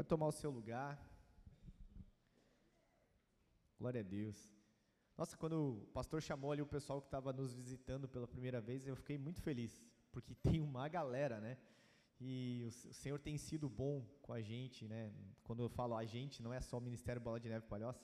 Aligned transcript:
Pode 0.00 0.08
tomar 0.08 0.28
o 0.28 0.32
seu 0.32 0.50
lugar. 0.50 0.98
Glória 3.78 4.00
a 4.00 4.02
Deus. 4.02 4.50
Nossa, 5.14 5.36
quando 5.36 5.82
o 5.82 5.86
pastor 5.88 6.22
chamou 6.22 6.52
ali 6.52 6.62
o 6.62 6.66
pessoal 6.66 7.02
que 7.02 7.08
estava 7.08 7.34
nos 7.34 7.52
visitando 7.52 8.08
pela 8.08 8.26
primeira 8.26 8.62
vez, 8.62 8.86
eu 8.86 8.96
fiquei 8.96 9.18
muito 9.18 9.42
feliz, 9.42 9.78
porque 10.10 10.34
tem 10.42 10.58
uma 10.58 10.88
galera, 10.88 11.38
né? 11.38 11.58
E 12.18 12.64
o 12.64 12.70
Senhor 12.94 13.18
tem 13.18 13.36
sido 13.36 13.68
bom 13.68 14.02
com 14.22 14.32
a 14.32 14.40
gente, 14.40 14.88
né? 14.88 15.12
Quando 15.42 15.62
eu 15.62 15.68
falo 15.68 15.94
a 15.94 16.06
gente, 16.06 16.42
não 16.42 16.54
é 16.54 16.62
só 16.62 16.78
o 16.78 16.80
Ministério 16.80 17.20
Bola 17.20 17.38
de 17.38 17.50
Neve 17.50 17.66
Palhoça, 17.66 18.02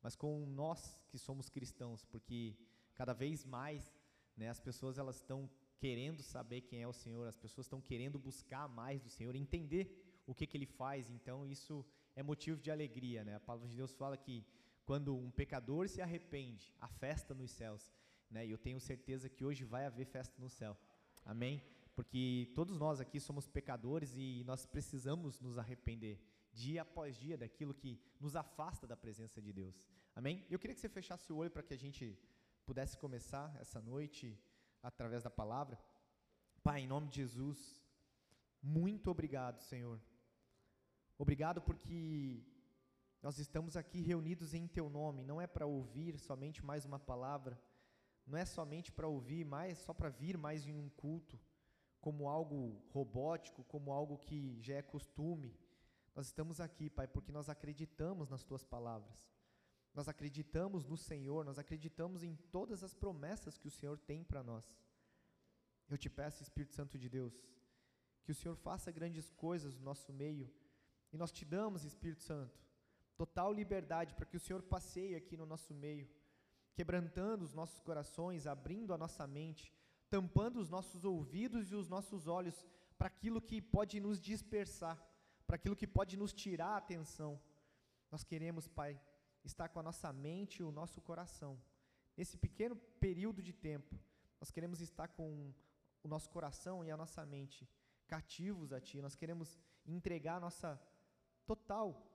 mas 0.00 0.14
com 0.14 0.46
nós 0.46 0.96
que 1.08 1.18
somos 1.18 1.50
cristãos, 1.50 2.04
porque 2.04 2.56
cada 2.94 3.12
vez 3.12 3.44
mais, 3.44 3.92
né, 4.36 4.48
as 4.48 4.60
pessoas 4.60 4.96
elas 4.96 5.16
estão 5.16 5.50
querendo 5.76 6.22
saber 6.22 6.60
quem 6.60 6.82
é 6.82 6.86
o 6.86 6.92
Senhor, 6.92 7.26
as 7.26 7.36
pessoas 7.36 7.66
estão 7.66 7.80
querendo 7.80 8.16
buscar 8.16 8.68
mais 8.68 9.02
do 9.02 9.08
Senhor, 9.08 9.34
entender 9.34 10.01
o 10.26 10.34
que, 10.34 10.46
que 10.46 10.56
Ele 10.56 10.66
faz, 10.66 11.10
então 11.10 11.46
isso 11.46 11.84
é 12.14 12.22
motivo 12.22 12.60
de 12.60 12.70
alegria, 12.70 13.24
né? 13.24 13.36
A 13.36 13.40
palavra 13.40 13.68
de 13.68 13.76
Deus 13.76 13.92
fala 13.92 14.16
que 14.16 14.44
quando 14.84 15.16
um 15.16 15.30
pecador 15.30 15.88
se 15.88 16.00
arrepende, 16.00 16.74
há 16.80 16.88
festa 16.88 17.34
nos 17.34 17.50
céus, 17.50 17.92
né? 18.30 18.46
E 18.46 18.50
eu 18.50 18.58
tenho 18.58 18.80
certeza 18.80 19.28
que 19.28 19.44
hoje 19.44 19.64
vai 19.64 19.86
haver 19.86 20.06
festa 20.06 20.34
no 20.38 20.48
céu, 20.48 20.76
amém? 21.24 21.62
Porque 21.94 22.50
todos 22.54 22.78
nós 22.78 23.00
aqui 23.00 23.20
somos 23.20 23.46
pecadores 23.46 24.14
e 24.16 24.42
nós 24.44 24.64
precisamos 24.64 25.40
nos 25.40 25.58
arrepender 25.58 26.20
dia 26.52 26.82
após 26.82 27.16
dia 27.16 27.36
daquilo 27.36 27.74
que 27.74 28.00
nos 28.20 28.36
afasta 28.36 28.86
da 28.86 28.96
presença 28.96 29.40
de 29.40 29.52
Deus, 29.52 29.84
amém? 30.14 30.46
Eu 30.50 30.58
queria 30.58 30.74
que 30.74 30.80
você 30.80 30.88
fechasse 30.88 31.32
o 31.32 31.36
olho 31.36 31.50
para 31.50 31.62
que 31.62 31.74
a 31.74 31.78
gente 31.78 32.18
pudesse 32.64 32.96
começar 32.96 33.54
essa 33.60 33.80
noite 33.80 34.38
através 34.82 35.22
da 35.22 35.30
palavra. 35.30 35.78
Pai, 36.62 36.82
em 36.82 36.86
nome 36.86 37.08
de 37.08 37.16
Jesus, 37.16 37.82
muito 38.62 39.10
obrigado, 39.10 39.60
Senhor 39.60 40.00
Obrigado 41.18 41.60
porque 41.60 42.42
nós 43.22 43.38
estamos 43.38 43.76
aqui 43.76 44.00
reunidos 44.00 44.54
em 44.54 44.66
Teu 44.66 44.88
nome, 44.88 45.22
não 45.22 45.40
é 45.40 45.46
para 45.46 45.66
ouvir 45.66 46.18
somente 46.18 46.64
mais 46.64 46.84
uma 46.84 46.98
palavra, 46.98 47.60
não 48.26 48.36
é 48.36 48.44
somente 48.44 48.90
para 48.90 49.06
ouvir 49.06 49.44
mais, 49.44 49.78
só 49.78 49.94
para 49.94 50.08
vir 50.08 50.36
mais 50.36 50.66
em 50.66 50.74
um 50.74 50.88
culto, 50.88 51.38
como 52.00 52.28
algo 52.28 52.82
robótico, 52.90 53.62
como 53.64 53.92
algo 53.92 54.18
que 54.18 54.60
já 54.60 54.74
é 54.74 54.82
costume. 54.82 55.56
Nós 56.14 56.26
estamos 56.26 56.60
aqui, 56.60 56.90
Pai, 56.90 57.06
porque 57.06 57.30
nós 57.30 57.48
acreditamos 57.48 58.28
nas 58.28 58.42
Tuas 58.42 58.64
palavras. 58.64 59.30
Nós 59.94 60.08
acreditamos 60.08 60.84
no 60.84 60.96
Senhor, 60.96 61.44
nós 61.44 61.58
acreditamos 61.58 62.22
em 62.22 62.34
todas 62.50 62.82
as 62.82 62.94
promessas 62.94 63.58
que 63.58 63.68
o 63.68 63.70
Senhor 63.70 63.98
tem 63.98 64.24
para 64.24 64.42
nós. 64.42 64.74
Eu 65.88 65.98
te 65.98 66.08
peço, 66.08 66.42
Espírito 66.42 66.74
Santo 66.74 66.98
de 66.98 67.08
Deus, 67.08 67.34
que 68.24 68.32
o 68.32 68.34
Senhor 68.34 68.56
faça 68.56 68.90
grandes 68.90 69.30
coisas 69.30 69.76
no 69.76 69.84
nosso 69.84 70.12
meio 70.12 70.50
e 71.12 71.18
nós 71.18 71.30
te 71.30 71.44
damos, 71.44 71.84
Espírito 71.84 72.22
Santo, 72.22 72.58
total 73.16 73.52
liberdade 73.52 74.14
para 74.14 74.26
que 74.26 74.36
o 74.36 74.40
Senhor 74.40 74.62
passeie 74.62 75.14
aqui 75.14 75.36
no 75.36 75.46
nosso 75.46 75.74
meio, 75.74 76.08
quebrantando 76.74 77.44
os 77.44 77.52
nossos 77.52 77.80
corações, 77.80 78.46
abrindo 78.46 78.94
a 78.94 78.98
nossa 78.98 79.26
mente, 79.26 79.72
tampando 80.08 80.58
os 80.58 80.68
nossos 80.68 81.04
ouvidos 81.04 81.70
e 81.70 81.74
os 81.74 81.88
nossos 81.88 82.26
olhos 82.26 82.66
para 82.96 83.08
aquilo 83.08 83.40
que 83.40 83.60
pode 83.60 84.00
nos 84.00 84.20
dispersar, 84.20 84.96
para 85.46 85.56
aquilo 85.56 85.76
que 85.76 85.86
pode 85.86 86.16
nos 86.16 86.32
tirar 86.32 86.74
a 86.74 86.76
atenção. 86.78 87.40
Nós 88.10 88.24
queremos, 88.24 88.66
Pai, 88.68 88.98
estar 89.44 89.68
com 89.68 89.80
a 89.80 89.82
nossa 89.82 90.12
mente 90.12 90.60
e 90.60 90.62
o 90.62 90.72
nosso 90.72 91.00
coração. 91.00 91.60
Nesse 92.16 92.36
pequeno 92.36 92.76
período 93.00 93.42
de 93.42 93.52
tempo, 93.52 93.98
nós 94.40 94.50
queremos 94.50 94.80
estar 94.80 95.08
com 95.08 95.52
o 96.02 96.08
nosso 96.08 96.28
coração 96.30 96.84
e 96.84 96.90
a 96.90 96.96
nossa 96.96 97.24
mente 97.24 97.68
cativos 98.06 98.72
a 98.72 98.80
Ti. 98.80 99.00
Nós 99.00 99.14
queremos 99.14 99.58
entregar 99.86 100.36
a 100.36 100.40
nossa 100.40 100.80
total 101.46 102.12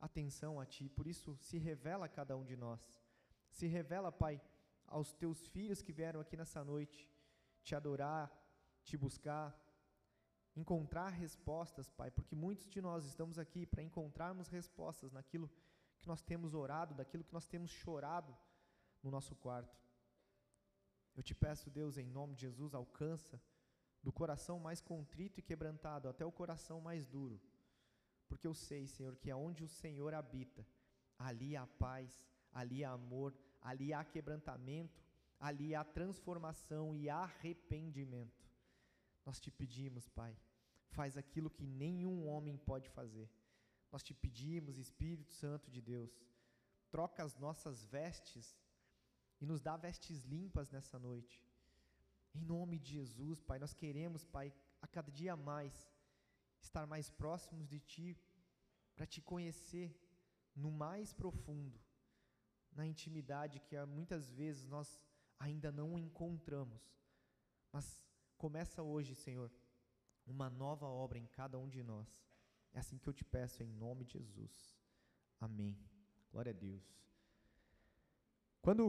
atenção 0.00 0.60
a 0.60 0.66
Ti. 0.66 0.88
Por 0.88 1.06
isso, 1.06 1.36
se 1.36 1.58
revela 1.58 2.06
a 2.06 2.08
cada 2.08 2.36
um 2.36 2.44
de 2.44 2.56
nós. 2.56 2.80
Se 3.50 3.66
revela, 3.66 4.12
Pai, 4.12 4.40
aos 4.86 5.12
Teus 5.12 5.46
filhos 5.46 5.82
que 5.82 5.92
vieram 5.92 6.20
aqui 6.20 6.36
nessa 6.36 6.64
noite 6.64 7.10
te 7.62 7.74
adorar, 7.74 8.30
te 8.84 8.96
buscar, 8.96 9.56
encontrar 10.54 11.08
respostas, 11.08 11.90
Pai, 11.90 12.10
porque 12.10 12.34
muitos 12.34 12.68
de 12.68 12.80
nós 12.80 13.04
estamos 13.04 13.38
aqui 13.38 13.66
para 13.66 13.82
encontrarmos 13.82 14.48
respostas 14.48 15.12
naquilo 15.12 15.50
que 15.98 16.06
nós 16.06 16.22
temos 16.22 16.54
orado, 16.54 16.94
daquilo 16.94 17.24
que 17.24 17.32
nós 17.32 17.48
temos 17.48 17.70
chorado 17.70 18.36
no 19.02 19.10
nosso 19.10 19.34
quarto. 19.34 19.76
Eu 21.16 21.22
te 21.22 21.34
peço, 21.34 21.70
Deus, 21.70 21.96
em 21.96 22.06
nome 22.06 22.34
de 22.34 22.42
Jesus, 22.42 22.74
alcança 22.74 23.40
do 24.02 24.12
coração 24.12 24.60
mais 24.60 24.80
contrito 24.80 25.40
e 25.40 25.42
quebrantado 25.42 26.08
até 26.08 26.24
o 26.24 26.30
coração 26.30 26.80
mais 26.80 27.06
duro 27.06 27.40
porque 28.28 28.46
eu 28.46 28.54
sei, 28.54 28.86
Senhor, 28.86 29.16
que 29.16 29.30
aonde 29.30 29.64
o 29.64 29.68
Senhor 29.68 30.12
habita, 30.14 30.66
ali 31.18 31.56
há 31.56 31.66
paz, 31.66 32.26
ali 32.52 32.84
há 32.84 32.90
amor, 32.92 33.34
ali 33.60 33.92
há 33.92 34.04
quebrantamento, 34.04 35.02
ali 35.38 35.74
há 35.74 35.84
transformação 35.84 36.94
e 36.94 37.08
arrependimento. 37.08 38.46
Nós 39.24 39.40
te 39.40 39.50
pedimos, 39.50 40.08
Pai, 40.08 40.36
faz 40.88 41.16
aquilo 41.16 41.50
que 41.50 41.66
nenhum 41.66 42.26
homem 42.26 42.56
pode 42.56 42.88
fazer. 42.90 43.28
Nós 43.90 44.02
te 44.02 44.14
pedimos, 44.14 44.78
Espírito 44.78 45.32
Santo 45.32 45.70
de 45.70 45.80
Deus, 45.80 46.10
troca 46.90 47.22
as 47.22 47.36
nossas 47.36 47.84
vestes 47.84 48.56
e 49.40 49.46
nos 49.46 49.60
dá 49.60 49.76
vestes 49.76 50.22
limpas 50.24 50.70
nessa 50.70 50.98
noite. 50.98 51.44
Em 52.34 52.40
nome 52.40 52.78
de 52.78 52.92
Jesus, 52.92 53.40
Pai, 53.40 53.58
nós 53.58 53.74
queremos, 53.74 54.24
Pai, 54.24 54.52
a 54.80 54.86
cada 54.86 55.10
dia 55.10 55.36
mais 55.36 55.88
estar 56.66 56.86
mais 56.86 57.10
próximos 57.10 57.66
de 57.72 57.80
Ti, 57.80 58.08
para 58.94 59.06
te 59.06 59.20
conhecer 59.20 59.88
no 60.54 60.70
mais 60.70 61.12
profundo, 61.12 61.78
na 62.72 62.86
intimidade 62.86 63.60
que 63.60 63.76
muitas 63.84 64.30
vezes 64.40 64.66
nós 64.66 64.88
ainda 65.38 65.70
não 65.70 65.98
encontramos. 65.98 66.82
Mas 67.72 67.86
começa 68.38 68.82
hoje, 68.82 69.14
Senhor, 69.14 69.50
uma 70.26 70.48
nova 70.48 70.86
obra 70.86 71.18
em 71.18 71.26
cada 71.26 71.58
um 71.58 71.68
de 71.68 71.82
nós. 71.82 72.08
É 72.72 72.78
assim 72.78 72.98
que 72.98 73.08
eu 73.08 73.12
te 73.12 73.24
peço 73.24 73.62
em 73.62 73.72
nome 73.72 74.04
de 74.04 74.14
Jesus. 74.18 74.54
Amém. 75.40 75.78
Glória 76.30 76.50
a 76.50 76.58
Deus. 76.68 76.84
Quando 78.60 78.82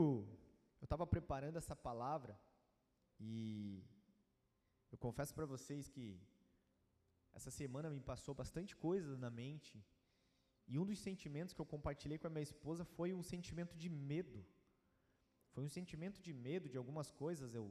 eu 0.81 0.85
estava 0.85 1.05
preparando 1.05 1.57
essa 1.57 1.75
palavra, 1.75 2.39
e 3.19 3.83
eu 4.91 4.97
confesso 4.97 5.33
para 5.33 5.45
vocês 5.45 5.89
que 5.89 6.19
essa 7.38 7.52
semana 7.52 7.88
me 7.96 8.02
passou 8.12 8.34
bastante 8.42 8.75
coisa 8.75 9.16
na 9.24 9.30
mente. 9.30 9.74
E 10.68 10.74
um 10.81 10.86
dos 10.90 11.00
sentimentos 11.08 11.53
que 11.53 11.62
eu 11.64 11.70
compartilhei 11.74 12.18
com 12.18 12.28
a 12.28 12.34
minha 12.36 12.48
esposa 12.52 12.84
foi 12.98 13.09
um 13.14 13.24
sentimento 13.34 13.75
de 13.84 13.90
medo. 13.90 14.40
Foi 15.53 15.64
um 15.64 15.74
sentimento 15.78 16.20
de 16.28 16.34
medo 16.34 16.68
de 16.74 16.78
algumas 16.81 17.09
coisas. 17.12 17.53
Eu 17.53 17.66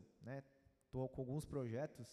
estou 0.84 1.02
né, 1.02 1.08
com 1.14 1.20
alguns 1.22 1.44
projetos. 1.44 2.08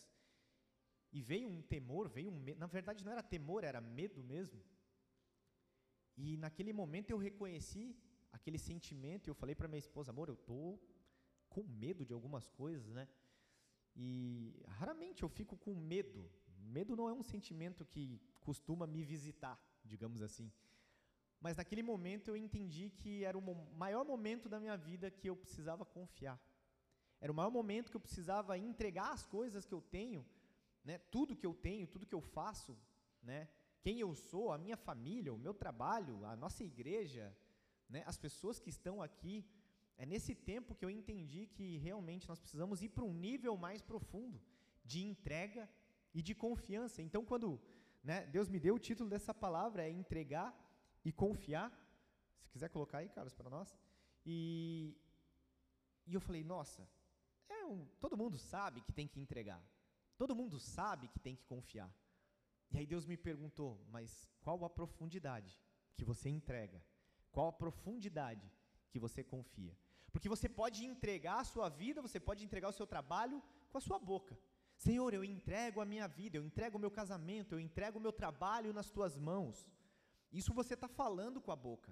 E 1.11 1.21
veio 1.21 1.47
um 1.47 1.61
temor, 1.61 2.09
veio 2.09 2.31
um 2.31 2.39
medo. 2.47 2.59
Na 2.59 2.69
verdade, 2.77 3.05
não 3.05 3.11
era 3.11 3.23
temor, 3.35 3.63
era 3.63 3.79
medo 3.79 4.23
mesmo. 4.33 4.61
E 6.17 6.37
naquele 6.37 6.73
momento 6.73 7.11
eu 7.11 7.19
reconheci 7.29 7.85
aquele 8.31 8.57
sentimento. 8.57 9.27
E 9.27 9.31
eu 9.31 9.39
falei 9.41 9.55
para 9.55 9.67
minha 9.67 9.85
esposa: 9.87 10.09
amor, 10.11 10.27
eu 10.27 10.39
estou 10.41 10.81
com 11.49 11.63
medo 11.85 12.03
de 12.03 12.13
algumas 12.13 12.47
coisas, 12.61 12.87
né? 12.99 13.07
E 13.95 14.09
raramente 14.79 15.21
eu 15.21 15.29
fico 15.29 15.55
com 15.55 15.75
medo 15.75 16.21
Medo 16.63 16.95
não 16.95 17.09
é 17.09 17.13
um 17.13 17.23
sentimento 17.23 17.85
que 17.85 18.21
costuma 18.41 18.85
me 18.87 19.03
visitar, 19.03 19.59
digamos 19.83 20.21
assim. 20.21 20.51
Mas 21.39 21.57
naquele 21.57 21.83
momento 21.83 22.29
eu 22.29 22.37
entendi 22.37 22.89
que 22.89 23.23
era 23.25 23.37
o 23.37 23.41
maior 23.75 24.05
momento 24.05 24.47
da 24.47 24.59
minha 24.59 24.77
vida 24.77 25.11
que 25.11 25.29
eu 25.29 25.35
precisava 25.35 25.83
confiar. 25.83 26.39
Era 27.19 27.31
o 27.31 27.35
maior 27.35 27.51
momento 27.51 27.89
que 27.89 27.97
eu 27.97 28.01
precisava 28.01 28.57
entregar 28.57 29.11
as 29.11 29.25
coisas 29.25 29.65
que 29.65 29.73
eu 29.73 29.81
tenho, 29.81 30.25
né, 30.83 30.97
tudo 30.97 31.35
que 31.35 31.45
eu 31.45 31.53
tenho, 31.53 31.87
tudo 31.87 32.05
que 32.05 32.15
eu 32.15 32.21
faço, 32.21 32.77
né, 33.21 33.49
quem 33.81 33.99
eu 33.99 34.15
sou, 34.15 34.51
a 34.51 34.57
minha 34.57 34.77
família, 34.77 35.33
o 35.33 35.37
meu 35.37 35.53
trabalho, 35.53 36.25
a 36.25 36.35
nossa 36.35 36.63
igreja, 36.63 37.35
né, 37.89 38.03
as 38.05 38.17
pessoas 38.17 38.59
que 38.59 38.69
estão 38.69 39.01
aqui. 39.01 39.45
É 39.97 40.05
nesse 40.05 40.33
tempo 40.33 40.73
que 40.75 40.83
eu 40.83 40.89
entendi 40.89 41.45
que 41.47 41.77
realmente 41.77 42.27
nós 42.27 42.39
precisamos 42.39 42.81
ir 42.81 42.89
para 42.89 43.03
um 43.03 43.13
nível 43.13 43.55
mais 43.55 43.81
profundo 43.81 44.41
de 44.83 45.05
entrega 45.05 45.69
e 46.13 46.21
de 46.21 46.35
confiança. 46.35 47.01
Então, 47.01 47.25
quando 47.25 47.59
né, 48.03 48.25
Deus 48.27 48.49
me 48.49 48.59
deu 48.59 48.75
o 48.75 48.79
título 48.79 49.09
dessa 49.09 49.33
palavra, 49.33 49.83
é 49.83 49.89
entregar 49.89 50.53
e 51.03 51.11
confiar. 51.11 51.71
Se 52.41 52.51
quiser 52.51 52.69
colocar 52.69 52.99
aí, 52.99 53.09
Carlos, 53.09 53.33
para 53.33 53.49
nós. 53.49 53.77
E, 54.25 54.95
e 56.05 56.13
eu 56.13 56.21
falei, 56.21 56.43
nossa, 56.43 56.87
é 57.49 57.65
um, 57.65 57.85
todo 57.99 58.17
mundo 58.17 58.37
sabe 58.37 58.81
que 58.81 58.91
tem 58.91 59.07
que 59.07 59.19
entregar. 59.19 59.61
Todo 60.17 60.35
mundo 60.35 60.59
sabe 60.59 61.07
que 61.07 61.19
tem 61.19 61.35
que 61.35 61.45
confiar. 61.45 61.91
E 62.71 62.77
aí 62.77 62.85
Deus 62.85 63.05
me 63.05 63.17
perguntou, 63.17 63.83
mas 63.89 64.29
qual 64.41 64.63
a 64.65 64.69
profundidade 64.69 65.59
que 65.95 66.03
você 66.03 66.29
entrega? 66.29 66.83
Qual 67.31 67.47
a 67.47 67.53
profundidade 67.53 68.51
que 68.89 68.99
você 68.99 69.23
confia? 69.23 69.75
Porque 70.11 70.29
você 70.29 70.47
pode 70.47 70.85
entregar 70.85 71.39
a 71.39 71.43
sua 71.43 71.69
vida, 71.69 72.01
você 72.01 72.19
pode 72.19 72.43
entregar 72.45 72.69
o 72.69 72.73
seu 72.73 72.85
trabalho 72.85 73.41
com 73.71 73.77
a 73.77 73.81
sua 73.81 73.97
boca. 73.97 74.37
Senhor, 74.83 75.11
eu 75.13 75.23
entrego 75.23 75.79
a 75.79 75.85
minha 75.91 76.07
vida, 76.19 76.35
eu 76.37 76.45
entrego 76.49 76.77
o 76.77 76.83
meu 76.83 76.91
casamento, 76.99 77.53
eu 77.53 77.59
entrego 77.67 77.97
o 77.97 78.01
meu 78.05 78.13
trabalho 78.21 78.73
nas 78.77 78.89
tuas 78.95 79.13
mãos. 79.29 79.57
Isso 80.39 80.57
você 80.59 80.73
está 80.73 80.89
falando 81.01 81.39
com 81.45 81.51
a 81.53 81.55
boca. 81.69 81.91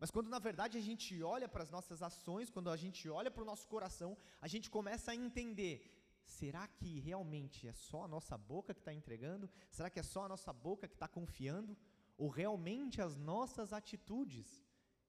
Mas 0.00 0.10
quando 0.14 0.30
na 0.34 0.38
verdade 0.38 0.78
a 0.78 0.84
gente 0.88 1.22
olha 1.22 1.48
para 1.52 1.62
as 1.66 1.70
nossas 1.76 2.00
ações, 2.10 2.48
quando 2.54 2.70
a 2.70 2.78
gente 2.84 3.02
olha 3.10 3.30
para 3.30 3.42
o 3.42 3.50
nosso 3.50 3.66
coração, 3.74 4.16
a 4.40 4.48
gente 4.48 4.70
começa 4.76 5.10
a 5.10 5.18
entender: 5.26 5.76
será 6.24 6.66
que 6.66 7.00
realmente 7.00 7.68
é 7.68 7.74
só 7.88 8.04
a 8.04 8.08
nossa 8.08 8.38
boca 8.38 8.72
que 8.72 8.80
está 8.80 8.94
entregando? 9.00 9.50
Será 9.70 9.90
que 9.90 10.00
é 10.00 10.06
só 10.14 10.24
a 10.24 10.30
nossa 10.34 10.52
boca 10.68 10.88
que 10.88 10.94
está 10.94 11.08
confiando? 11.18 11.76
Ou 12.16 12.28
realmente 12.30 13.02
as 13.02 13.16
nossas 13.16 13.72
atitudes, 13.80 14.48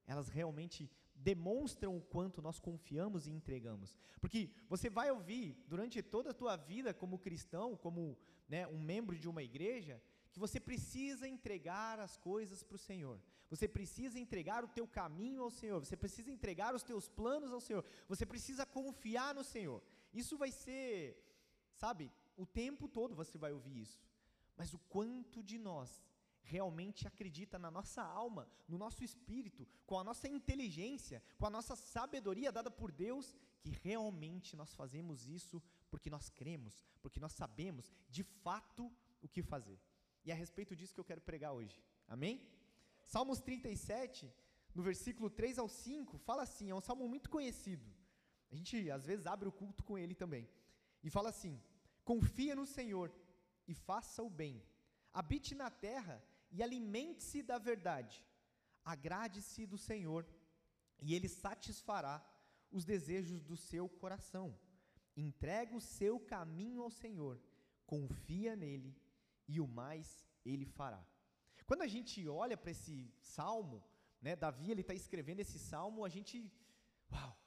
elas 0.06 0.28
realmente 0.28 0.92
demonstram 1.22 1.96
o 1.96 2.02
quanto 2.02 2.42
nós 2.42 2.60
confiamos 2.60 3.28
e 3.28 3.32
entregamos? 3.32 3.98
Porque 4.20 4.50
você 4.68 4.90
vai 4.90 5.12
ouvir 5.12 5.56
durante 5.68 6.02
toda 6.02 6.32
a 6.32 6.34
tua 6.34 6.56
vida 6.56 6.94
como 6.94 7.20
cristão, 7.20 7.78
como 7.78 8.18
né, 8.50 8.68
um 8.68 8.80
membro 8.80 9.18
de 9.18 9.30
uma 9.30 9.44
igreja, 9.44 10.02
que 10.32 10.40
você 10.40 10.60
precisa 10.60 11.28
entregar 11.28 12.00
as 12.00 12.18
coisas 12.18 12.64
para 12.64 12.76
o 12.76 12.80
Senhor. 12.80 13.22
Você 13.50 13.68
precisa 13.68 14.18
entregar 14.18 14.64
o 14.64 14.68
teu 14.68 14.88
caminho 14.88 15.44
ao 15.44 15.50
Senhor. 15.50 15.80
Você 15.84 15.98
precisa 15.98 16.32
entregar 16.32 16.74
os 16.74 16.84
teus 16.84 17.10
planos 17.10 17.52
ao 17.52 17.60
Senhor. 17.60 17.84
Você 18.08 18.26
precisa 18.26 18.66
confiar 18.66 19.36
no 19.36 19.44
Senhor. 19.44 19.84
Isso 20.14 20.38
vai 20.38 20.52
ser, 20.52 21.22
sabe, 21.76 22.12
o 22.38 22.46
tempo 22.46 22.88
todo 22.88 23.14
você 23.14 23.38
vai 23.38 23.52
ouvir 23.52 23.82
isso. 23.82 24.02
Mas 24.56 24.74
o 24.74 24.80
quanto 24.80 25.44
de 25.44 25.58
nós 25.58 26.02
realmente 26.44 27.08
acredita 27.08 27.58
na 27.58 27.72
nossa 27.72 28.02
alma, 28.02 28.48
no 28.68 28.78
nosso 28.78 29.04
espírito, 29.04 29.68
com 29.86 30.00
a 30.00 30.04
nossa 30.04 30.28
inteligência, 30.28 31.24
com 31.38 31.46
a 31.46 31.50
nossa 31.50 31.76
sabedoria 31.76 32.52
dada 32.52 32.72
por 32.72 32.92
Deus, 32.92 33.36
que 33.60 33.70
realmente 33.70 34.56
nós 34.56 34.74
fazemos 34.74 35.28
isso 35.28 35.62
porque 35.90 36.10
nós 36.10 36.30
cremos, 36.30 36.84
porque 37.02 37.20
nós 37.20 37.34
sabemos 37.34 37.92
de 38.10 38.24
fato 38.24 38.92
o 39.22 39.28
que 39.28 39.44
fazer. 39.44 39.80
E 40.26 40.32
é 40.32 40.34
a 40.34 40.38
respeito 40.38 40.76
disso 40.76 40.94
que 40.94 41.00
eu 41.00 41.06
quero 41.06 41.22
pregar 41.22 41.54
hoje. 41.54 41.82
Amém? 42.08 42.42
Salmos 43.04 43.40
37, 43.40 44.32
no 44.74 44.84
versículo 44.84 45.30
3 45.30 45.58
ao 45.58 45.68
5, 45.68 46.18
fala 46.18 46.44
assim: 46.44 46.70
é 46.70 46.76
um 46.76 46.82
salmo 46.82 47.08
muito 47.08 47.30
conhecido. 47.30 47.86
A 48.52 48.56
gente 48.56 48.90
às 48.92 49.06
vezes 49.06 49.26
abre 49.26 49.48
o 49.48 49.52
culto 49.52 49.84
com 49.84 49.98
ele 49.98 50.14
também. 50.14 50.48
E 51.04 51.10
fala 51.10 51.30
assim: 51.30 51.62
Confia 52.04 52.56
no 52.56 52.66
Senhor 52.66 53.14
e 53.68 53.74
faça 53.74 54.22
o 54.24 54.30
bem. 54.30 54.64
Habite 55.14 55.54
na 55.56 55.70
terra 55.70 56.24
e 56.52 56.62
alimente-se 56.62 57.42
da 57.42 57.58
verdade. 57.58 58.26
Agrade-se 58.84 59.66
do 59.66 59.78
Senhor 59.78 60.26
e 61.02 61.14
ele 61.16 61.28
satisfará 61.28 62.16
os 62.72 62.84
desejos 62.86 63.42
do 63.42 63.58
seu 63.58 63.88
coração. 63.88 64.58
Entrega 65.16 65.76
o 65.76 65.82
seu 65.82 66.20
caminho 66.20 66.82
ao 66.82 66.90
Senhor, 66.90 67.40
confia 67.86 68.56
nele 68.56 68.96
e 69.48 69.60
o 69.60 69.68
mais 69.68 70.26
ele 70.46 70.66
fará. 70.66 71.06
Quando 71.66 71.84
a 71.84 71.88
gente 71.88 72.28
olha 72.28 72.58
para 72.58 72.72
esse 72.72 73.14
salmo, 73.20 73.84
né, 74.22 74.36
Davi 74.36 74.72
ele 74.72 74.82
está 74.82 74.94
escrevendo 74.94 75.40
esse 75.40 75.60
salmo, 75.60 76.04
a 76.04 76.10
gente, 76.10 76.52
uau, 77.12 77.38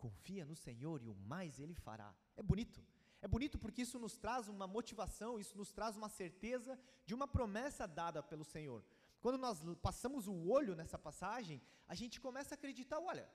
confia 0.00 0.44
no 0.46 0.56
Senhor 0.56 1.02
e 1.02 1.08
o 1.08 1.14
mais 1.14 1.58
Ele 1.60 1.74
fará. 1.74 2.14
É 2.36 2.42
bonito. 2.42 2.82
É 3.22 3.28
bonito 3.28 3.58
porque 3.58 3.82
isso 3.82 3.98
nos 3.98 4.16
traz 4.16 4.48
uma 4.48 4.66
motivação, 4.66 5.38
isso 5.38 5.56
nos 5.56 5.70
traz 5.70 5.96
uma 5.96 6.08
certeza 6.08 6.78
de 7.04 7.14
uma 7.14 7.28
promessa 7.28 7.86
dada 7.86 8.22
pelo 8.22 8.44
Senhor. 8.44 8.82
Quando 9.20 9.38
nós 9.38 9.60
passamos 9.82 10.26
o 10.26 10.48
olho 10.48 10.74
nessa 10.74 10.98
passagem, 10.98 11.60
a 11.86 11.94
gente 11.94 12.18
começa 12.20 12.54
a 12.54 12.56
acreditar: 12.56 12.98
olha, 12.98 13.28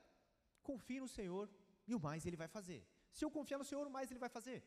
confie 0.62 1.00
no 1.00 1.08
Senhor 1.08 1.48
e 1.86 1.94
o 1.94 2.00
mais 2.00 2.26
Ele 2.26 2.36
vai 2.36 2.48
fazer. 2.48 2.84
Se 3.12 3.24
eu 3.24 3.30
confiar 3.30 3.58
no 3.58 3.64
Senhor, 3.64 3.86
o 3.86 3.90
mais 3.90 4.10
Ele 4.10 4.18
vai 4.18 4.28
fazer. 4.28 4.64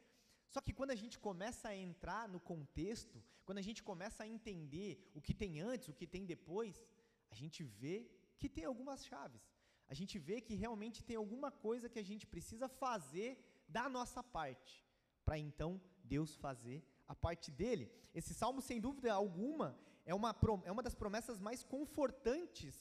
Só 0.48 0.60
que 0.62 0.74
quando 0.74 0.92
a 0.92 0.96
gente 0.96 1.20
começa 1.20 1.68
a 1.70 1.76
entrar 1.76 2.28
no 2.28 2.40
contexto, 2.40 3.22
quando 3.46 3.60
a 3.60 3.62
gente 3.68 3.84
começa 3.84 4.24
a 4.24 4.28
entender 4.28 5.12
o 5.14 5.22
que 5.22 5.34
tem 5.34 5.60
antes, 5.60 5.90
o 5.90 5.94
que 5.94 6.08
tem 6.08 6.26
depois, 6.26 6.82
a 7.30 7.36
gente 7.36 7.64
vê 7.64 8.10
que 8.40 8.50
tem 8.50 8.66
algumas 8.66 9.06
chaves. 9.06 9.44
A 9.88 9.94
gente 9.94 10.18
vê 10.18 10.40
que 10.40 10.56
realmente 10.56 11.04
tem 11.04 11.18
alguma 11.18 11.52
coisa 11.52 11.90
que 11.90 12.00
a 12.00 12.04
gente 12.04 12.26
precisa 12.26 12.68
fazer 12.68 13.30
da 13.68 13.88
nossa 13.90 14.24
parte, 14.24 14.88
para 15.30 15.38
então 15.38 15.72
Deus 16.04 16.36
fazer 16.46 16.78
a 17.08 17.16
parte 17.26 17.50
dele. 17.52 17.86
Esse 18.20 18.34
salmo, 18.34 18.62
sem 18.62 18.80
dúvida 18.82 19.14
alguma, 19.14 19.68
é 20.06 20.14
uma, 20.14 20.36
é 20.66 20.72
uma 20.72 20.86
das 20.88 20.96
promessas 21.02 21.40
mais 21.48 21.64
confortantes 21.64 22.76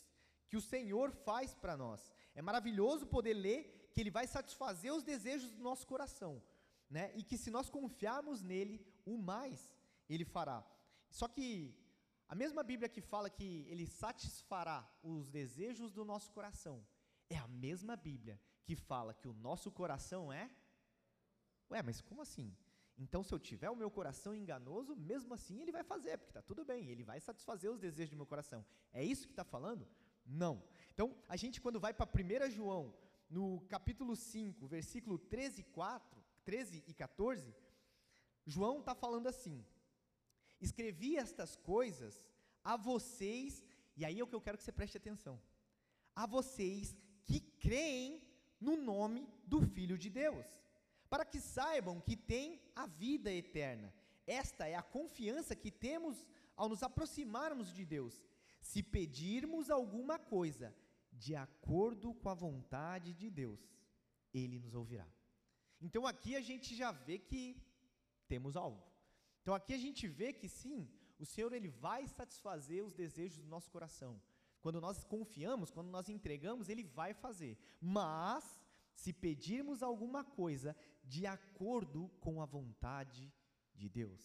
que 0.48 0.56
o 0.56 0.66
Senhor 0.72 1.10
faz 1.28 1.54
para 1.54 1.76
nós. 1.76 2.12
É 2.34 2.42
maravilhoso 2.50 3.06
poder 3.06 3.34
ler 3.34 3.90
que 3.92 4.00
Ele 4.00 4.10
vai 4.18 4.26
satisfazer 4.26 4.92
os 4.92 5.04
desejos 5.12 5.50
do 5.52 5.62
nosso 5.62 5.86
coração 5.86 6.42
né? 6.90 7.12
E 7.14 7.22
que 7.22 7.36
se 7.36 7.50
nós 7.50 7.68
confiarmos 7.68 8.42
nele, 8.42 8.84
o 9.04 9.16
mais 9.18 9.74
ele 10.08 10.24
fará. 10.24 10.64
Só 11.10 11.28
que 11.28 11.74
a 12.28 12.34
mesma 12.34 12.62
Bíblia 12.62 12.88
que 12.88 13.00
fala 13.00 13.28
que 13.30 13.66
ele 13.68 13.86
satisfará 13.86 14.88
os 15.02 15.28
desejos 15.28 15.92
do 15.92 16.04
nosso 16.04 16.30
coração, 16.32 16.84
é 17.28 17.36
a 17.36 17.48
mesma 17.48 17.96
Bíblia 17.96 18.40
que 18.64 18.74
fala 18.74 19.14
que 19.14 19.28
o 19.28 19.34
nosso 19.34 19.70
coração 19.70 20.32
é 20.32 20.50
Ué, 21.70 21.82
mas 21.82 22.00
como 22.00 22.22
assim? 22.22 22.54
Então, 22.98 23.22
se 23.22 23.32
eu 23.32 23.38
tiver 23.38 23.70
o 23.70 23.76
meu 23.76 23.90
coração 23.90 24.34
enganoso, 24.34 24.96
mesmo 24.96 25.32
assim 25.32 25.60
ele 25.60 25.70
vai 25.70 25.84
fazer, 25.84 26.18
porque 26.18 26.30
está 26.30 26.42
tudo 26.42 26.64
bem, 26.64 26.88
ele 26.88 27.04
vai 27.04 27.20
satisfazer 27.20 27.70
os 27.70 27.78
desejos 27.78 28.10
do 28.10 28.16
meu 28.16 28.26
coração. 28.26 28.64
É 28.92 29.04
isso 29.04 29.26
que 29.26 29.32
está 29.32 29.44
falando? 29.44 29.86
Não. 30.26 30.62
Então, 30.92 31.14
a 31.28 31.36
gente, 31.36 31.60
quando 31.60 31.78
vai 31.78 31.94
para 31.94 32.08
1 32.08 32.50
João, 32.50 32.92
no 33.30 33.60
capítulo 33.68 34.16
5, 34.16 34.66
versículo 34.66 35.18
13 35.18 35.60
e 35.60 35.64
4, 35.64 36.24
13 36.44 36.84
e 36.86 36.94
14, 36.94 37.54
João 38.44 38.80
está 38.80 38.94
falando 38.94 39.28
assim: 39.28 39.64
Escrevi 40.60 41.16
estas 41.16 41.54
coisas 41.56 42.26
a 42.64 42.76
vocês, 42.76 43.64
e 43.96 44.04
aí 44.04 44.18
é 44.18 44.24
o 44.24 44.26
que 44.26 44.34
eu 44.34 44.40
quero 44.40 44.58
que 44.58 44.64
você 44.64 44.72
preste 44.72 44.96
atenção, 44.96 45.40
a 46.16 46.26
vocês 46.26 46.96
que 47.24 47.40
creem 47.40 48.22
no 48.60 48.76
nome 48.76 49.28
do 49.44 49.60
Filho 49.62 49.96
de 49.96 50.10
Deus, 50.10 50.46
para 51.10 51.24
que 51.24 51.40
saibam 51.40 52.00
que 52.00 52.16
têm 52.16 52.60
a 52.74 52.86
vida 52.86 53.32
eterna. 53.32 53.92
Esta 54.26 54.66
é 54.68 54.74
a 54.74 54.82
confiança 54.82 55.56
que 55.56 55.70
temos 55.70 56.26
ao 56.56 56.68
nos 56.68 56.82
aproximarmos 56.82 57.72
de 57.72 57.84
Deus. 57.84 58.22
Se 58.60 58.82
pedirmos 58.82 59.70
alguma 59.70 60.18
coisa 60.18 60.74
de 61.12 61.34
acordo 61.34 62.14
com 62.14 62.28
a 62.28 62.34
vontade 62.34 63.14
de 63.14 63.30
Deus, 63.30 63.60
Ele 64.34 64.58
nos 64.58 64.74
ouvirá. 64.74 65.08
Então 65.80 66.06
aqui 66.06 66.36
a 66.36 66.40
gente 66.40 66.74
já 66.74 66.90
vê 66.92 67.18
que 67.18 67.56
temos 68.26 68.56
algo. 68.56 68.82
Então 69.40 69.54
aqui 69.54 69.72
a 69.72 69.78
gente 69.78 70.06
vê 70.06 70.32
que 70.32 70.48
sim, 70.48 70.88
o 71.18 71.24
Senhor 71.24 71.52
ele 71.52 71.68
vai 71.68 72.06
satisfazer 72.06 72.84
os 72.84 72.92
desejos 72.92 73.38
do 73.38 73.48
nosso 73.48 73.70
coração. 73.70 74.20
Quando 74.60 74.80
nós 74.80 75.04
confiamos, 75.04 75.70
quando 75.70 75.88
nós 75.88 76.08
entregamos, 76.08 76.68
ele 76.68 76.84
vai 76.84 77.14
fazer. 77.14 77.56
Mas 77.80 78.60
se 78.94 79.12
pedirmos 79.12 79.82
alguma 79.82 80.24
coisa 80.24 80.76
de 81.14 81.26
acordo 81.26 82.00
com 82.20 82.34
a 82.42 82.46
vontade 82.46 83.32
de 83.74 83.88
Deus. 83.88 84.22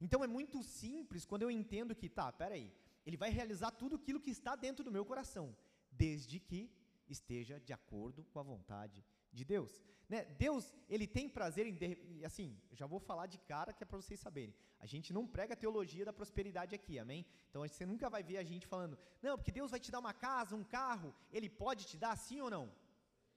Então 0.00 0.24
é 0.24 0.26
muito 0.26 0.62
simples 0.62 1.24
quando 1.24 1.42
eu 1.42 1.50
entendo 1.50 1.94
que, 1.94 2.08
tá, 2.08 2.32
peraí, 2.32 2.72
ele 3.06 3.16
vai 3.16 3.30
realizar 3.30 3.70
tudo 3.72 3.96
aquilo 3.96 4.20
que 4.20 4.30
está 4.30 4.54
dentro 4.56 4.84
do 4.84 4.94
meu 4.96 5.04
coração, 5.04 5.46
desde 5.90 6.38
que 6.40 6.60
esteja 7.08 7.60
de 7.60 7.72
acordo 7.72 8.24
com 8.24 8.38
a 8.38 8.42
vontade 8.42 9.04
de 9.32 9.44
Deus. 9.44 9.82
Né? 10.08 10.24
Deus, 10.46 10.74
ele 10.88 11.06
tem 11.06 11.28
prazer 11.28 11.66
em, 11.66 12.24
assim, 12.24 12.60
já 12.72 12.86
vou 12.86 13.00
falar 13.00 13.26
de 13.26 13.38
cara 13.38 13.72
que 13.72 13.82
é 13.82 13.86
para 13.86 14.00
vocês 14.00 14.20
saberem. 14.20 14.54
A 14.78 14.86
gente 14.86 15.12
não 15.12 15.26
prega 15.26 15.54
a 15.54 15.62
teologia 15.64 16.04
da 16.04 16.12
prosperidade 16.12 16.74
aqui, 16.74 16.98
amém? 16.98 17.24
Então 17.48 17.66
você 17.66 17.86
nunca 17.86 18.10
vai 18.10 18.22
ver 18.22 18.38
a 18.38 18.42
gente 18.42 18.66
falando, 18.66 18.98
não, 19.22 19.36
porque 19.36 19.52
Deus 19.52 19.70
vai 19.70 19.80
te 19.80 19.90
dar 19.90 20.00
uma 20.00 20.12
casa, 20.12 20.56
um 20.56 20.64
carro, 20.64 21.14
ele 21.32 21.48
pode 21.48 21.86
te 21.86 21.96
dar 21.96 22.16
sim 22.16 22.40
ou 22.40 22.50
não? 22.50 22.72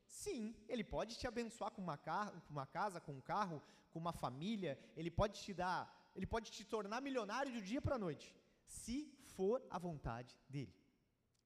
Sim, 0.07 0.55
ele 0.67 0.83
pode 0.83 1.17
te 1.17 1.27
abençoar 1.27 1.71
com 1.71 1.81
uma, 1.81 1.97
com 1.97 2.51
uma 2.51 2.65
casa, 2.65 3.01
com 3.01 3.13
um 3.13 3.21
carro, 3.21 3.61
com 3.91 3.99
uma 3.99 4.13
família, 4.13 4.77
ele 4.95 5.09
pode 5.09 5.41
te 5.41 5.53
dar, 5.53 6.11
ele 6.15 6.25
pode 6.25 6.51
te 6.51 6.63
tornar 6.65 7.01
milionário 7.01 7.51
do 7.51 7.61
dia 7.61 7.81
para 7.81 7.95
a 7.95 7.99
noite, 7.99 8.35
se 8.65 9.11
for 9.35 9.65
a 9.69 9.79
vontade 9.79 10.37
dele. 10.49 10.73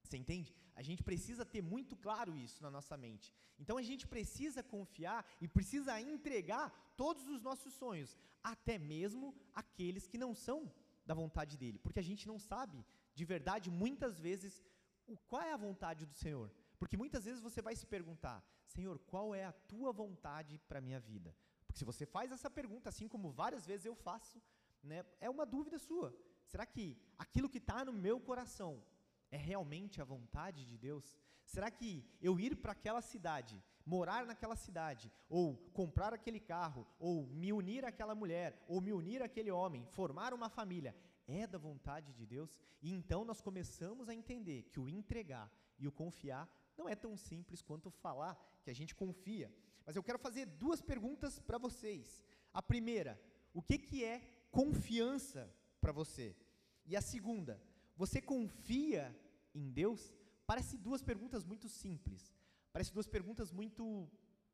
Você 0.03 0.17
entende? 0.17 0.55
A 0.75 0.81
gente 0.81 1.03
precisa 1.03 1.45
ter 1.45 1.61
muito 1.61 1.95
claro 1.95 2.37
isso 2.37 2.63
na 2.63 2.71
nossa 2.71 2.95
mente. 2.97 3.33
Então 3.59 3.77
a 3.77 3.81
gente 3.81 4.07
precisa 4.07 4.63
confiar 4.63 5.25
e 5.41 5.47
precisa 5.47 5.99
entregar 6.01 6.93
todos 6.95 7.27
os 7.27 7.41
nossos 7.41 7.73
sonhos, 7.73 8.17
até 8.41 8.77
mesmo 8.77 9.35
aqueles 9.53 10.07
que 10.07 10.17
não 10.17 10.33
são 10.33 10.71
da 11.05 11.13
vontade 11.13 11.57
dele, 11.57 11.79
porque 11.79 11.99
a 11.99 12.03
gente 12.03 12.27
não 12.27 12.39
sabe 12.39 12.85
de 13.13 13.25
verdade 13.25 13.69
muitas 13.69 14.19
vezes 14.19 14.63
o, 15.05 15.17
qual 15.17 15.41
é 15.41 15.51
a 15.51 15.57
vontade 15.57 16.05
do 16.05 16.13
Senhor. 16.13 16.51
Porque 16.79 16.97
muitas 16.97 17.25
vezes 17.25 17.41
você 17.41 17.61
vai 17.61 17.75
se 17.75 17.85
perguntar: 17.85 18.43
Senhor, 18.65 18.97
qual 18.99 19.35
é 19.35 19.43
a 19.43 19.51
tua 19.51 19.91
vontade 19.91 20.57
para 20.67 20.79
a 20.79 20.81
minha 20.81 20.99
vida? 20.99 21.35
Porque 21.67 21.77
se 21.77 21.85
você 21.85 22.05
faz 22.05 22.31
essa 22.31 22.49
pergunta, 22.49 22.89
assim 22.89 23.07
como 23.07 23.31
várias 23.31 23.65
vezes 23.65 23.85
eu 23.85 23.95
faço, 23.95 24.41
né, 24.81 25.05
é 25.19 25.29
uma 25.29 25.45
dúvida 25.45 25.77
sua. 25.77 26.15
Será 26.45 26.65
que 26.65 26.97
aquilo 27.17 27.49
que 27.49 27.59
está 27.59 27.85
no 27.85 27.93
meu 27.93 28.19
coração 28.19 28.81
é 29.29 29.37
realmente 29.37 30.01
a 30.01 30.05
vontade 30.05 30.65
de 30.65 30.77
Deus? 30.77 31.15
Será 31.45 31.69
que 31.69 32.03
eu 32.21 32.39
ir 32.39 32.55
para 32.55 32.71
aquela 32.71 33.01
cidade, 33.01 33.61
morar 33.85 34.25
naquela 34.25 34.55
cidade, 34.55 35.11
ou 35.27 35.57
comprar 35.73 36.13
aquele 36.13 36.39
carro, 36.39 36.87
ou 36.99 37.27
me 37.27 37.51
unir 37.51 37.85
àquela 37.85 38.15
mulher, 38.15 38.63
ou 38.67 38.81
me 38.81 38.93
unir 38.93 39.21
àquele 39.21 39.51
homem, 39.51 39.85
formar 39.87 40.33
uma 40.33 40.49
família, 40.49 40.95
é 41.27 41.45
da 41.45 41.57
vontade 41.57 42.13
de 42.13 42.25
Deus? 42.25 42.59
E 42.81 42.93
então 42.93 43.25
nós 43.25 43.41
começamos 43.41 44.09
a 44.09 44.15
entender 44.15 44.63
que 44.63 44.79
o 44.79 44.87
entregar 44.89 45.51
e 45.77 45.87
o 45.87 45.91
confiar 45.91 46.49
não 46.79 46.89
é 46.93 46.95
tão 46.95 47.13
simples 47.29 47.61
quanto 47.61 47.89
falar 48.05 48.33
que 48.63 48.71
a 48.73 48.77
gente 48.79 48.95
confia. 49.03 49.47
Mas 49.85 49.95
eu 49.95 50.03
quero 50.07 50.19
fazer 50.27 50.45
duas 50.63 50.81
perguntas 50.91 51.39
para 51.47 51.57
vocês. 51.65 52.23
A 52.59 52.61
primeira, 52.71 53.13
o 53.53 53.61
que, 53.61 53.77
que 53.77 54.03
é 54.13 54.17
confiança 54.59 55.41
para 55.81 55.91
você? 55.91 56.35
E 56.85 56.95
a 56.95 57.01
segunda, 57.01 57.61
você 57.95 58.21
confia 58.21 59.03
em 59.53 59.69
Deus? 59.81 60.01
Parece 60.45 60.77
duas 60.77 61.01
perguntas 61.03 61.43
muito 61.43 61.67
simples, 61.81 62.21
parece 62.73 62.93
duas 62.93 63.07
perguntas 63.15 63.51
muito 63.51 64.09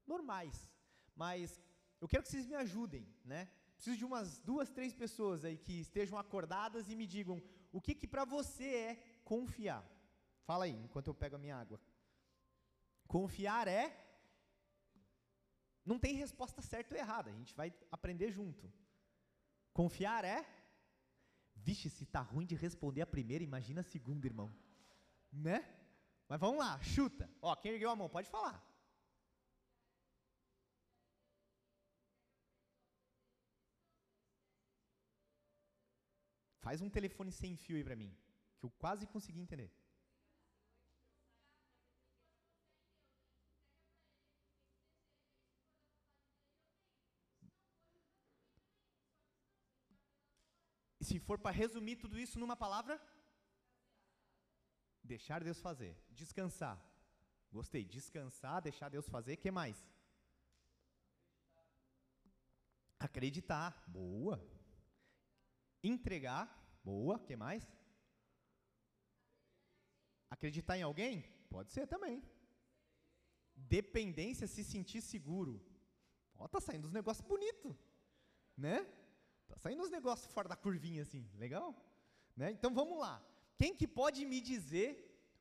normais, 0.06 0.58
mas 1.16 1.62
eu 2.02 2.08
quero 2.08 2.24
que 2.24 2.30
vocês 2.30 2.46
me 2.46 2.56
ajudem, 2.56 3.08
né? 3.24 3.50
Preciso 3.76 3.98
de 3.98 4.06
umas 4.06 4.40
duas, 4.40 4.70
três 4.70 4.94
pessoas 4.94 5.46
aí 5.46 5.58
que 5.58 5.80
estejam 5.80 6.18
acordadas 6.18 6.90
e 6.90 6.96
me 6.96 7.08
digam 7.08 7.42
o 7.72 7.80
que 7.82 7.96
que 7.96 8.08
para 8.08 8.26
você 8.26 8.68
é 8.90 8.96
confiar. 9.24 9.84
Fala 10.44 10.66
aí, 10.66 10.76
enquanto 10.86 11.08
eu 11.08 11.14
pego 11.14 11.36
a 11.36 11.40
minha 11.40 11.58
água. 11.58 11.80
Confiar 13.08 13.68
é 13.68 14.02
não 15.86 16.00
tem 16.00 16.16
resposta 16.16 16.62
certa 16.62 16.96
ou 16.96 17.00
errada, 17.00 17.30
a 17.30 17.34
gente 17.34 17.54
vai 17.54 17.74
aprender 17.92 18.32
junto. 18.32 18.72
Confiar 19.72 20.26
é 20.26 20.44
Vixe, 21.56 21.90
se 21.90 22.06
tá 22.06 22.22
ruim 22.22 22.46
de 22.46 22.56
responder 22.56 23.02
a 23.02 23.08
primeira, 23.08 23.44
imagina 23.44 23.82
a 23.82 23.84
segunda, 23.84 24.28
irmão. 24.28 24.54
Né? 25.32 25.58
Mas 26.28 26.40
vamos 26.40 26.60
lá, 26.60 26.82
chuta. 26.82 27.30
Ó, 27.42 27.56
quem 27.56 27.72
ergueu 27.72 27.90
a 27.90 27.96
mão, 27.96 28.10
pode 28.10 28.30
falar. 28.30 28.64
Faz 36.60 36.82
um 36.82 36.90
telefone 36.90 37.32
sem 37.32 37.56
fio 37.56 37.78
aí 37.78 37.84
para 37.84 37.96
mim, 37.96 38.16
que 38.60 38.66
eu 38.66 38.72
quase 38.72 39.08
consegui 39.08 39.40
entender. 39.40 39.72
Se 51.08 51.20
for 51.20 51.38
para 51.40 51.58
resumir 51.64 51.96
tudo 51.98 52.20
isso 52.26 52.40
numa 52.40 52.58
palavra? 52.64 52.96
Deixar 55.04 55.44
Deus 55.44 55.60
fazer. 55.68 55.94
Descansar. 56.10 56.78
Gostei. 57.52 57.84
Descansar, 57.86 58.62
deixar 58.62 58.90
Deus 58.90 59.08
fazer. 59.08 59.38
que 59.38 59.52
mais? 59.52 59.78
Acreditar. 63.00 63.70
Boa. 63.88 64.38
Entregar. 65.84 66.46
Boa. 66.84 67.20
que 67.20 67.36
mais? 67.36 67.64
Acreditar 70.30 70.78
em 70.78 70.84
alguém? 70.84 71.22
Pode 71.50 71.72
ser 71.72 71.88
também. 71.88 72.22
Dependência, 73.56 74.48
se 74.48 74.64
sentir 74.64 75.02
seguro. 75.02 75.54
Ó, 76.38 76.48
tá 76.48 76.60
saindo 76.60 76.88
uns 76.88 76.92
negócios 77.00 77.26
bonitos, 77.26 77.76
né? 78.58 78.86
Tá 79.48 79.58
saindo 79.58 79.84
uns 79.84 79.92
negócios 79.92 80.32
fora 80.34 80.48
da 80.48 80.56
curvinha 80.56 81.04
assim, 81.04 81.28
legal? 81.38 81.76
Né? 82.36 82.52
Então 82.52 82.74
vamos 82.74 83.00
lá. 83.00 83.24
Quem 83.58 83.74
que 83.74 83.88
pode 83.88 84.26
me 84.26 84.42
dizer 84.42 84.90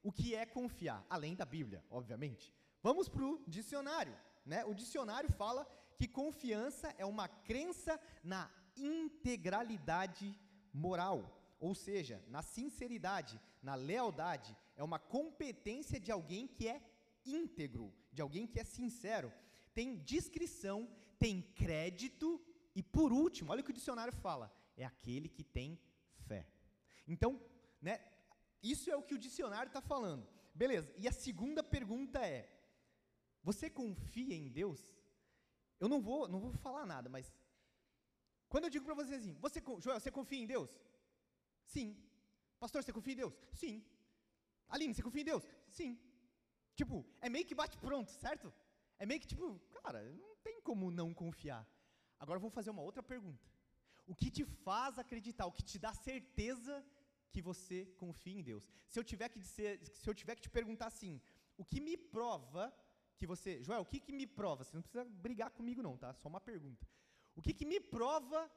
o 0.02 0.12
que 0.12 0.34
é 0.34 0.46
confiar? 0.46 1.04
Além 1.08 1.34
da 1.34 1.44
Bíblia, 1.44 1.84
obviamente. 1.90 2.52
Vamos 2.82 3.08
para 3.08 3.24
o 3.24 3.42
dicionário. 3.46 4.16
Né? 4.44 4.64
O 4.64 4.74
dicionário 4.74 5.30
fala 5.32 5.66
que 5.96 6.06
confiança 6.06 6.94
é 6.98 7.04
uma 7.04 7.28
crença 7.28 7.98
na 8.22 8.50
integralidade 8.76 10.38
moral, 10.72 11.40
ou 11.60 11.74
seja, 11.74 12.22
na 12.28 12.42
sinceridade, 12.42 13.40
na 13.62 13.74
lealdade. 13.74 14.56
É 14.76 14.82
uma 14.82 14.98
competência 14.98 15.98
de 15.98 16.10
alguém 16.12 16.46
que 16.46 16.68
é 16.68 16.82
íntegro, 17.24 17.92
de 18.12 18.20
alguém 18.20 18.46
que 18.46 18.60
é 18.60 18.64
sincero. 18.64 19.32
Tem 19.72 19.96
discrição, 19.96 20.88
tem 21.18 21.40
crédito 21.54 22.40
e 22.74 22.82
por 22.82 23.12
último, 23.12 23.52
olha 23.52 23.60
o 23.60 23.64
que 23.64 23.70
o 23.70 23.80
dicionário 23.80 24.12
fala: 24.12 24.52
é 24.76 24.84
aquele 24.84 25.28
que 25.28 25.44
tem 25.44 25.78
fé. 26.26 26.46
Então, 27.06 27.40
né, 27.80 28.00
isso 28.62 28.90
é 28.90 28.96
o 28.96 29.02
que 29.02 29.14
o 29.14 29.18
dicionário 29.18 29.68
está 29.68 29.80
falando. 29.80 30.26
Beleza, 30.54 30.92
e 30.96 31.06
a 31.06 31.12
segunda 31.12 31.62
pergunta 31.62 32.18
é: 32.26 32.50
você 33.42 33.68
confia 33.68 34.34
em 34.34 34.48
Deus? 34.48 34.80
Eu 35.78 35.88
não 35.88 36.00
vou, 36.00 36.28
não 36.28 36.40
vou 36.40 36.52
falar 36.54 36.86
nada, 36.86 37.08
mas 37.08 37.32
quando 38.48 38.64
eu 38.64 38.70
digo 38.70 38.84
para 38.84 38.94
você 38.94 39.14
assim, 39.14 39.34
você, 39.40 39.62
Joel, 39.80 40.00
você 40.00 40.10
confia 40.10 40.38
em 40.38 40.46
Deus? 40.46 40.70
Sim. 41.66 41.96
Pastor, 42.58 42.82
você 42.82 42.92
confia 42.92 43.12
em 43.12 43.16
Deus? 43.16 43.34
Sim. 43.52 43.84
Aline, 44.68 44.94
você 44.94 45.02
confia 45.02 45.22
em 45.22 45.24
Deus? 45.24 45.44
Sim. 45.68 45.98
Tipo, 46.74 47.04
é 47.20 47.28
meio 47.28 47.44
que 47.44 47.54
bate 47.54 47.76
pronto, 47.78 48.10
certo? 48.12 48.52
É 48.98 49.04
meio 49.04 49.20
que 49.20 49.26
tipo, 49.26 49.60
cara, 49.82 50.02
não 50.12 50.36
tem 50.36 50.60
como 50.62 50.90
não 50.90 51.12
confiar. 51.12 51.68
Agora 52.18 52.38
vou 52.38 52.50
fazer 52.50 52.70
uma 52.70 52.82
outra 52.82 53.02
pergunta. 53.02 53.46
O 54.06 54.14
que 54.14 54.30
te 54.30 54.44
faz 54.44 54.98
acreditar, 54.98 55.46
o 55.46 55.52
que 55.52 55.62
te 55.62 55.78
dá 55.78 55.92
certeza 55.92 56.84
que 57.30 57.40
você 57.42 57.86
confia 57.96 58.38
em 58.38 58.42
Deus? 58.42 58.68
Se 58.88 58.98
eu 58.98 59.04
tiver 59.04 59.28
que 59.28 59.38
dizer, 59.38 59.84
se 59.86 60.08
eu 60.08 60.14
tiver 60.14 60.34
que 60.36 60.42
te 60.42 60.50
perguntar 60.50 60.86
assim, 60.86 61.20
o 61.56 61.64
que 61.64 61.80
me 61.80 61.96
prova 61.96 62.72
que 63.16 63.26
você, 63.26 63.62
Joel, 63.62 63.82
o 63.82 63.86
que 63.86 64.00
que 64.00 64.12
me 64.12 64.26
prova? 64.26 64.64
Você 64.64 64.76
não 64.76 64.82
precisa 64.82 65.04
brigar 65.04 65.50
comigo 65.50 65.82
não, 65.82 65.96
tá? 65.96 66.12
Só 66.14 66.28
uma 66.28 66.40
pergunta. 66.40 66.86
O 67.34 67.42
que 67.42 67.52
que 67.52 67.64
me 67.64 67.80
prova 67.80 68.50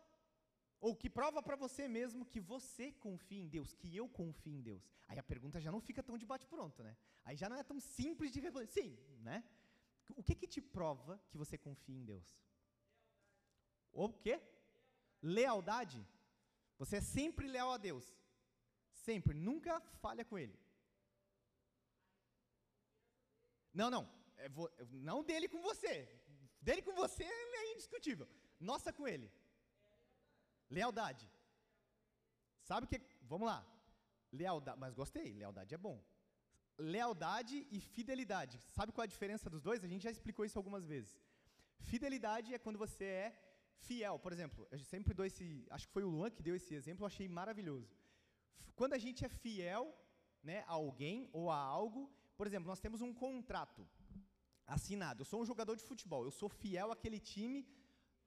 ou 0.79 0.95
que 0.95 1.09
prova 1.09 1.41
para 1.41 1.55
você 1.55 1.87
mesmo 1.87 2.25
que 2.25 2.39
você 2.39 2.91
confia 2.91 3.41
em 3.41 3.47
Deus, 3.47 3.73
que 3.73 3.95
eu 3.95 4.07
confio 4.07 4.53
em 4.53 4.61
Deus? 4.61 4.83
Aí 5.07 5.17
a 5.17 5.23
pergunta 5.23 5.59
já 5.59 5.71
não 5.71 5.79
fica 5.79 6.03
tão 6.03 6.17
de 6.17 6.25
bate 6.25 6.45
pronto, 6.45 6.83
né? 6.83 6.95
Aí 7.23 7.35
já 7.35 7.49
não 7.49 7.57
é 7.57 7.63
tão 7.63 7.79
simples 7.79 8.31
de 8.31 8.39
responder. 8.39 8.67
Sim, 8.67 8.97
né? 9.21 9.43
O 10.15 10.23
que 10.23 10.35
que 10.35 10.47
te 10.47 10.61
prova 10.61 11.19
que 11.29 11.37
você 11.37 11.57
confia 11.57 11.95
em 11.95 12.05
Deus? 12.05 12.37
O 13.91 14.09
quê? 14.09 14.41
Lealdade. 15.21 16.05
Você 16.77 16.97
é 16.97 17.01
sempre 17.01 17.47
leal 17.47 17.71
a 17.71 17.77
Deus. 17.77 18.05
Sempre, 18.91 19.33
nunca 19.33 19.79
falha 20.01 20.23
com 20.23 20.37
Ele. 20.37 20.57
Não, 23.73 23.89
não. 23.89 24.03
É 24.37 24.49
vo, 24.49 24.69
não 24.91 25.23
dele 25.23 25.47
com 25.47 25.61
você. 25.61 25.93
Dele 26.61 26.81
com 26.81 26.93
você 26.93 27.23
é 27.23 27.71
indiscutível. 27.73 28.27
Nossa 28.59 28.91
com 28.91 29.07
Ele. 29.07 29.31
Lealdade. 30.69 31.25
Sabe 32.61 32.85
o 32.85 32.89
que? 32.89 32.99
Vamos 33.21 33.47
lá. 33.47 33.65
Lealdade, 34.31 34.79
mas 34.79 34.93
gostei, 34.93 35.31
lealdade 35.33 35.73
é 35.73 35.77
bom. 35.77 35.97
Lealdade 36.77 37.67
e 37.71 37.79
fidelidade. 37.79 38.59
Sabe 38.75 38.91
qual 38.91 39.03
é 39.03 39.07
a 39.07 39.15
diferença 39.15 39.49
dos 39.49 39.61
dois? 39.61 39.83
A 39.83 39.87
gente 39.87 40.03
já 40.03 40.11
explicou 40.11 40.45
isso 40.45 40.59
algumas 40.59 40.85
vezes. 40.85 41.17
Fidelidade 41.79 42.53
é 42.53 42.59
quando 42.59 42.77
você 42.77 43.05
é 43.05 43.46
fiel, 43.79 44.19
por 44.19 44.31
exemplo, 44.31 44.67
eu 44.71 44.79
sempre 44.79 45.13
dou 45.13 45.25
esse, 45.25 45.65
acho 45.69 45.87
que 45.87 45.93
foi 45.93 46.03
o 46.03 46.09
Luan 46.09 46.29
que 46.29 46.43
deu 46.43 46.55
esse 46.55 46.73
exemplo, 46.73 47.03
eu 47.03 47.07
achei 47.07 47.27
maravilhoso. 47.27 47.95
Quando 48.75 48.93
a 48.93 48.97
gente 48.97 49.25
é 49.25 49.29
fiel, 49.29 49.95
né, 50.43 50.63
a 50.67 50.73
alguém 50.73 51.29
ou 51.33 51.49
a 51.49 51.57
algo, 51.57 52.11
por 52.35 52.45
exemplo, 52.47 52.67
nós 52.67 52.79
temos 52.79 53.01
um 53.01 53.13
contrato 53.13 53.87
assinado. 54.65 55.21
Eu 55.21 55.25
sou 55.25 55.41
um 55.41 55.45
jogador 55.45 55.75
de 55.75 55.83
futebol, 55.83 56.23
eu 56.23 56.31
sou 56.31 56.49
fiel 56.49 56.91
àquele 56.91 57.19
time 57.19 57.65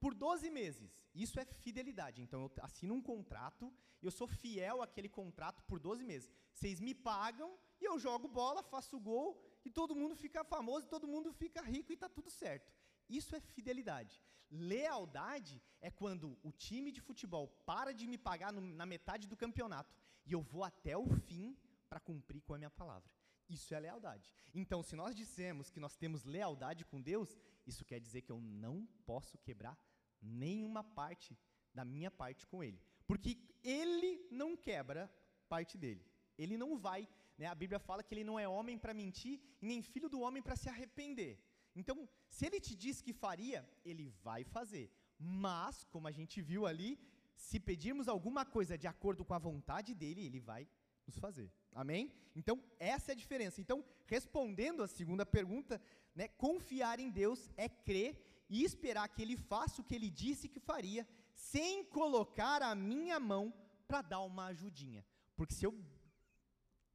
por 0.00 0.14
12 0.14 0.50
meses. 0.50 0.90
Isso 1.14 1.38
é 1.38 1.44
fidelidade. 1.44 2.22
Então 2.22 2.42
eu 2.42 2.52
assino 2.62 2.94
um 2.94 3.02
contrato, 3.02 3.72
eu 4.02 4.10
sou 4.10 4.26
fiel 4.26 4.82
àquele 4.82 5.08
contrato 5.08 5.62
por 5.64 5.78
12 5.78 6.04
meses. 6.04 6.30
Vocês 6.52 6.80
me 6.80 6.94
pagam 6.94 7.56
e 7.80 7.84
eu 7.84 7.98
jogo 7.98 8.26
bola, 8.26 8.62
faço 8.62 8.98
gol 8.98 9.40
e 9.64 9.70
todo 9.70 9.94
mundo 9.94 10.16
fica 10.16 10.42
famoso, 10.44 10.88
todo 10.88 11.06
mundo 11.06 11.32
fica 11.32 11.60
rico 11.62 11.92
e 11.92 11.94
está 11.94 12.08
tudo 12.08 12.30
certo. 12.30 12.72
Isso 13.18 13.34
é 13.34 13.40
fidelidade. 13.40 14.22
Lealdade 14.50 15.60
é 15.80 15.90
quando 15.90 16.38
o 16.42 16.52
time 16.52 16.90
de 16.92 17.00
futebol 17.00 17.48
para 17.66 17.92
de 17.92 18.06
me 18.06 18.18
pagar 18.18 18.52
no, 18.52 18.60
na 18.60 18.86
metade 18.86 19.28
do 19.28 19.36
campeonato 19.36 19.94
e 20.26 20.32
eu 20.32 20.40
vou 20.40 20.64
até 20.64 20.96
o 20.96 21.06
fim 21.28 21.56
para 21.88 22.00
cumprir 22.00 22.40
com 22.42 22.54
a 22.54 22.58
minha 22.58 22.70
palavra. 22.70 23.10
Isso 23.48 23.74
é 23.74 23.80
lealdade. 23.80 24.32
Então, 24.54 24.80
se 24.82 24.94
nós 24.94 25.14
dissemos 25.14 25.70
que 25.70 25.80
nós 25.80 25.96
temos 25.96 26.24
lealdade 26.24 26.84
com 26.84 27.00
Deus, 27.00 27.36
isso 27.66 27.84
quer 27.84 27.98
dizer 27.98 28.22
que 28.22 28.30
eu 28.30 28.40
não 28.40 28.86
posso 29.04 29.36
quebrar 29.38 29.76
nenhuma 30.22 30.84
parte 30.84 31.36
da 31.74 31.84
minha 31.84 32.10
parte 32.10 32.46
com 32.46 32.62
Ele. 32.62 32.80
Porque 33.08 33.36
Ele 33.64 34.28
não 34.30 34.56
quebra 34.56 35.12
parte 35.48 35.76
dele. 35.76 36.04
Ele 36.38 36.56
não 36.56 36.78
vai. 36.78 37.08
Né? 37.36 37.46
A 37.46 37.54
Bíblia 37.54 37.80
fala 37.80 38.04
que 38.04 38.14
Ele 38.14 38.24
não 38.24 38.38
é 38.38 38.46
homem 38.48 38.78
para 38.78 38.94
mentir 38.94 39.40
e 39.60 39.66
nem 39.66 39.82
filho 39.82 40.08
do 40.08 40.20
homem 40.20 40.42
para 40.42 40.54
se 40.54 40.68
arrepender. 40.68 41.38
Então, 41.74 42.08
se 42.28 42.46
ele 42.46 42.60
te 42.60 42.74
diz 42.74 43.00
que 43.00 43.12
faria, 43.12 43.68
ele 43.84 44.08
vai 44.22 44.44
fazer. 44.44 44.90
Mas, 45.18 45.84
como 45.84 46.08
a 46.08 46.10
gente 46.10 46.40
viu 46.40 46.66
ali, 46.66 46.98
se 47.34 47.58
pedirmos 47.60 48.08
alguma 48.08 48.44
coisa 48.44 48.76
de 48.76 48.86
acordo 48.86 49.24
com 49.24 49.34
a 49.34 49.38
vontade 49.38 49.94
dele, 49.94 50.26
ele 50.26 50.40
vai 50.40 50.68
nos 51.06 51.18
fazer. 51.18 51.52
Amém? 51.72 52.12
Então, 52.34 52.62
essa 52.78 53.12
é 53.12 53.14
a 53.14 53.16
diferença. 53.16 53.60
Então, 53.60 53.84
respondendo 54.06 54.82
a 54.82 54.88
segunda 54.88 55.24
pergunta, 55.24 55.80
né, 56.14 56.28
confiar 56.28 56.98
em 57.00 57.10
Deus 57.10 57.48
é 57.56 57.68
crer 57.68 58.44
e 58.48 58.64
esperar 58.64 59.08
que 59.08 59.22
Ele 59.22 59.36
faça 59.36 59.80
o 59.80 59.84
que 59.84 59.94
Ele 59.94 60.10
disse 60.10 60.48
que 60.48 60.58
faria, 60.58 61.06
sem 61.34 61.84
colocar 61.84 62.62
a 62.62 62.74
minha 62.74 63.18
mão 63.20 63.54
para 63.86 64.02
dar 64.02 64.20
uma 64.20 64.46
ajudinha. 64.46 65.04
Porque 65.36 65.54
se 65.54 65.64
eu, 65.64 65.72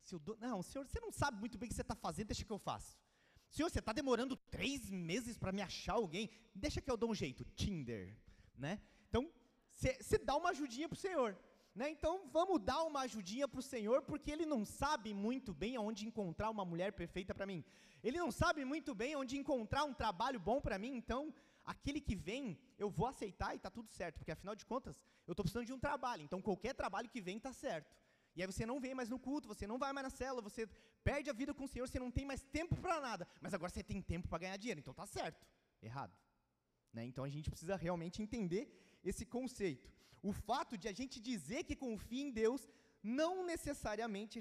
se 0.01 0.13
eu 0.15 0.19
dou, 0.19 0.37
não, 0.37 0.61
Senhor, 0.61 0.85
você 0.85 0.99
não 0.99 1.11
sabe 1.11 1.39
muito 1.39 1.57
bem 1.57 1.67
o 1.67 1.69
que 1.69 1.75
você 1.75 1.81
está 1.81 1.95
fazendo, 1.95 2.27
deixa 2.27 2.43
que 2.43 2.51
eu 2.51 2.59
faço. 2.59 2.97
Senhor, 3.55 3.69
você 3.69 3.79
está 3.79 3.93
demorando 3.93 4.35
três 4.35 4.89
meses 4.91 5.37
para 5.37 5.53
me 5.53 5.61
achar 5.61 5.93
alguém, 5.93 6.29
deixa 6.53 6.81
que 6.81 6.91
eu 6.91 6.97
dou 6.97 7.11
um 7.11 7.15
jeito. 7.15 7.45
Tinder, 7.55 8.13
né? 8.57 8.81
Então, 9.07 9.31
você 9.69 10.17
dá 10.17 10.35
uma 10.35 10.49
ajudinha 10.49 10.89
para 10.89 10.97
o 10.97 10.99
Senhor. 10.99 11.37
Né? 11.73 11.89
Então 11.89 12.27
vamos 12.31 12.61
dar 12.61 12.83
uma 12.83 13.01
ajudinha 13.01 13.47
para 13.47 13.59
o 13.59 13.63
Senhor, 13.63 14.01
porque 14.01 14.29
Ele 14.29 14.45
não 14.45 14.65
sabe 14.65 15.13
muito 15.13 15.53
bem 15.53 15.77
onde 15.77 16.05
encontrar 16.05 16.49
uma 16.49 16.65
mulher 16.65 16.91
perfeita 16.91 17.33
para 17.33 17.45
mim. 17.45 17.63
Ele 18.03 18.17
não 18.17 18.29
sabe 18.29 18.65
muito 18.65 18.93
bem 18.93 19.15
onde 19.15 19.37
encontrar 19.37 19.85
um 19.85 19.93
trabalho 19.93 20.39
bom 20.39 20.59
para 20.59 20.77
mim, 20.77 20.93
então 20.95 21.33
aquele 21.65 22.01
que 22.01 22.15
vem, 22.15 22.57
eu 22.77 22.89
vou 22.89 23.07
aceitar 23.07 23.53
e 23.53 23.57
está 23.57 23.69
tudo 23.69 23.89
certo, 23.89 24.17
porque 24.17 24.31
afinal 24.31 24.55
de 24.55 24.65
contas, 24.65 25.01
eu 25.27 25.31
estou 25.31 25.43
precisando 25.43 25.65
de 25.65 25.73
um 25.73 25.79
trabalho, 25.79 26.23
então 26.23 26.41
qualquer 26.41 26.73
trabalho 26.73 27.09
que 27.09 27.21
vem 27.21 27.37
está 27.37 27.53
certo. 27.53 27.93
E 28.35 28.41
aí 28.41 28.47
você 28.47 28.65
não 28.65 28.79
vem 28.81 28.93
mais 28.93 29.09
no 29.09 29.19
culto, 29.19 29.47
você 29.47 29.65
não 29.65 29.77
vai 29.77 29.91
mais 29.93 30.05
na 30.05 30.09
célula, 30.09 30.41
você 30.41 30.67
perde 31.07 31.29
a 31.29 31.37
vida 31.41 31.53
com 31.57 31.65
o 31.65 31.71
Senhor, 31.73 31.87
você 31.87 31.99
não 32.05 32.11
tem 32.17 32.25
mais 32.31 32.43
tempo 32.57 32.75
para 32.83 32.97
nada, 33.07 33.27
mas 33.43 33.53
agora 33.53 33.71
você 33.71 33.83
tem 33.91 34.01
tempo 34.13 34.27
para 34.27 34.43
ganhar 34.43 34.57
dinheiro, 34.57 34.79
então 34.81 34.95
está 34.97 35.05
certo. 35.17 35.43
Errado. 35.89 36.15
Né? 36.95 37.03
Então 37.09 37.23
a 37.23 37.31
gente 37.35 37.49
precisa 37.53 37.75
realmente 37.85 38.21
entender 38.25 38.63
esse 39.03 39.25
conceito. 39.37 39.87
O 40.29 40.31
fato 40.49 40.73
de 40.81 40.87
a 40.91 40.93
gente 40.99 41.19
dizer 41.19 41.63
que 41.63 41.75
confia 41.75 42.23
em 42.27 42.31
Deus 42.31 42.67
não 43.03 43.45
necessariamente 43.45 44.39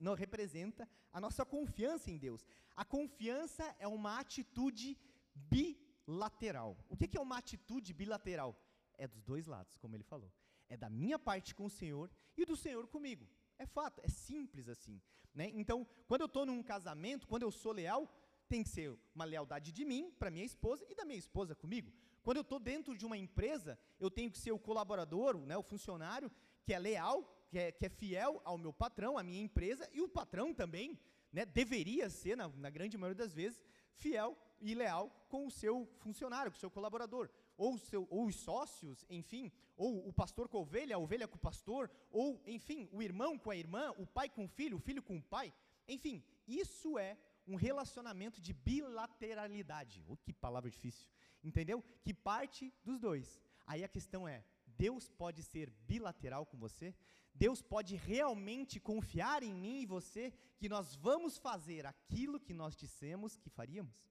não 0.00 0.14
representa 0.14 0.88
a 1.12 1.20
nossa 1.20 1.44
confiança 1.44 2.10
em 2.10 2.16
Deus. 2.16 2.46
A 2.74 2.84
confiança 2.96 3.64
é 3.78 3.86
uma 3.86 4.18
atitude 4.18 4.96
bilateral. 5.34 6.70
O 6.88 6.96
que 6.96 7.18
é 7.18 7.20
uma 7.20 7.38
atitude 7.42 7.92
bilateral? 7.92 8.58
É 8.96 9.06
dos 9.06 9.22
dois 9.22 9.46
lados, 9.46 9.76
como 9.76 9.94
ele 9.94 10.02
falou. 10.12 10.32
É 10.66 10.76
da 10.78 10.88
minha 10.88 11.18
parte 11.18 11.54
com 11.54 11.66
o 11.66 11.74
Senhor 11.80 12.10
e 12.36 12.46
do 12.46 12.56
Senhor 12.56 12.86
comigo. 12.88 13.28
É 13.58 13.66
fato, 13.66 14.00
é 14.04 14.08
simples 14.08 14.68
assim. 14.68 15.00
Né? 15.34 15.50
Então, 15.54 15.86
quando 16.06 16.22
eu 16.22 16.26
estou 16.26 16.46
num 16.46 16.62
casamento, 16.62 17.26
quando 17.26 17.42
eu 17.42 17.50
sou 17.50 17.72
leal, 17.72 18.08
tem 18.48 18.62
que 18.62 18.68
ser 18.68 18.98
uma 19.14 19.24
lealdade 19.24 19.72
de 19.72 19.84
mim 19.84 20.10
para 20.18 20.30
minha 20.30 20.44
esposa 20.44 20.84
e 20.88 20.94
da 20.94 21.04
minha 21.04 21.18
esposa 21.18 21.54
comigo. 21.54 21.92
Quando 22.22 22.38
eu 22.38 22.42
estou 22.42 22.58
dentro 22.58 22.96
de 22.96 23.04
uma 23.04 23.16
empresa, 23.16 23.78
eu 24.00 24.10
tenho 24.10 24.30
que 24.30 24.38
ser 24.38 24.52
o 24.52 24.58
colaborador, 24.58 25.36
né, 25.38 25.56
o 25.56 25.62
funcionário, 25.62 26.30
que 26.64 26.72
é 26.72 26.78
leal, 26.78 27.22
que 27.48 27.58
é, 27.58 27.72
que 27.72 27.86
é 27.86 27.88
fiel 27.88 28.40
ao 28.44 28.58
meu 28.58 28.72
patrão, 28.72 29.18
à 29.18 29.22
minha 29.22 29.42
empresa, 29.42 29.88
e 29.92 30.00
o 30.00 30.08
patrão 30.08 30.52
também 30.54 30.98
né, 31.32 31.44
deveria 31.44 32.08
ser, 32.10 32.36
na, 32.36 32.48
na 32.48 32.70
grande 32.70 32.96
maioria 32.96 33.24
das 33.24 33.34
vezes, 33.34 33.62
fiel 33.94 34.36
e 34.60 34.74
leal 34.74 35.10
com 35.28 35.46
o 35.46 35.50
seu 35.50 35.86
funcionário, 35.98 36.50
com 36.50 36.56
o 36.56 36.60
seu 36.60 36.70
colaborador, 36.70 37.30
ou, 37.58 37.76
seu, 37.76 38.06
ou 38.08 38.24
os 38.26 38.36
sócios, 38.36 39.04
enfim, 39.10 39.52
ou 39.76 40.08
o 40.08 40.12
pastor 40.12 40.48
com 40.48 40.56
a 40.56 40.60
ovelha, 40.60 40.96
a 40.96 40.98
ovelha 40.98 41.28
com 41.28 41.36
o 41.36 41.46
pastor, 41.50 41.90
ou, 42.10 42.40
enfim, 42.46 42.88
o 42.90 43.02
irmão 43.02 43.38
com 43.38 43.50
a 43.50 43.56
irmã, 43.56 43.92
o 43.98 44.06
pai 44.06 44.30
com 44.30 44.46
o 44.46 44.48
filho, 44.48 44.78
o 44.78 44.80
filho 44.80 45.02
com 45.02 45.18
o 45.18 45.22
pai. 45.22 45.52
Enfim, 45.86 46.24
isso 46.46 46.98
é 46.98 47.18
um 47.46 47.56
relacionamento 47.56 48.40
de 48.40 48.54
bilateralidade. 48.54 50.02
Oh, 50.08 50.16
que 50.16 50.32
palavra 50.32 50.70
difícil 50.70 51.06
entendeu? 51.42 51.82
Que 52.02 52.12
parte 52.12 52.72
dos 52.84 52.98
dois. 52.98 53.40
Aí 53.66 53.84
a 53.84 53.88
questão 53.88 54.26
é: 54.26 54.44
Deus 54.66 55.08
pode 55.08 55.42
ser 55.42 55.70
bilateral 55.86 56.46
com 56.46 56.56
você? 56.56 56.94
Deus 57.34 57.62
pode 57.62 57.94
realmente 57.94 58.80
confiar 58.80 59.42
em 59.42 59.54
mim 59.54 59.80
e 59.80 59.86
você 59.86 60.32
que 60.56 60.68
nós 60.68 60.96
vamos 60.96 61.38
fazer 61.38 61.86
aquilo 61.86 62.40
que 62.40 62.52
nós 62.52 62.76
dissemos 62.76 63.36
que 63.36 63.48
faríamos? 63.48 64.10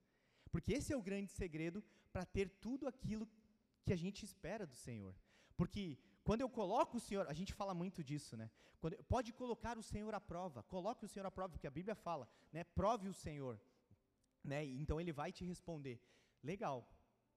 Porque 0.50 0.74
esse 0.74 0.94
é 0.94 0.98
o 0.98 1.02
grande 1.02 1.30
segredo 1.32 1.84
para 2.14 2.26
ter 2.26 2.50
tudo 2.50 2.88
aquilo 2.88 3.28
que 3.88 3.94
a 3.94 4.02
gente 4.06 4.26
espera 4.30 4.66
do 4.72 4.76
Senhor. 4.76 5.16
Porque 5.56 5.98
quando 6.26 6.42
eu 6.42 6.50
coloco 6.50 6.98
o 6.98 7.00
Senhor, 7.08 7.26
a 7.34 7.36
gente 7.40 7.54
fala 7.60 7.74
muito 7.74 8.04
disso, 8.04 8.36
né? 8.36 8.52
Quando, 8.82 8.96
pode 9.06 9.32
colocar 9.42 9.78
o 9.78 9.86
Senhor 9.92 10.14
à 10.14 10.20
prova, 10.20 10.62
coloque 10.64 11.06
o 11.06 11.08
Senhor 11.08 11.26
à 11.26 11.32
prova, 11.32 11.54
porque 11.54 11.70
a 11.72 11.76
Bíblia 11.80 11.96
fala, 11.96 12.28
né? 12.52 12.66
Prove 12.80 13.08
o 13.08 13.14
Senhor, 13.14 13.56
né? 14.44 14.66
Então 14.66 15.00
ele 15.00 15.14
vai 15.14 15.32
te 15.32 15.46
responder. 15.46 15.96
Legal, 16.44 16.78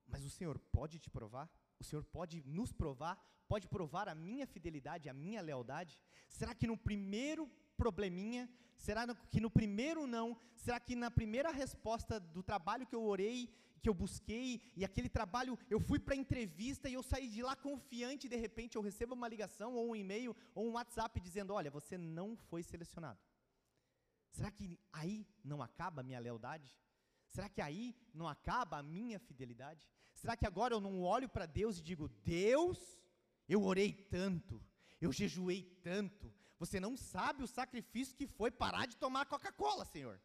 mas 0.09 0.25
o 0.25 0.31
Senhor 0.39 0.59
pode 0.79 0.99
te 0.99 1.09
provar? 1.09 1.49
O 1.79 1.85
Senhor 1.85 2.05
pode 2.05 2.43
nos 2.45 2.73
provar? 2.73 3.15
Pode 3.47 3.69
provar 3.69 4.09
a 4.09 4.15
minha 4.15 4.47
fidelidade, 4.47 5.09
a 5.09 5.15
minha 5.15 5.41
lealdade? 5.41 5.97
Será 6.29 6.53
que 6.53 6.67
no 6.67 6.77
primeiro 6.77 7.49
probleminha, 7.83 8.43
será 8.87 9.03
que 9.33 9.41
no 9.45 9.51
primeiro 9.59 10.03
não, 10.17 10.27
será 10.65 10.79
que 10.87 10.95
na 11.05 11.11
primeira 11.21 11.51
resposta 11.63 12.15
do 12.37 12.43
trabalho 12.51 12.87
que 12.91 12.97
eu 12.99 13.05
orei, 13.15 13.39
que 13.83 13.89
eu 13.91 13.95
busquei, 13.95 14.49
e 14.77 14.85
aquele 14.89 15.11
trabalho 15.19 15.59
eu 15.75 15.81
fui 15.89 15.99
para 15.99 16.15
a 16.15 16.23
entrevista 16.25 16.89
e 16.89 16.95
eu 16.99 17.03
saí 17.11 17.29
de 17.37 17.43
lá 17.49 17.55
confiante 17.69 18.29
de 18.29 18.39
repente 18.47 18.77
eu 18.77 18.83
recebo 18.89 19.15
uma 19.15 19.33
ligação 19.35 19.71
ou 19.79 19.85
um 19.91 19.97
e-mail 19.97 20.37
ou 20.55 20.67
um 20.69 20.75
WhatsApp 20.79 21.19
dizendo: 21.29 21.55
"Olha, 21.59 21.71
você 21.79 21.97
não 21.97 22.29
foi 22.51 22.63
selecionado". 22.63 23.21
Será 24.37 24.51
que 24.51 24.67
aí 24.93 25.17
não 25.51 25.61
acaba 25.69 26.01
a 26.01 26.05
minha 26.09 26.21
lealdade? 26.27 26.71
Será 27.35 27.49
que 27.49 27.63
aí 27.69 27.85
não 28.13 28.27
acaba 28.29 28.79
a 28.79 28.83
minha 28.83 29.19
fidelidade? 29.19 29.89
Será 30.21 30.37
que 30.37 30.47
agora 30.47 30.75
eu 30.75 30.81
não 30.81 30.95
olho 31.03 31.29
para 31.29 31.47
Deus 31.47 31.79
e 31.79 31.83
digo: 31.91 32.09
Deus, 32.23 32.79
eu 33.49 33.63
orei 33.63 33.93
tanto, 33.93 34.63
eu 35.01 35.11
jejuei 35.21 35.63
tanto, 35.83 36.33
você 36.61 36.79
não 36.79 36.95
sabe 36.95 37.43
o 37.43 37.49
sacrifício 37.49 38.15
que 38.15 38.27
foi 38.27 38.51
parar 38.51 38.87
de 38.87 38.97
tomar 38.99 39.25
Coca-Cola, 39.25 39.87
Senhor, 39.87 40.21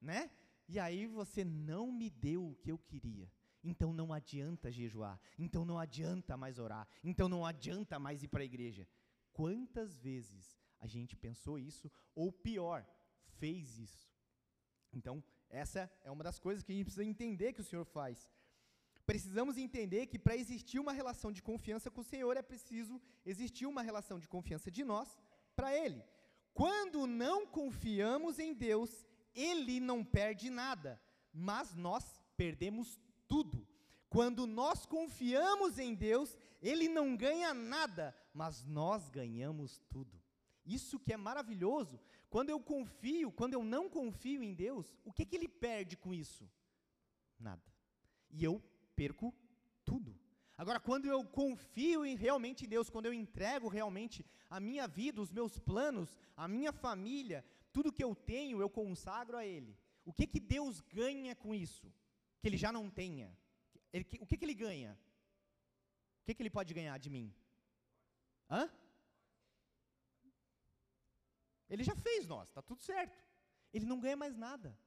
né? 0.00 0.32
E 0.68 0.80
aí 0.80 1.06
você 1.06 1.44
não 1.44 1.92
me 1.92 2.10
deu 2.10 2.44
o 2.44 2.56
que 2.56 2.72
eu 2.72 2.76
queria. 2.76 3.30
Então 3.62 3.92
não 3.92 4.12
adianta 4.12 4.70
jejuar, 4.70 5.20
então 5.38 5.64
não 5.64 5.78
adianta 5.78 6.36
mais 6.36 6.58
orar, 6.58 6.86
então 7.02 7.28
não 7.28 7.46
adianta 7.46 8.00
mais 8.00 8.22
ir 8.22 8.28
para 8.28 8.42
a 8.42 8.44
igreja. 8.44 8.86
Quantas 9.32 9.96
vezes 9.96 10.58
a 10.80 10.86
gente 10.88 11.16
pensou 11.16 11.58
isso, 11.58 11.90
ou 12.14 12.32
pior, 12.32 12.84
fez 13.38 13.78
isso? 13.78 14.10
Então, 14.92 15.22
essa 15.48 15.90
é 16.02 16.10
uma 16.10 16.24
das 16.24 16.38
coisas 16.38 16.64
que 16.64 16.72
a 16.72 16.74
gente 16.74 16.86
precisa 16.86 17.04
entender 17.04 17.52
que 17.52 17.60
o 17.60 17.64
Senhor 17.64 17.84
faz. 17.84 18.30
Precisamos 19.04 19.56
entender 19.56 20.06
que 20.06 20.18
para 20.18 20.36
existir 20.36 20.80
uma 20.80 20.92
relação 20.92 21.30
de 21.30 21.42
confiança 21.42 21.90
com 21.90 22.00
o 22.00 22.10
Senhor 22.12 22.36
é 22.36 22.42
preciso 22.42 23.00
existir 23.24 23.66
uma 23.66 23.82
relação 23.82 24.18
de 24.18 24.28
confiança 24.28 24.68
de 24.68 24.84
nós 24.84 25.16
para 25.56 25.74
Ele. 25.74 26.04
Quando 26.52 27.06
não 27.06 27.46
confiamos 27.46 28.38
em 28.38 28.54
Deus, 28.54 29.06
Ele 29.34 29.80
não 29.80 30.04
perde 30.04 30.50
nada, 30.50 31.00
mas 31.32 31.74
nós 31.74 32.04
perdemos 32.36 33.00
tudo. 33.26 33.66
Quando 34.08 34.46
nós 34.46 34.86
confiamos 34.86 35.78
em 35.78 35.94
Deus, 35.94 36.38
Ele 36.62 36.88
não 36.88 37.16
ganha 37.16 37.52
nada, 37.52 38.16
mas 38.32 38.64
nós 38.64 39.08
ganhamos 39.08 39.82
tudo. 39.90 40.22
Isso 40.64 40.98
que 40.98 41.12
é 41.12 41.16
maravilhoso. 41.16 42.00
Quando 42.28 42.50
eu 42.50 42.60
confio, 42.60 43.32
quando 43.32 43.54
eu 43.54 43.64
não 43.64 43.88
confio 43.88 44.42
em 44.42 44.52
Deus, 44.52 44.94
o 45.04 45.12
que, 45.12 45.24
que 45.24 45.36
Ele 45.36 45.48
perde 45.48 45.96
com 45.96 46.12
isso? 46.12 46.48
Nada. 47.38 47.62
E 48.30 48.44
eu 48.44 48.62
perco. 48.94 49.34
Agora, 50.56 50.80
quando 50.80 51.06
eu 51.06 51.22
confio 51.24 52.04
em, 52.04 52.16
realmente 52.16 52.64
em 52.64 52.68
Deus, 52.68 52.88
quando 52.88 53.06
eu 53.06 53.12
entrego 53.12 53.68
realmente 53.68 54.24
a 54.48 54.58
minha 54.58 54.86
vida, 54.88 55.20
os 55.20 55.30
meus 55.30 55.58
planos, 55.58 56.16
a 56.36 56.48
minha 56.48 56.72
família, 56.72 57.44
tudo 57.72 57.92
que 57.92 58.02
eu 58.02 58.14
tenho, 58.14 58.60
eu 58.60 58.70
consagro 58.70 59.36
a 59.36 59.44
Ele. 59.44 59.76
O 60.04 60.12
que, 60.12 60.26
que 60.26 60.40
Deus 60.40 60.80
ganha 60.80 61.36
com 61.36 61.54
isso? 61.54 61.92
Que 62.40 62.48
Ele 62.48 62.56
já 62.56 62.72
não 62.72 62.88
tenha. 62.88 63.36
Ele, 63.92 64.06
o 64.20 64.26
que, 64.26 64.36
que 64.36 64.44
Ele 64.44 64.54
ganha? 64.54 64.98
O 66.22 66.24
que, 66.24 66.34
que 66.34 66.42
Ele 66.42 66.50
pode 66.50 66.72
ganhar 66.72 66.98
de 66.98 67.10
mim? 67.10 67.34
Hã? 68.48 68.70
Ele 71.68 71.84
já 71.84 71.94
fez 71.94 72.26
nós, 72.26 72.48
está 72.48 72.62
tudo 72.62 72.80
certo. 72.80 73.22
Ele 73.72 73.84
não 73.84 74.00
ganha 74.00 74.16
mais 74.16 74.36
nada. 74.36 74.78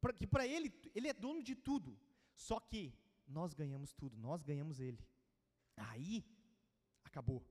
Porque 0.00 0.26
para 0.26 0.46
ele, 0.46 0.72
ele 0.94 1.08
é 1.08 1.14
dono 1.14 1.42
de 1.42 1.54
tudo. 1.54 1.98
Só 2.34 2.60
que 2.60 2.92
nós 3.26 3.54
ganhamos 3.54 3.92
tudo, 3.92 4.16
nós 4.16 4.42
ganhamos 4.42 4.80
ele. 4.80 5.02
Aí, 5.76 6.24
acabou. 7.04 7.42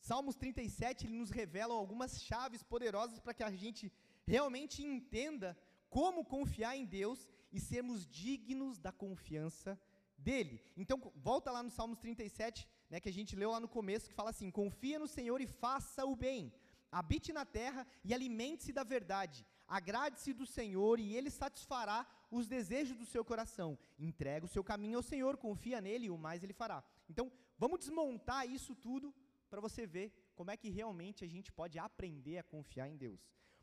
Salmos 0.00 0.34
37, 0.36 1.06
ele 1.06 1.16
nos 1.16 1.30
revela 1.30 1.74
algumas 1.74 2.20
chaves 2.20 2.62
poderosas 2.62 3.20
para 3.20 3.34
que 3.34 3.42
a 3.42 3.50
gente 3.50 3.92
realmente 4.26 4.82
entenda 4.82 5.56
como 5.88 6.24
confiar 6.24 6.76
em 6.76 6.84
Deus 6.84 7.28
e 7.52 7.60
sermos 7.60 8.06
dignos 8.06 8.78
da 8.78 8.90
confiança 8.90 9.80
dele. 10.18 10.62
Então, 10.76 11.12
volta 11.16 11.50
lá 11.50 11.62
no 11.62 11.70
Salmos 11.70 11.98
37, 11.98 12.68
né, 12.90 13.00
que 13.00 13.08
a 13.08 13.12
gente 13.12 13.36
leu 13.36 13.50
lá 13.50 13.60
no 13.60 13.68
começo, 13.68 14.08
que 14.08 14.14
fala 14.14 14.30
assim: 14.30 14.50
Confia 14.50 14.98
no 14.98 15.06
Senhor 15.06 15.40
e 15.40 15.46
faça 15.46 16.04
o 16.04 16.16
bem, 16.16 16.52
habite 16.90 17.32
na 17.32 17.44
terra 17.44 17.86
e 18.04 18.14
alimente-se 18.14 18.72
da 18.72 18.84
verdade, 18.84 19.46
agrade-se 19.66 20.32
do 20.32 20.46
Senhor 20.46 20.98
e 20.98 21.14
ele 21.16 21.30
satisfará 21.30 22.06
os 22.32 22.48
desejos 22.48 22.96
do 22.96 23.04
seu 23.04 23.22
coração. 23.24 23.78
Entrega 23.98 24.46
o 24.46 24.48
seu 24.48 24.64
caminho 24.64 24.96
ao 24.96 25.02
Senhor, 25.02 25.36
confia 25.36 25.80
nele 25.80 26.06
e 26.06 26.10
o 26.10 26.16
mais 26.16 26.42
ele 26.42 26.54
fará. 26.54 26.82
Então, 27.08 27.30
vamos 27.58 27.80
desmontar 27.80 28.48
isso 28.48 28.74
tudo 28.74 29.14
para 29.50 29.60
você 29.60 29.86
ver 29.86 30.10
como 30.34 30.50
é 30.50 30.56
que 30.56 30.70
realmente 30.70 31.24
a 31.24 31.28
gente 31.28 31.52
pode 31.52 31.78
aprender 31.78 32.38
a 32.38 32.42
confiar 32.42 32.88
em 32.88 32.96
Deus. 32.96 33.20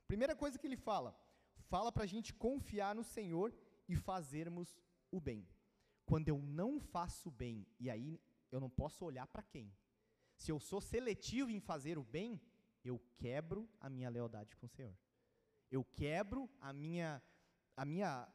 Primeira 0.07 0.35
coisa 0.35 0.59
que 0.59 0.67
ele 0.67 0.77
fala, 0.77 1.19
fala 1.73 1.91
para 1.91 2.03
a 2.03 2.11
gente 2.13 2.31
confiar 2.31 2.93
no 2.93 3.03
Senhor 3.03 3.51
e 3.87 3.95
fazermos 3.95 4.79
o 5.11 5.19
bem. 5.19 5.47
Quando 6.05 6.29
eu 6.29 6.39
não 6.39 6.79
faço 6.79 7.31
bem, 7.31 7.65
e 7.79 7.89
aí 7.89 8.21
eu 8.51 8.59
não 8.59 8.69
posso 8.69 9.03
olhar 9.03 9.25
para 9.27 9.41
quem. 9.41 9.73
Se 10.35 10.51
eu 10.51 10.59
sou 10.59 10.79
seletivo 10.79 11.49
em 11.49 11.59
fazer 11.59 11.97
o 11.97 12.03
bem, 12.03 12.39
eu 12.83 13.01
quebro 13.17 13.67
a 13.79 13.89
minha 13.89 14.09
lealdade 14.09 14.55
com 14.55 14.67
o 14.67 14.69
Senhor. 14.69 14.95
Eu 15.71 15.83
quebro 15.83 16.49
a 16.61 16.71
minha, 16.71 17.21
a 17.75 17.83
minha 17.83 18.27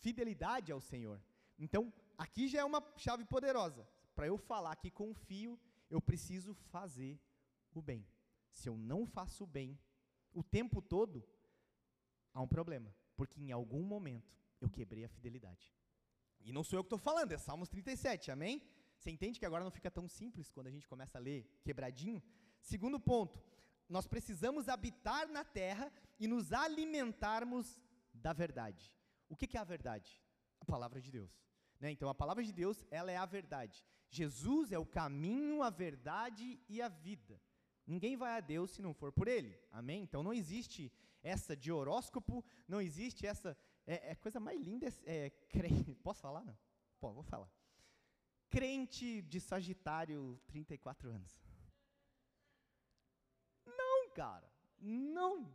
fidelidade 0.00 0.72
ao 0.72 0.80
Senhor. 0.80 1.20
Então, 1.58 1.92
aqui 2.16 2.48
já 2.48 2.60
é 2.60 2.64
uma 2.64 2.82
chave 2.96 3.24
poderosa. 3.24 3.88
Para 4.14 4.26
eu 4.26 4.36
falar 4.36 4.76
que 4.76 4.90
confio, 4.90 5.58
eu 5.90 6.00
preciso 6.00 6.54
fazer 6.54 7.20
o 7.74 7.82
bem. 7.82 8.06
Se 8.50 8.68
eu 8.68 8.76
não 8.76 9.06
faço 9.06 9.44
o 9.44 9.46
bem 9.46 9.78
o 10.32 10.42
tempo 10.42 10.82
todo, 10.82 11.24
há 12.32 12.40
um 12.40 12.48
problema, 12.48 12.94
porque 13.16 13.40
em 13.40 13.52
algum 13.52 13.82
momento 13.82 14.36
eu 14.60 14.68
quebrei 14.68 15.04
a 15.04 15.08
fidelidade. 15.08 15.74
E 16.40 16.52
não 16.52 16.62
sou 16.62 16.78
eu 16.78 16.84
que 16.84 16.88
estou 16.88 16.98
falando, 16.98 17.32
é 17.32 17.38
Salmos 17.38 17.68
37, 17.68 18.30
amém? 18.30 18.62
Você 18.96 19.10
entende 19.10 19.38
que 19.38 19.46
agora 19.46 19.64
não 19.64 19.70
fica 19.70 19.90
tão 19.90 20.08
simples 20.08 20.50
quando 20.50 20.68
a 20.68 20.70
gente 20.70 20.86
começa 20.86 21.18
a 21.18 21.20
ler 21.20 21.46
quebradinho? 21.62 22.22
Segundo 22.60 22.98
ponto, 23.00 23.42
nós 23.88 24.06
precisamos 24.06 24.68
habitar 24.68 25.28
na 25.28 25.44
terra 25.44 25.92
e 26.18 26.26
nos 26.26 26.52
alimentarmos 26.52 27.80
da 28.12 28.32
verdade. 28.32 28.94
O 29.28 29.36
que, 29.36 29.46
que 29.46 29.56
é 29.56 29.60
a 29.60 29.64
verdade? 29.64 30.22
A 30.60 30.64
palavra 30.64 31.00
de 31.00 31.10
Deus. 31.10 31.30
Né? 31.80 31.90
Então, 31.90 32.08
a 32.08 32.14
palavra 32.14 32.42
de 32.42 32.52
Deus, 32.52 32.84
ela 32.90 33.10
é 33.10 33.16
a 33.16 33.26
verdade. 33.26 33.84
Jesus 34.08 34.72
é 34.72 34.78
o 34.78 34.86
caminho, 34.86 35.62
a 35.62 35.70
verdade 35.70 36.60
e 36.68 36.80
a 36.80 36.88
vida. 36.88 37.40
Ninguém 37.86 38.16
vai 38.16 38.36
a 38.36 38.40
Deus 38.40 38.70
se 38.70 38.82
não 38.82 38.94
for 38.94 39.12
por 39.12 39.28
Ele. 39.28 39.58
Amém? 39.70 40.02
Então, 40.02 40.22
não 40.22 40.32
existe 40.32 40.92
essa 41.22 41.56
de 41.56 41.70
horóscopo, 41.70 42.44
não 42.66 42.80
existe 42.80 43.26
essa. 43.26 43.56
É, 43.86 44.12
é 44.12 44.14
coisa 44.14 44.40
mais 44.40 44.60
linda. 44.60 44.88
É, 45.04 45.30
crente, 45.48 45.94
posso 46.02 46.20
falar? 46.20 46.44
Não? 46.44 46.56
Pô, 47.00 47.12
vou 47.12 47.22
falar. 47.22 47.50
Crente 48.48 49.22
de 49.22 49.40
Sagitário, 49.40 50.40
34 50.46 51.10
anos. 51.10 51.36
Não, 53.64 54.10
cara. 54.10 54.50
Não. 54.78 55.52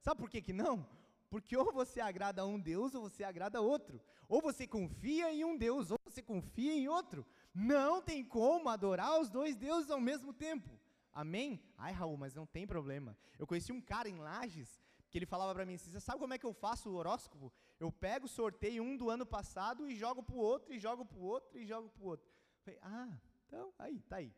Sabe 0.00 0.20
por 0.20 0.30
que, 0.30 0.40
que 0.40 0.52
não? 0.52 0.86
Porque 1.28 1.56
ou 1.56 1.72
você 1.72 2.00
agrada 2.00 2.42
a 2.42 2.46
um 2.46 2.58
Deus 2.58 2.94
ou 2.94 3.02
você 3.02 3.24
agrada 3.24 3.58
a 3.58 3.60
outro. 3.60 4.00
Ou 4.28 4.40
você 4.40 4.66
confia 4.66 5.32
em 5.32 5.44
um 5.44 5.56
Deus 5.56 5.90
ou 5.90 5.98
você 6.04 6.22
confia 6.22 6.72
em 6.72 6.88
outro. 6.88 7.26
Não 7.54 8.00
tem 8.00 8.24
como 8.24 8.68
adorar 8.68 9.20
os 9.20 9.28
dois 9.28 9.56
deuses 9.56 9.90
ao 9.90 10.00
mesmo 10.00 10.32
tempo. 10.32 10.78
Amém? 11.12 11.62
Ai, 11.78 11.92
Raul, 11.92 12.16
mas 12.16 12.34
não 12.34 12.46
tem 12.46 12.66
problema. 12.66 13.16
Eu 13.38 13.46
conheci 13.46 13.72
um 13.72 13.80
cara 13.80 14.08
em 14.08 14.18
Lages 14.18 14.80
que 15.10 15.18
ele 15.18 15.26
falava 15.26 15.54
para 15.54 15.64
mim 15.64 15.74
assim: 15.74 15.90
Você 15.90 16.00
sabe 16.00 16.18
como 16.18 16.34
é 16.34 16.38
que 16.38 16.44
eu 16.44 16.52
faço 16.52 16.90
o 16.90 16.94
horóscopo? 16.94 17.52
Eu 17.80 17.90
pego, 17.90 18.28
sorteio 18.28 18.82
um 18.82 18.96
do 18.96 19.08
ano 19.08 19.24
passado 19.24 19.88
e 19.88 19.96
jogo 19.96 20.22
para 20.22 20.34
o 20.34 20.38
outro, 20.38 20.74
e 20.74 20.78
jogo 20.78 21.04
para 21.04 21.18
o 21.18 21.22
outro, 21.22 21.58
e 21.58 21.66
jogo 21.66 21.88
para 21.88 22.02
o 22.02 22.06
outro. 22.06 22.28
Falei, 22.62 22.78
ah, 22.82 23.18
então, 23.46 23.72
aí, 23.78 24.00
tá 24.02 24.16
aí. 24.16 24.32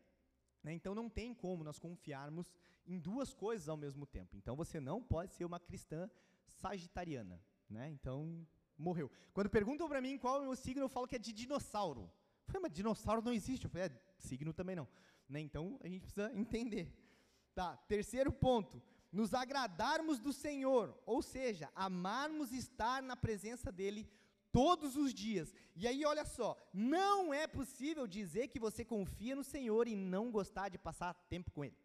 Né? 0.63 0.73
Então 0.73 0.93
não 0.93 1.09
tem 1.09 1.33
como 1.33 1.63
nós 1.63 1.79
confiarmos 1.79 2.53
em 2.85 2.99
duas 2.99 3.33
coisas 3.33 3.69
ao 3.69 3.77
mesmo 3.77 4.05
tempo. 4.05 4.35
Então 4.35 4.55
você 4.55 4.79
não 4.79 5.01
pode 5.01 5.33
ser 5.33 5.45
uma 5.45 5.59
cristã 5.59 6.09
sagitariana. 6.49 7.41
Né? 7.69 7.89
Então, 7.89 8.45
morreu. 8.77 9.11
Quando 9.33 9.49
perguntam 9.49 9.87
para 9.87 10.01
mim 10.01 10.17
qual 10.17 10.37
é 10.37 10.39
o 10.39 10.45
meu 10.45 10.55
signo, 10.55 10.83
eu 10.83 10.89
falo 10.89 11.07
que 11.07 11.15
é 11.15 11.19
de 11.19 11.31
dinossauro. 11.31 12.01
Eu 12.01 12.53
falei, 12.53 12.61
mas 12.63 12.71
dinossauro 12.71 13.21
não 13.21 13.33
existe. 13.33 13.65
Eu 13.65 13.69
falei, 13.69 13.87
é, 13.87 13.91
signo 14.17 14.53
também 14.53 14.75
não. 14.75 14.87
Né? 15.27 15.39
Então, 15.39 15.79
a 15.83 15.87
gente 15.87 16.01
precisa 16.01 16.31
entender. 16.33 16.91
Tá, 17.53 17.75
terceiro 17.87 18.31
ponto, 18.31 18.81
nos 19.11 19.33
agradarmos 19.33 20.19
do 20.19 20.31
Senhor, 20.31 20.97
ou 21.05 21.21
seja, 21.21 21.69
amarmos 21.75 22.51
estar 22.53 23.01
na 23.01 23.15
presença 23.15 23.71
dEle 23.71 24.07
todos 24.51 24.95
os 24.95 25.13
dias. 25.13 25.53
E 25.75 25.87
aí, 25.87 26.05
olha 26.05 26.25
só, 26.25 26.57
não 26.73 27.33
é 27.33 27.47
possível 27.47 28.07
dizer 28.07 28.47
que 28.47 28.59
você 28.59 28.85
confia 28.85 29.35
no 29.35 29.43
Senhor 29.43 29.87
e 29.87 29.95
não 29.95 30.31
gostar 30.31 30.69
de 30.69 30.77
passar 30.77 31.13
tempo 31.29 31.51
com 31.51 31.65
Ele. 31.65 31.77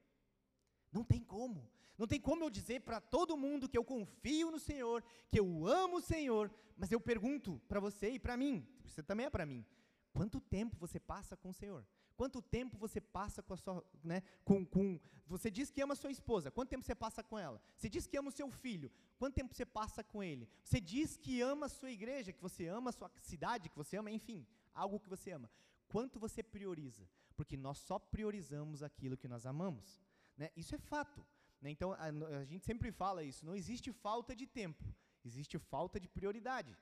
Não 0.92 1.02
tem 1.02 1.20
como. 1.20 1.68
Não 1.96 2.06
tem 2.06 2.20
como 2.20 2.44
eu 2.44 2.50
dizer 2.50 2.80
para 2.80 3.00
todo 3.00 3.36
mundo 3.36 3.68
que 3.68 3.78
eu 3.78 3.84
confio 3.84 4.50
no 4.50 4.58
Senhor, 4.58 5.02
que 5.30 5.38
eu 5.38 5.66
amo 5.66 5.96
o 5.98 6.02
Senhor, 6.02 6.50
mas 6.76 6.90
eu 6.90 7.00
pergunto 7.00 7.60
para 7.68 7.80
você 7.80 8.10
e 8.10 8.18
para 8.18 8.36
mim, 8.36 8.66
você 8.84 9.02
também 9.02 9.26
é 9.26 9.30
para 9.30 9.46
mim, 9.46 9.64
quanto 10.12 10.40
tempo 10.40 10.76
você 10.76 10.98
passa 10.98 11.36
com 11.36 11.50
o 11.50 11.54
Senhor? 11.54 11.86
Quanto 12.16 12.40
tempo 12.40 12.78
você 12.78 13.00
passa 13.00 13.42
com 13.42 13.54
a 13.54 13.56
sua, 13.56 13.84
né, 14.02 14.22
com, 14.44 14.64
com, 14.64 15.00
você 15.26 15.50
diz 15.50 15.70
que 15.70 15.82
ama 15.82 15.94
a 15.94 15.96
sua 15.96 16.12
esposa, 16.12 16.50
quanto 16.50 16.68
tempo 16.68 16.84
você 16.84 16.94
passa 16.94 17.22
com 17.24 17.36
ela? 17.38 17.60
Você 17.76 17.88
diz 17.88 18.06
que 18.06 18.16
ama 18.16 18.28
o 18.28 18.32
seu 18.32 18.48
filho, 18.50 18.90
quanto 19.18 19.34
tempo 19.34 19.52
você 19.52 19.66
passa 19.66 20.04
com 20.04 20.22
ele? 20.22 20.48
Você 20.62 20.80
diz 20.80 21.16
que 21.16 21.40
ama 21.40 21.66
a 21.66 21.68
sua 21.68 21.90
igreja, 21.90 22.32
que 22.32 22.40
você 22.40 22.68
ama 22.68 22.90
a 22.90 22.92
sua 22.92 23.10
cidade, 23.20 23.68
que 23.68 23.76
você 23.76 23.96
ama, 23.96 24.10
enfim, 24.10 24.46
algo 24.72 25.00
que 25.00 25.08
você 25.08 25.32
ama. 25.32 25.50
Quanto 25.88 26.18
você 26.20 26.42
prioriza? 26.42 27.08
Porque 27.36 27.56
nós 27.56 27.78
só 27.78 27.98
priorizamos 27.98 28.82
aquilo 28.82 29.16
que 29.16 29.26
nós 29.26 29.44
amamos. 29.44 30.00
Né? 30.36 30.50
Isso 30.56 30.74
é 30.74 30.78
fato. 30.78 31.24
Né? 31.64 31.70
Então, 31.70 31.92
a, 31.94 32.08
a 32.40 32.44
gente 32.44 32.66
sempre 32.66 32.92
fala 32.92 33.24
isso, 33.24 33.44
não 33.46 33.56
existe 33.56 33.90
falta 33.90 34.36
de 34.36 34.46
tempo, 34.46 34.84
existe 35.24 35.58
falta 35.58 35.98
de 35.98 36.06
prioridade. 36.06 36.76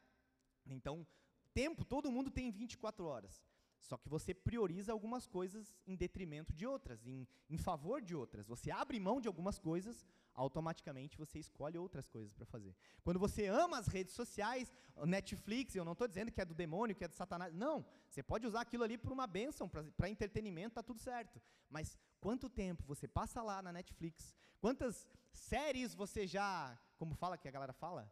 Então, 0.67 1.07
tempo, 1.55 1.85
todo 1.85 2.11
mundo 2.11 2.31
tem 2.33 2.51
24 2.51 3.07
horas. 3.07 3.41
Só 3.83 3.97
que 3.97 4.09
você 4.09 4.33
prioriza 4.33 4.93
algumas 4.93 5.27
coisas 5.27 5.75
em 5.87 5.97
detrimento 5.97 6.53
de 6.55 6.65
outras, 6.67 7.05
em, 7.05 7.27
em 7.51 7.59
favor 7.59 8.01
de 8.01 8.15
outras. 8.15 8.47
Você 8.47 8.71
abre 8.71 8.99
mão 9.01 9.21
de 9.21 9.27
algumas 9.27 9.59
coisas, 9.59 10.07
automaticamente 10.35 11.19
você 11.19 11.39
escolhe 11.39 11.77
outras 11.77 12.09
coisas 12.09 12.33
para 12.33 12.47
fazer. 12.47 12.75
Quando 13.03 13.19
você 13.19 13.47
ama 13.47 13.79
as 13.79 13.89
redes 13.89 14.15
sociais, 14.15 14.73
Netflix, 15.05 15.75
eu 15.75 15.85
não 15.85 15.93
estou 15.93 16.07
dizendo 16.07 16.31
que 16.31 16.41
é 16.41 16.45
do 16.45 16.55
demônio, 16.55 16.95
que 16.95 17.05
é 17.05 17.09
do 17.09 17.15
satanás. 17.15 17.53
Não, 17.53 17.85
você 18.09 18.23
pode 18.23 18.47
usar 18.47 18.61
aquilo 18.61 18.85
ali 18.85 18.97
para 18.97 19.13
uma 19.13 19.27
bênção, 19.27 19.69
para 19.69 20.09
entretenimento, 20.09 20.69
está 20.69 20.83
tudo 20.83 21.01
certo. 21.01 21.43
Mas 21.69 21.99
quanto 22.21 22.49
tempo 22.49 22.85
você 22.87 23.09
passa 23.09 23.43
lá 23.43 23.61
na 23.61 23.73
Netflix? 23.73 24.35
Quantas 24.61 25.09
séries 25.33 25.93
você 25.93 26.25
já, 26.25 26.79
como 26.97 27.15
fala 27.15 27.37
que 27.37 27.49
a 27.49 27.51
galera 27.51 27.73
fala? 27.73 28.11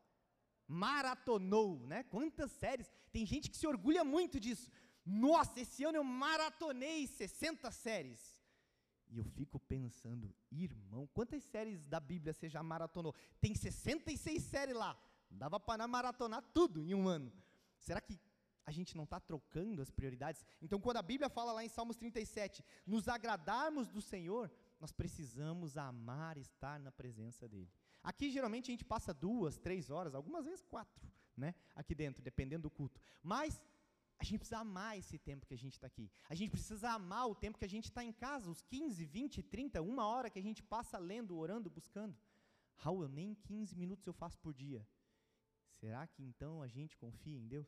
Maratonou, 0.66 1.86
né? 1.86 2.02
Quantas 2.04 2.50
séries? 2.52 2.90
Tem 3.12 3.26
gente 3.26 3.50
que 3.50 3.56
se 3.56 3.66
orgulha 3.66 4.04
muito 4.04 4.38
disso. 4.38 4.70
Nossa, 5.04 5.60
esse 5.60 5.84
ano 5.84 5.98
eu 5.98 6.04
maratonei 6.04 7.06
60 7.06 7.70
séries. 7.70 8.40
E 9.08 9.18
eu 9.18 9.24
fico 9.24 9.58
pensando, 9.58 10.32
irmão, 10.52 11.08
quantas 11.12 11.42
séries 11.42 11.84
da 11.84 11.98
Bíblia 11.98 12.32
você 12.32 12.48
já 12.48 12.62
maratonou? 12.62 13.14
Tem 13.40 13.54
66 13.54 14.40
séries 14.42 14.76
lá. 14.76 14.96
Dava 15.28 15.58
para 15.58 15.86
maratonar 15.88 16.42
tudo 16.54 16.84
em 16.84 16.94
um 16.94 17.08
ano. 17.08 17.32
Será 17.78 18.00
que 18.00 18.18
a 18.64 18.70
gente 18.70 18.96
não 18.96 19.04
está 19.04 19.18
trocando 19.18 19.82
as 19.82 19.90
prioridades? 19.90 20.44
Então, 20.62 20.80
quando 20.80 20.98
a 20.98 21.02
Bíblia 21.02 21.28
fala 21.28 21.52
lá 21.52 21.64
em 21.64 21.68
Salmos 21.68 21.96
37, 21.96 22.64
nos 22.86 23.08
agradarmos 23.08 23.88
do 23.88 24.00
Senhor, 24.00 24.50
nós 24.78 24.92
precisamos 24.92 25.76
amar 25.76 26.38
estar 26.38 26.78
na 26.78 26.92
presença 26.92 27.48
dEle. 27.48 27.70
Aqui, 28.02 28.30
geralmente, 28.30 28.70
a 28.70 28.72
gente 28.72 28.84
passa 28.84 29.12
duas, 29.12 29.58
três 29.58 29.90
horas, 29.90 30.14
algumas 30.14 30.44
vezes 30.44 30.62
quatro, 30.62 31.10
né? 31.36 31.54
Aqui 31.74 31.94
dentro, 31.94 32.22
dependendo 32.22 32.62
do 32.62 32.70
culto. 32.70 33.00
Mas 33.22 33.60
a 34.20 34.24
gente 34.24 34.38
precisa 34.38 34.58
amar 34.58 34.98
esse 34.98 35.18
tempo 35.18 35.46
que 35.46 35.54
a 35.54 35.58
gente 35.58 35.72
está 35.72 35.86
aqui. 35.86 36.10
A 36.28 36.34
gente 36.34 36.50
precisa 36.50 36.90
amar 36.90 37.26
o 37.26 37.34
tempo 37.34 37.58
que 37.58 37.64
a 37.64 37.68
gente 37.68 37.86
está 37.86 38.04
em 38.04 38.12
casa, 38.12 38.50
os 38.50 38.60
15, 38.60 39.02
20, 39.06 39.42
30, 39.42 39.80
uma 39.80 40.06
hora 40.06 40.28
que 40.28 40.38
a 40.38 40.42
gente 40.42 40.62
passa 40.62 40.98
lendo, 40.98 41.38
orando, 41.38 41.70
buscando. 41.70 42.14
Raul, 42.76 43.08
nem 43.08 43.34
15 43.34 43.74
minutos 43.74 44.06
eu 44.06 44.12
faço 44.12 44.38
por 44.38 44.52
dia. 44.52 44.86
Será 45.78 46.06
que 46.06 46.22
então 46.22 46.62
a 46.62 46.68
gente 46.68 46.98
confia 46.98 47.38
em 47.38 47.48
Deus? 47.48 47.66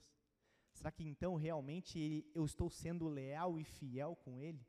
Será 0.75 0.93
que 0.93 1.03
então 1.03 1.37
realmente 1.37 2.31
eu 2.35 2.45
estou 2.45 2.69
sendo 2.69 3.09
leal 3.09 3.59
e 3.59 3.65
fiel 3.65 4.15
com 4.15 4.39
Ele? 4.39 4.67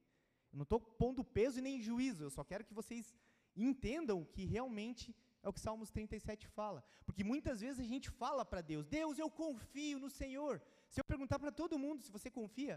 Eu 0.54 0.58
não 0.60 0.64
estou 0.64 0.80
pondo 0.80 1.22
peso 1.22 1.60
e 1.60 1.62
nem 1.62 1.82
juízo, 1.82 2.24
eu 2.24 2.30
só 2.30 2.46
quero 2.46 2.64
que 2.64 2.74
vocês 2.74 3.14
entendam 3.54 4.24
que 4.24 4.46
realmente 4.46 5.14
é 5.42 5.50
o 5.50 5.54
que 5.54 5.60
Salmos 5.60 5.92
37 5.92 6.48
fala. 6.48 6.82
Porque 7.06 7.26
muitas 7.26 7.60
vezes 7.60 7.80
a 7.80 7.84
gente 7.84 8.10
fala 8.10 8.46
para 8.46 8.62
Deus: 8.62 8.86
Deus, 8.86 9.20
eu 9.20 9.30
confio 9.30 10.00
no 10.00 10.10
Senhor. 10.10 10.62
Se 10.94 11.00
eu 11.02 11.06
perguntar 11.12 11.40
para 11.40 11.52
todo 11.52 11.80
mundo 11.84 12.04
se 12.04 12.12
você 12.16 12.30
confia, 12.40 12.76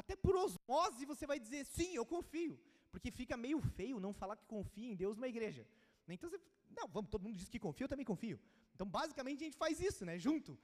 até 0.00 0.14
por 0.16 0.34
osmose 0.34 1.04
você 1.04 1.26
vai 1.30 1.38
dizer 1.38 1.66
sim, 1.66 1.90
eu 1.94 2.06
confio. 2.14 2.58
Porque 2.90 3.10
fica 3.10 3.36
meio 3.36 3.60
feio 3.60 4.00
não 4.00 4.12
falar 4.20 4.36
que 4.36 4.46
confia 4.46 4.88
em 4.90 4.96
Deus 5.02 5.16
numa 5.16 5.28
igreja. 5.28 5.66
Então 6.08 6.30
você, 6.30 6.40
não, 6.78 6.88
vamos, 6.88 7.10
todo 7.10 7.22
mundo 7.24 7.36
diz 7.36 7.50
que 7.50 7.58
confia, 7.58 7.84
eu 7.84 7.88
também 7.94 8.06
confio. 8.12 8.38
Então 8.74 8.86
basicamente 8.86 9.42
a 9.42 9.44
gente 9.44 9.58
faz 9.64 9.80
isso, 9.80 10.02
né, 10.08 10.18
junto. 10.18 10.58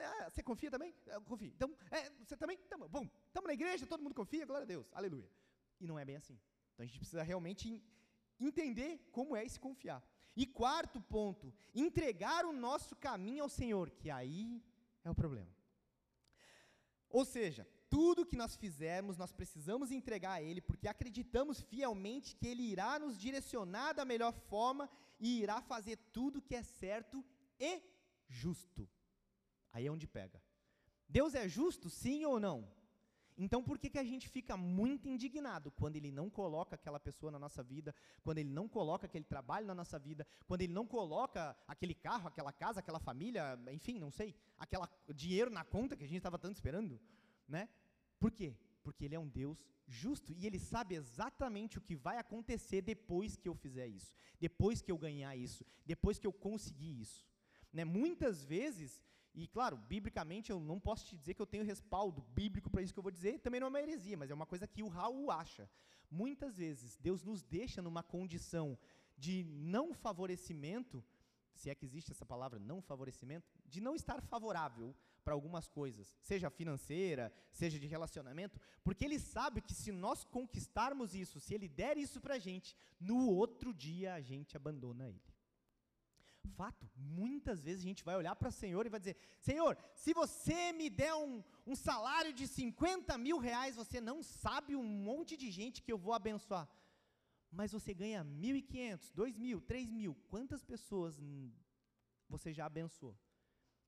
Ah, 0.00 0.28
você 0.28 0.42
confia 0.42 0.68
também? 0.68 0.92
Eu 1.06 1.20
confio. 1.22 1.52
Então, 1.54 1.68
é, 1.92 2.10
você 2.24 2.36
também? 2.36 2.58
Tamo, 2.72 2.88
bom, 2.88 3.08
estamos 3.28 3.46
na 3.46 3.54
igreja, 3.54 3.86
todo 3.86 4.02
mundo 4.02 4.14
confia, 4.22 4.44
glória 4.44 4.64
a 4.64 4.72
Deus, 4.74 4.86
aleluia. 4.92 5.30
E 5.80 5.86
não 5.86 5.96
é 5.96 6.04
bem 6.04 6.16
assim. 6.16 6.36
Então 6.72 6.82
a 6.82 6.86
gente 6.86 6.98
precisa 6.98 7.22
realmente 7.22 7.80
entender 8.40 9.08
como 9.12 9.36
é 9.36 9.44
esse 9.44 9.60
confiar. 9.60 10.02
E 10.34 10.44
quarto 10.44 11.00
ponto, 11.00 11.54
entregar 11.72 12.44
o 12.44 12.52
nosso 12.52 12.96
caminho 12.96 13.44
ao 13.44 13.48
Senhor, 13.48 13.90
que 13.90 14.10
aí 14.10 14.60
é 15.04 15.10
o 15.10 15.14
problema. 15.14 15.56
Ou 17.10 17.24
seja, 17.24 17.66
tudo 17.88 18.26
que 18.26 18.36
nós 18.36 18.56
fizermos, 18.56 19.16
nós 19.16 19.32
precisamos 19.32 19.90
entregar 19.90 20.32
a 20.32 20.42
Ele, 20.42 20.60
porque 20.60 20.88
acreditamos 20.88 21.60
fielmente 21.60 22.36
que 22.36 22.46
Ele 22.46 22.62
irá 22.62 22.98
nos 22.98 23.18
direcionar 23.18 23.94
da 23.94 24.04
melhor 24.04 24.32
forma 24.32 24.90
e 25.18 25.40
irá 25.40 25.62
fazer 25.62 25.96
tudo 26.12 26.42
que 26.42 26.54
é 26.54 26.62
certo 26.62 27.24
e 27.58 27.80
justo. 28.28 28.88
Aí 29.72 29.86
é 29.86 29.90
onde 29.90 30.06
pega. 30.06 30.42
Deus 31.08 31.34
é 31.34 31.48
justo, 31.48 31.88
sim 31.88 32.24
ou 32.24 32.40
não? 32.40 32.68
Então 33.38 33.62
por 33.62 33.78
que, 33.78 33.90
que 33.90 33.98
a 33.98 34.04
gente 34.04 34.28
fica 34.28 34.56
muito 34.56 35.08
indignado 35.08 35.70
quando 35.70 35.96
ele 35.96 36.10
não 36.10 36.30
coloca 36.30 36.74
aquela 36.74 36.98
pessoa 36.98 37.30
na 37.30 37.38
nossa 37.38 37.62
vida, 37.62 37.94
quando 38.22 38.38
ele 38.38 38.48
não 38.48 38.66
coloca 38.66 39.06
aquele 39.06 39.24
trabalho 39.24 39.66
na 39.66 39.74
nossa 39.74 39.98
vida, 39.98 40.26
quando 40.46 40.62
ele 40.62 40.72
não 40.72 40.86
coloca 40.86 41.54
aquele 41.68 41.94
carro, 41.94 42.28
aquela 42.28 42.52
casa, 42.52 42.80
aquela 42.80 42.98
família, 42.98 43.58
enfim, 43.70 43.98
não 43.98 44.10
sei, 44.10 44.34
aquele 44.58 44.82
dinheiro 45.14 45.50
na 45.50 45.64
conta 45.64 45.96
que 45.96 46.04
a 46.04 46.08
gente 46.08 46.18
estava 46.18 46.38
tanto 46.38 46.54
esperando, 46.54 46.98
né? 47.46 47.68
Por 48.18 48.30
quê? 48.30 48.56
Porque 48.82 49.04
ele 49.04 49.14
é 49.14 49.18
um 49.18 49.28
Deus 49.28 49.62
justo 49.86 50.32
e 50.32 50.46
ele 50.46 50.58
sabe 50.58 50.94
exatamente 50.94 51.78
o 51.78 51.80
que 51.80 51.94
vai 51.94 52.18
acontecer 52.18 52.80
depois 52.80 53.36
que 53.36 53.48
eu 53.48 53.54
fizer 53.54 53.86
isso, 53.86 54.14
depois 54.40 54.80
que 54.80 54.90
eu 54.90 54.98
ganhar 54.98 55.36
isso, 55.36 55.64
depois 55.84 56.18
que 56.18 56.26
eu 56.26 56.32
conseguir 56.32 57.00
isso. 57.00 57.26
Né? 57.72 57.84
Muitas 57.84 58.44
vezes 58.44 59.02
e 59.36 59.46
claro, 59.46 59.76
biblicamente 59.76 60.50
eu 60.50 60.58
não 60.58 60.80
posso 60.80 61.04
te 61.04 61.14
dizer 61.14 61.34
que 61.34 61.42
eu 61.42 61.46
tenho 61.46 61.62
respaldo 61.62 62.22
bíblico 62.32 62.70
para 62.70 62.80
isso 62.80 62.94
que 62.94 62.98
eu 62.98 63.02
vou 63.02 63.12
dizer, 63.12 63.38
também 63.40 63.60
não 63.60 63.66
é 63.66 63.70
uma 63.70 63.80
heresia, 63.82 64.16
mas 64.16 64.30
é 64.30 64.34
uma 64.34 64.46
coisa 64.46 64.66
que 64.66 64.82
o 64.82 64.88
Raul 64.88 65.30
acha. 65.30 65.68
Muitas 66.10 66.56
vezes 66.56 66.96
Deus 66.96 67.22
nos 67.22 67.42
deixa 67.42 67.82
numa 67.82 68.02
condição 68.02 68.78
de 69.14 69.44
não 69.44 69.92
favorecimento, 69.92 71.04
se 71.54 71.68
é 71.68 71.74
que 71.74 71.84
existe 71.84 72.12
essa 72.12 72.24
palavra, 72.24 72.58
não 72.58 72.80
favorecimento, 72.80 73.46
de 73.66 73.78
não 73.78 73.94
estar 73.94 74.22
favorável 74.22 74.96
para 75.22 75.34
algumas 75.34 75.68
coisas, 75.68 76.16
seja 76.22 76.48
financeira, 76.48 77.30
seja 77.50 77.78
de 77.78 77.86
relacionamento, 77.86 78.58
porque 78.82 79.04
ele 79.04 79.18
sabe 79.18 79.60
que 79.60 79.74
se 79.74 79.92
nós 79.92 80.24
conquistarmos 80.24 81.14
isso, 81.14 81.40
se 81.40 81.52
ele 81.52 81.68
der 81.68 81.98
isso 81.98 82.22
para 82.22 82.36
a 82.36 82.38
gente, 82.38 82.74
no 82.98 83.28
outro 83.28 83.74
dia 83.74 84.14
a 84.14 84.20
gente 84.20 84.56
abandona 84.56 85.08
ele. 85.08 85.35
Fato, 86.46 86.90
muitas 86.96 87.60
vezes 87.60 87.82
a 87.82 87.88
gente 87.88 88.04
vai 88.04 88.16
olhar 88.16 88.34
para 88.36 88.48
o 88.48 88.52
Senhor 88.52 88.84
e 88.86 88.88
vai 88.88 89.00
dizer: 89.00 89.16
Senhor, 89.40 89.76
se 89.94 90.12
você 90.12 90.72
me 90.72 90.88
der 90.88 91.14
um, 91.14 91.42
um 91.66 91.74
salário 91.74 92.32
de 92.32 92.46
50 92.46 93.16
mil 93.18 93.38
reais, 93.38 93.76
você 93.76 94.00
não 94.00 94.22
sabe 94.22 94.76
um 94.76 94.84
monte 94.84 95.36
de 95.36 95.50
gente 95.50 95.82
que 95.82 95.92
eu 95.92 95.98
vou 95.98 96.14
abençoar. 96.14 96.68
Mas 97.50 97.72
você 97.72 97.94
ganha 97.94 98.24
1.500, 98.24 99.12
2.000, 99.14 99.60
3.000. 99.62 100.16
Quantas 100.28 100.62
pessoas 100.64 101.18
você 102.28 102.52
já 102.52 102.66
abençoou? 102.66 103.16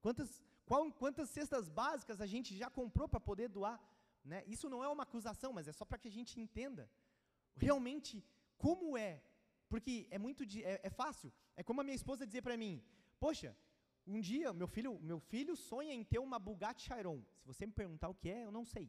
Quantas, 0.00 0.42
qual, 0.64 0.90
quantas 0.92 1.28
cestas 1.30 1.68
básicas 1.68 2.20
a 2.20 2.26
gente 2.26 2.56
já 2.56 2.70
comprou 2.70 3.08
para 3.08 3.20
poder 3.20 3.48
doar? 3.48 3.80
Né? 4.24 4.44
Isso 4.46 4.68
não 4.68 4.82
é 4.82 4.88
uma 4.88 5.02
acusação, 5.02 5.52
mas 5.52 5.68
é 5.68 5.72
só 5.72 5.84
para 5.84 5.98
que 5.98 6.08
a 6.08 6.10
gente 6.10 6.40
entenda 6.40 6.90
realmente 7.56 8.24
como 8.56 8.96
é 8.96 9.22
porque 9.68 10.06
é 10.10 10.18
muito 10.18 10.44
é, 10.64 10.80
é 10.82 10.90
fácil. 10.90 11.32
É 11.60 11.62
como 11.68 11.80
a 11.80 11.84
minha 11.86 12.00
esposa 12.02 12.28
dizer 12.30 12.42
para 12.46 12.56
mim: 12.62 12.72
"Poxa, 13.24 13.50
um 14.14 14.20
dia 14.28 14.52
meu 14.60 14.68
filho, 14.74 14.92
meu 15.10 15.20
filho 15.32 15.54
sonha 15.68 15.92
em 15.98 16.04
ter 16.12 16.20
uma 16.26 16.38
Bugatti 16.46 16.82
Chiron. 16.86 17.20
Se 17.40 17.46
você 17.50 17.66
me 17.66 17.74
perguntar 17.80 18.08
o 18.08 18.18
que 18.20 18.30
é, 18.36 18.40
eu 18.46 18.52
não 18.58 18.64
sei. 18.74 18.86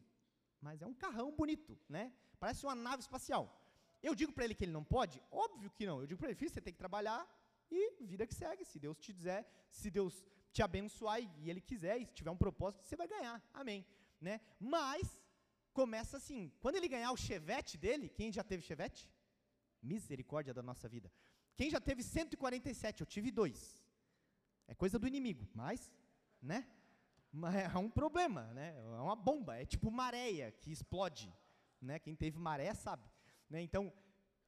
Mas 0.61 0.81
é 0.81 0.87
um 0.91 0.93
carrão 0.93 1.29
bonito, 1.39 1.77
né? 1.95 2.03
Parece 2.39 2.65
uma 2.65 2.75
nave 2.75 3.01
espacial. 3.07 3.43
Eu 4.07 4.13
digo 4.15 4.31
para 4.31 4.45
ele 4.45 4.55
que 4.55 4.63
ele 4.65 4.71
não 4.79 4.85
pode? 4.95 5.21
Óbvio 5.45 5.69
que 5.77 5.85
não. 5.89 5.99
Eu 6.01 6.07
digo 6.07 6.19
para 6.19 6.29
ele, 6.29 6.39
filho, 6.41 6.51
você 6.51 6.61
tem 6.61 6.73
que 6.73 6.83
trabalhar 6.85 7.21
e 7.69 8.05
vida 8.11 8.25
que 8.25 8.33
segue. 8.33 8.63
Se 8.63 8.79
Deus 8.79 8.97
te 8.97 9.11
dizer, 9.11 9.45
se 9.69 9.89
Deus 9.97 10.25
te 10.53 10.61
abençoar 10.61 11.19
e 11.21 11.49
ele 11.49 11.61
quiser, 11.61 11.97
e 12.01 12.05
se 12.05 12.13
tiver 12.13 12.31
um 12.31 12.37
propósito, 12.45 12.83
você 12.83 12.95
vai 12.95 13.07
ganhar. 13.07 13.37
Amém. 13.53 13.85
Né? 14.21 14.39
Mas 14.59 15.21
começa 15.73 16.17
assim, 16.17 16.51
quando 16.61 16.75
ele 16.77 16.87
ganhar 16.87 17.11
o 17.11 17.17
chevette 17.17 17.77
dele, 17.77 18.09
quem 18.09 18.31
já 18.31 18.43
teve 18.43 18.63
chevette? 18.63 19.09
Misericórdia 19.81 20.53
da 20.53 20.63
nossa 20.63 20.87
vida. 20.87 21.11
Quem 21.59 21.69
já 21.69 21.81
teve 21.81 22.01
147? 22.01 23.01
Eu 23.01 23.05
tive 23.05 23.29
dois. 23.31 23.83
É 24.65 24.73
coisa 24.73 24.97
do 24.97 25.05
inimigo, 25.05 25.45
mas, 25.53 25.91
né? 26.41 26.65
É 27.75 27.77
um 27.77 27.89
problema, 27.89 28.43
né? 28.53 28.67
É 28.77 29.01
uma 29.01 29.15
bomba, 29.27 29.57
é 29.57 29.65
tipo 29.65 29.91
maréia 29.91 30.53
que 30.53 30.71
explode, 30.71 31.27
né? 31.81 31.99
Quem 31.99 32.15
teve 32.15 32.39
maré 32.39 32.73
sabe, 32.73 33.05
né? 33.49 33.61
Então, 33.61 33.91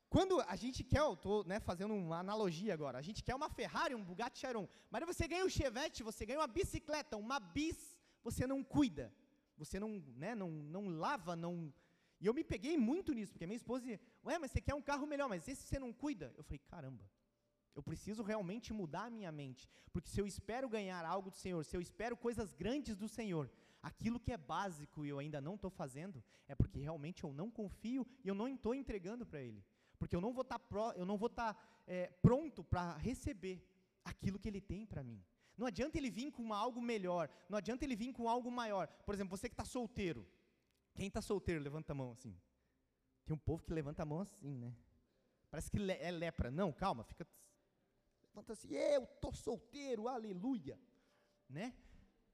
quando 0.10 0.40
a 0.40 0.56
gente 0.56 0.86
quer, 0.86 1.02
eu 1.02 1.16
estou 1.16 1.44
né, 1.44 1.60
fazendo 1.60 1.94
uma 1.94 2.20
analogia 2.20 2.74
agora, 2.74 2.98
a 2.98 3.02
gente 3.02 3.22
quer 3.22 3.36
uma 3.36 3.50
Ferrari, 3.50 3.94
um 3.94 4.06
Bugatti 4.06 4.40
Chiron, 4.40 4.66
mas 4.90 5.06
você 5.06 5.28
ganha 5.28 5.46
um 5.46 5.50
Chevette, 5.50 6.04
você 6.04 6.26
ganha 6.26 6.40
uma 6.40 6.48
bicicleta, 6.48 7.18
uma 7.18 7.42
bis, 7.42 7.98
você 8.24 8.48
não 8.48 8.64
cuida, 8.64 9.14
você 9.58 9.78
não, 9.82 10.02
né, 10.16 10.34
não, 10.34 10.50
não 10.50 10.88
lava, 10.88 11.36
não 11.36 11.74
e 12.22 12.28
eu 12.28 12.34
me 12.36 12.44
peguei 12.44 12.78
muito 12.78 13.14
nisso, 13.14 13.34
porque 13.34 13.48
minha 13.48 13.58
esposa 13.58 14.00
ué, 14.26 14.38
mas 14.40 14.52
você 14.52 14.62
quer 14.62 14.76
um 14.76 14.82
carro 14.82 15.06
melhor, 15.06 15.28
mas 15.30 15.48
esse 15.48 15.64
você 15.64 15.80
não 15.80 15.92
cuida? 15.92 16.34
Eu 16.38 16.44
falei, 16.44 16.60
caramba, 16.60 17.04
eu 17.74 17.82
preciso 17.82 18.24
realmente 18.24 18.74
mudar 18.74 19.06
a 19.06 19.10
minha 19.10 19.32
mente, 19.32 19.70
porque 19.94 20.10
se 20.10 20.20
eu 20.20 20.28
espero 20.28 20.68
ganhar 20.68 21.06
algo 21.06 21.30
do 21.30 21.38
Senhor, 21.38 21.64
se 21.64 21.76
eu 21.76 21.82
espero 21.82 22.18
coisas 22.18 22.54
grandes 22.54 22.98
do 22.98 23.08
Senhor, 23.08 23.50
aquilo 23.82 24.20
que 24.20 24.32
é 24.32 24.38
básico 24.38 25.06
e 25.06 25.10
eu 25.10 25.20
ainda 25.20 25.40
não 25.42 25.56
estou 25.56 25.70
fazendo, 25.70 26.24
é 26.48 26.56
porque 26.56 26.80
realmente 26.80 27.24
eu 27.24 27.34
não 27.34 27.50
confio 27.50 28.06
e 28.24 28.28
eu 28.28 28.36
não 28.36 28.48
estou 28.48 28.76
entregando 28.76 29.26
para 29.26 29.42
Ele. 29.42 29.64
Porque 29.98 30.16
eu 30.16 30.22
não 30.22 30.34
vou 30.34 30.42
estar 30.42 30.60
tá 30.60 31.54
tá, 31.54 31.58
é, 31.88 32.08
pronto 32.22 32.64
para 32.64 32.98
receber 32.98 33.64
aquilo 34.04 34.40
que 34.40 34.50
Ele 34.50 34.62
tem 34.62 34.86
para 34.86 35.04
mim. 35.04 35.24
Não 35.58 35.68
adianta 35.68 35.98
ele 35.98 36.10
vir 36.10 36.32
com 36.32 36.54
algo 36.54 36.82
melhor, 36.82 37.30
não 37.48 37.58
adianta 37.58 37.86
ele 37.86 37.96
vir 37.96 38.12
com 38.14 38.28
algo 38.28 38.50
maior. 38.50 38.88
Por 39.06 39.14
exemplo, 39.14 39.38
você 39.38 39.48
que 39.48 39.54
está 39.54 39.64
solteiro, 39.64 40.28
quem 40.96 41.08
está 41.08 41.22
solteiro, 41.22 41.62
levanta 41.62 41.92
a 41.92 41.96
mão 41.96 42.12
assim. 42.12 42.36
Tem 43.32 43.36
um 43.38 43.40
povo 43.40 43.64
que 43.64 43.72
levanta 43.72 44.04
a 44.04 44.06
mão 44.06 44.20
assim, 44.20 44.58
né? 44.58 44.76
Parece 45.50 45.72
que 45.72 45.78
é 45.90 46.12
lepra. 46.12 46.52
Não, 46.52 46.70
calma, 46.74 47.06
fica. 47.06 47.26
Levanta 48.24 48.52
assim, 48.52 48.74
eu 48.74 49.08
tô 49.22 49.32
solteiro, 49.32 50.10
aleluia. 50.10 50.78
Né? 51.48 51.74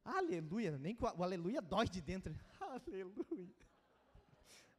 Aleluia, 0.03 0.75
nem 0.79 0.97
o 0.99 1.23
aleluia 1.23 1.62
dói 1.62 1.88
de 1.88 2.01
dentro. 2.01 2.36
Aleluia. 2.60 3.55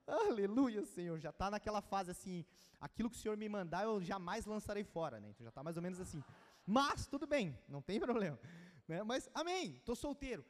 Aleluia, 0.09 0.85
Senhor. 0.87 1.21
Já 1.21 1.31
está 1.31 1.53
naquela 1.53 1.81
fase 1.81 2.11
assim, 2.11 2.45
aquilo 2.81 3.09
que 3.09 3.17
o 3.17 3.21
Senhor 3.21 3.37
me 3.37 3.49
mandar, 3.49 3.85
eu 3.85 4.03
jamais 4.03 4.45
lançarei 4.45 4.83
fora, 4.83 5.21
né? 5.21 5.29
Então 5.29 5.45
já 5.45 5.51
está 5.51 5.63
mais 5.63 5.77
ou 5.77 5.83
menos 5.85 6.01
assim. 6.01 6.21
Mas 6.67 7.07
tudo 7.07 7.29
bem, 7.29 7.57
não 7.69 7.81
tem 7.81 8.01
problema. 8.01 8.37
Né? 8.89 9.05
Mas 9.05 9.31
amém, 9.33 9.77
estou 9.77 9.95
solteiro. 9.95 10.45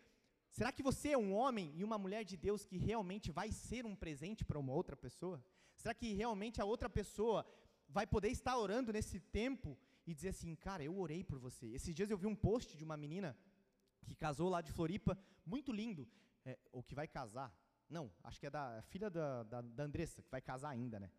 Será 0.50 0.72
que 0.72 0.83
você 0.83 1.11
é 1.11 1.18
um 1.18 1.35
homem 1.35 1.74
e 1.76 1.85
uma 1.85 1.98
mulher 1.98 2.24
de 2.24 2.38
Deus 2.38 2.64
que 2.64 2.78
realmente 2.78 3.31
vai 3.31 3.52
ser 3.52 3.85
um 3.85 3.94
presente 3.94 4.46
para 4.46 4.59
uma 4.59 4.72
outra 4.72 4.96
pessoa? 4.96 5.44
Será 5.78 5.94
que 5.94 6.12
realmente 6.12 6.60
a 6.60 6.64
outra 6.64 6.90
pessoa 6.90 7.46
vai 7.88 8.06
poder 8.06 8.30
estar 8.30 8.58
orando 8.58 8.92
nesse 8.92 9.18
tempo 9.20 9.78
e 10.06 10.12
dizer 10.12 10.30
assim, 10.30 10.54
cara, 10.56 10.82
eu 10.82 10.98
orei 10.98 11.22
por 11.22 11.38
você? 11.38 11.66
Esses 11.68 11.94
dias 11.94 12.10
eu 12.10 12.18
vi 12.18 12.26
um 12.26 12.34
post 12.34 12.76
de 12.76 12.84
uma 12.84 12.96
menina 12.96 13.36
que 14.04 14.14
casou 14.14 14.48
lá 14.48 14.60
de 14.60 14.72
Floripa, 14.72 15.16
muito 15.46 15.70
lindo, 15.70 16.08
é, 16.44 16.58
ou 16.72 16.82
que 16.82 16.96
vai 16.96 17.06
casar. 17.06 17.54
Não, 17.88 18.10
acho 18.24 18.40
que 18.40 18.46
é 18.46 18.50
da 18.50 18.82
filha 18.82 19.08
da, 19.08 19.44
da, 19.44 19.60
da 19.60 19.84
Andressa, 19.84 20.20
que 20.20 20.30
vai 20.30 20.40
casar 20.40 20.70
ainda, 20.70 20.98
né? 20.98 21.10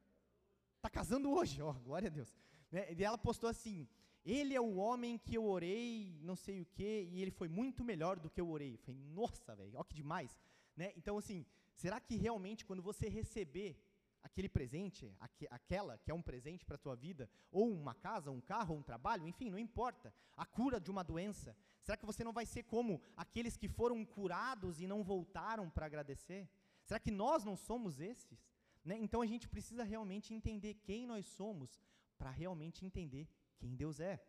Está 0.76 0.90
casando 0.90 1.32
hoje, 1.32 1.62
ó, 1.62 1.72
glória 1.88 2.08
a 2.08 2.12
Deus. 2.12 2.36
Né? 2.70 2.94
E 2.94 3.04
ela 3.04 3.18
postou 3.18 3.50
assim, 3.50 3.88
ele 4.26 4.54
é 4.54 4.62
o 4.62 4.76
homem 4.76 5.18
que 5.18 5.36
eu 5.36 5.46
orei, 5.46 6.20
não 6.22 6.36
sei 6.36 6.60
o 6.60 6.66
quê, 6.66 7.08
e 7.10 7.22
ele 7.22 7.32
foi 7.32 7.48
muito 7.48 7.84
melhor 7.84 8.20
do 8.20 8.30
que 8.30 8.42
eu 8.42 8.50
orei. 8.50 8.74
Eu 8.74 8.80
falei, 8.80 9.00
nossa, 9.14 9.56
velho, 9.56 9.72
olha 9.74 9.86
que 9.86 9.96
demais. 9.96 10.38
Né? 10.76 10.92
Então, 10.98 11.18
assim, 11.18 11.46
será 11.74 12.00
que 12.00 12.18
realmente 12.18 12.66
quando 12.66 12.82
você 12.82 13.08
receber 13.08 13.78
aquele 14.24 14.50
presente, 14.50 15.14
aqu 15.20 15.46
aquela 15.50 15.98
que 15.98 16.12
é 16.12 16.14
um 16.14 16.22
presente 16.22 16.66
para 16.66 16.76
a 16.76 16.80
tua 16.80 16.96
vida, 16.96 17.30
ou 17.52 17.72
uma 17.72 17.94
casa, 17.94 18.32
um 18.32 18.42
carro, 18.42 18.76
um 18.76 18.84
trabalho, 18.84 19.28
enfim, 19.28 19.50
não 19.50 19.60
importa, 19.60 20.14
a 20.36 20.46
cura 20.46 20.80
de 20.80 20.92
uma 20.92 21.04
doença, 21.04 21.56
será 21.82 21.98
que 21.98 22.06
você 22.06 22.24
não 22.24 22.34
vai 22.34 22.46
ser 22.46 22.64
como 22.64 23.02
aqueles 23.16 23.58
que 23.58 23.68
foram 23.68 24.06
curados 24.06 24.80
e 24.80 24.88
não 24.88 25.04
voltaram 25.04 25.70
para 25.70 25.86
agradecer? 25.86 26.50
Será 26.86 27.00
que 27.00 27.12
nós 27.12 27.44
não 27.44 27.56
somos 27.56 28.00
esses? 28.00 28.40
Né? 28.84 28.98
Então 28.98 29.22
a 29.22 29.26
gente 29.26 29.48
precisa 29.48 29.84
realmente 29.84 30.34
entender 30.34 30.76
quem 30.76 31.06
nós 31.06 31.26
somos 31.28 31.82
para 32.18 32.32
realmente 32.32 32.86
entender 32.86 33.28
quem 33.58 33.76
Deus 33.76 34.00
é. 34.00 34.20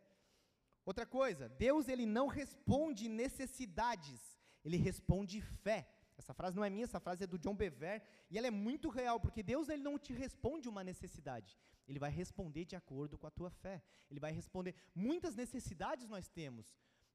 Outra 0.84 1.06
coisa, 1.06 1.48
Deus 1.48 1.88
ele 1.88 2.06
não 2.06 2.26
responde 2.26 3.08
necessidades, 3.08 4.38
ele 4.64 4.76
responde 4.76 5.40
fé. 5.40 5.88
Essa 6.20 6.34
frase 6.34 6.56
não 6.56 6.64
é 6.64 6.70
minha, 6.70 6.84
essa 6.84 7.00
frase 7.00 7.24
é 7.24 7.26
do 7.26 7.38
John 7.38 7.56
Bever, 7.62 8.02
e 8.30 8.38
ela 8.38 8.46
é 8.46 8.50
muito 8.50 8.88
real, 8.88 9.18
porque 9.18 9.42
Deus 9.42 9.68
ele 9.68 9.82
não 9.82 9.98
te 9.98 10.12
responde 10.12 10.68
uma 10.68 10.84
necessidade, 10.84 11.58
ele 11.88 11.98
vai 11.98 12.10
responder 12.10 12.64
de 12.64 12.76
acordo 12.76 13.18
com 13.18 13.26
a 13.26 13.30
tua 13.30 13.50
fé. 13.50 13.82
Ele 14.10 14.20
vai 14.20 14.32
responder. 14.32 14.74
Muitas 14.94 15.34
necessidades 15.34 16.08
nós 16.08 16.28
temos. 16.28 16.66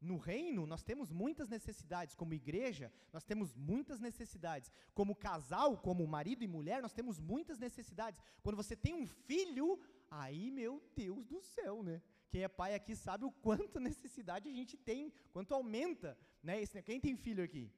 No 0.01 0.17
reino, 0.17 0.67
nós 0.67 0.83
temos 0.83 1.11
muitas 1.11 1.47
necessidades. 1.47 2.13
Como 2.13 2.33
igreja, 2.33 2.91
nós 3.13 3.23
temos 3.23 3.55
muitas 3.55 3.99
necessidades. 3.99 4.69
Como 4.93 5.15
casal, 5.15 5.77
como 5.77 6.05
marido 6.05 6.43
e 6.43 6.47
mulher, 6.47 6.81
nós 6.81 6.91
temos 6.93 7.19
muitas 7.19 7.57
necessidades. 7.57 8.19
Quando 8.43 8.57
você 8.57 8.75
tem 8.75 8.93
um 8.93 9.07
filho, 9.07 9.79
Aí, 10.09 10.51
meu 10.51 10.81
Deus 10.95 11.25
do 11.25 11.41
céu, 11.41 11.83
né? 11.83 12.01
Quem 12.29 12.43
é 12.43 12.47
pai 12.47 12.73
aqui 12.73 12.95
sabe 12.95 13.25
o 13.25 13.31
quanto 13.31 13.79
necessidade 13.81 14.49
a 14.49 14.51
gente 14.51 14.77
tem, 14.77 15.11
quanto 15.31 15.53
aumenta, 15.53 16.17
né? 16.41 16.61
Esse, 16.61 16.81
quem 16.81 16.99
tem 16.99 17.15
filho 17.15 17.43
aqui? 17.43 17.71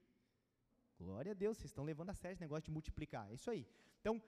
Glória 1.00 1.32
a 1.32 1.36
Deus, 1.36 1.58
vocês 1.58 1.70
estão 1.70 1.84
levando 1.84 2.10
a 2.10 2.14
sério 2.14 2.34
esse 2.34 2.42
negócio 2.42 2.66
de 2.66 2.72
multiplicar. 2.72 3.30
É 3.30 3.34
isso 3.36 3.50
aí. 3.50 3.68
Então, 4.02 4.22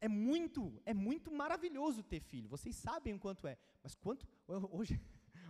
é 0.00 0.08
muito, 0.08 0.80
é 0.84 0.92
muito 0.92 1.30
maravilhoso 1.30 2.02
ter 2.02 2.20
filho. 2.20 2.48
Vocês 2.48 2.74
sabem 2.76 3.14
o 3.14 3.18
quanto 3.18 3.46
é. 3.46 3.56
Mas 3.82 3.94
quanto. 3.94 4.26
Hoje, 4.72 5.00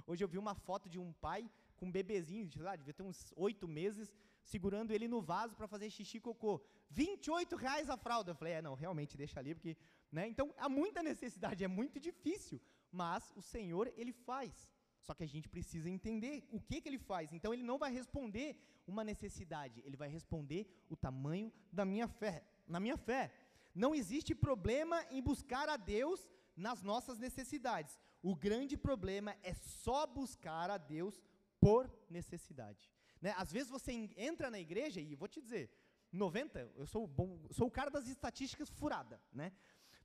hoje 0.06 0.24
eu 0.24 0.28
vi 0.28 0.38
uma 0.38 0.54
foto 0.54 0.88
de 0.88 0.98
um 0.98 1.12
pai 1.12 1.50
com 1.76 1.86
um 1.86 1.92
bebezinho, 1.92 2.46
de 2.46 2.60
lá, 2.60 2.74
devia 2.74 2.92
ter 2.92 3.02
uns 3.02 3.32
oito 3.36 3.68
meses, 3.68 4.12
segurando 4.42 4.90
ele 4.90 5.06
no 5.06 5.20
vaso 5.20 5.54
para 5.54 5.68
fazer 5.68 5.90
xixi 5.90 6.16
e 6.16 6.20
cocô. 6.20 6.60
28 6.90 7.56
reais 7.56 7.88
a 7.88 7.96
fralda. 7.96 8.32
Eu 8.32 8.34
falei, 8.34 8.54
é, 8.54 8.62
não, 8.62 8.74
realmente, 8.74 9.16
deixa 9.16 9.38
ali, 9.38 9.54
porque. 9.54 9.76
Né? 10.10 10.26
Então, 10.26 10.54
há 10.56 10.68
muita 10.68 11.02
necessidade, 11.02 11.62
é 11.62 11.68
muito 11.68 12.00
difícil. 12.00 12.60
Mas 12.90 13.32
o 13.36 13.42
Senhor, 13.42 13.92
Ele 13.96 14.12
faz. 14.12 14.68
Só 15.02 15.14
que 15.14 15.24
a 15.24 15.28
gente 15.28 15.48
precisa 15.48 15.88
entender 15.88 16.46
o 16.50 16.60
que, 16.60 16.80
que 16.80 16.88
Ele 16.88 16.98
faz. 16.98 17.32
Então, 17.32 17.52
Ele 17.52 17.62
não 17.62 17.78
vai 17.78 17.92
responder 17.92 18.56
uma 18.86 19.04
necessidade, 19.04 19.82
Ele 19.84 19.96
vai 19.96 20.08
responder 20.08 20.66
o 20.88 20.96
tamanho 20.96 21.52
da 21.72 21.84
minha 21.84 22.08
fé. 22.08 22.44
Na 22.66 22.80
minha 22.80 22.96
fé. 22.96 23.32
Não 23.74 23.94
existe 23.94 24.34
problema 24.34 25.04
em 25.10 25.22
buscar 25.22 25.68
a 25.68 25.76
Deus 25.76 26.28
nas 26.56 26.82
nossas 26.82 27.18
necessidades. 27.18 27.98
O 28.22 28.34
grande 28.34 28.76
problema 28.76 29.36
é 29.42 29.54
só 29.54 30.06
buscar 30.06 30.70
a 30.70 30.76
Deus 30.76 31.22
por 31.60 31.90
necessidade. 32.10 32.90
Né? 33.20 33.34
Às 33.36 33.52
vezes 33.52 33.70
você 33.70 33.92
entra 34.16 34.50
na 34.50 34.58
igreja, 34.58 35.00
e 35.00 35.14
vou 35.14 35.28
te 35.28 35.40
dizer, 35.40 35.70
90, 36.12 36.72
eu 36.76 36.86
sou, 36.86 37.06
bom, 37.06 37.38
sou 37.50 37.68
o 37.68 37.70
cara 37.70 37.90
das 37.90 38.06
estatísticas 38.08 38.68
furada, 38.70 39.20
né? 39.32 39.52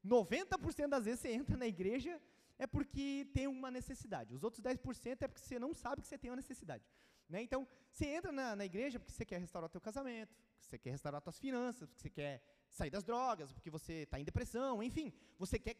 90% 0.05 0.89
das 0.89 1.05
vezes 1.05 1.21
você 1.21 1.31
entra 1.31 1.55
na 1.55 1.65
igreja 1.65 2.21
é 2.57 2.67
porque 2.67 3.27
tem 3.33 3.47
uma 3.47 3.71
necessidade. 3.71 4.33
Os 4.33 4.43
outros 4.43 4.61
10% 4.61 5.21
é 5.21 5.27
porque 5.27 5.41
você 5.41 5.59
não 5.59 5.73
sabe 5.73 6.01
que 6.01 6.07
você 6.07 6.17
tem 6.17 6.29
uma 6.29 6.35
necessidade. 6.35 6.83
Né? 7.27 7.41
Então, 7.41 7.67
você 7.91 8.05
entra 8.07 8.31
na, 8.31 8.55
na 8.55 8.65
igreja 8.65 8.99
porque 8.99 9.11
você 9.11 9.25
quer 9.25 9.39
restaurar 9.39 9.67
o 9.67 9.71
teu 9.71 9.81
casamento, 9.81 10.35
porque 10.35 10.65
você 10.67 10.77
quer 10.77 10.91
restaurar 10.91 11.17
as 11.17 11.23
suas 11.23 11.39
finanças, 11.39 11.87
porque 11.87 12.01
você 12.01 12.09
quer 12.09 12.41
sair 12.69 12.89
das 12.89 13.03
drogas, 13.03 13.51
porque 13.51 13.69
você 13.69 14.03
está 14.03 14.19
em 14.19 14.23
depressão, 14.23 14.83
enfim. 14.83 15.11
Você 15.37 15.57
quer 15.57 15.75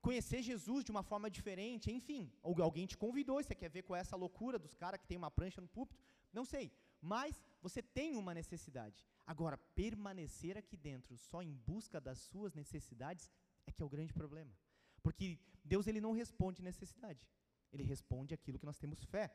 conhecer 0.00 0.42
Jesus 0.42 0.84
de 0.84 0.90
uma 0.90 1.02
forma 1.02 1.30
diferente, 1.30 1.90
enfim. 1.90 2.32
Ou 2.42 2.60
alguém 2.62 2.86
te 2.86 2.96
convidou, 2.96 3.42
você 3.42 3.54
quer 3.54 3.68
ver 3.68 3.82
com 3.82 3.94
essa 3.94 4.16
loucura 4.16 4.58
dos 4.58 4.74
caras 4.74 5.00
que 5.00 5.06
tem 5.06 5.16
uma 5.16 5.30
prancha 5.30 5.60
no 5.60 5.68
púlpito, 5.68 6.02
não 6.32 6.44
sei. 6.44 6.72
Mas 7.00 7.40
você 7.60 7.82
tem 7.82 8.16
uma 8.16 8.34
necessidade. 8.34 9.06
Agora, 9.26 9.56
permanecer 9.74 10.56
aqui 10.56 10.76
dentro 10.76 11.16
só 11.16 11.42
em 11.42 11.52
busca 11.52 12.00
das 12.00 12.18
suas 12.18 12.54
necessidades 12.54 13.30
é 13.66 13.72
que 13.72 13.82
é 13.82 13.86
o 13.86 13.88
grande 13.88 14.12
problema. 14.12 14.52
Porque 15.02 15.38
Deus 15.72 15.86
ele 15.86 16.00
não 16.06 16.12
responde 16.22 16.62
necessidade. 16.70 17.22
Ele 17.72 17.84
responde 17.94 18.34
aquilo 18.34 18.58
que 18.58 18.68
nós 18.70 18.78
temos 18.78 19.04
fé. 19.04 19.26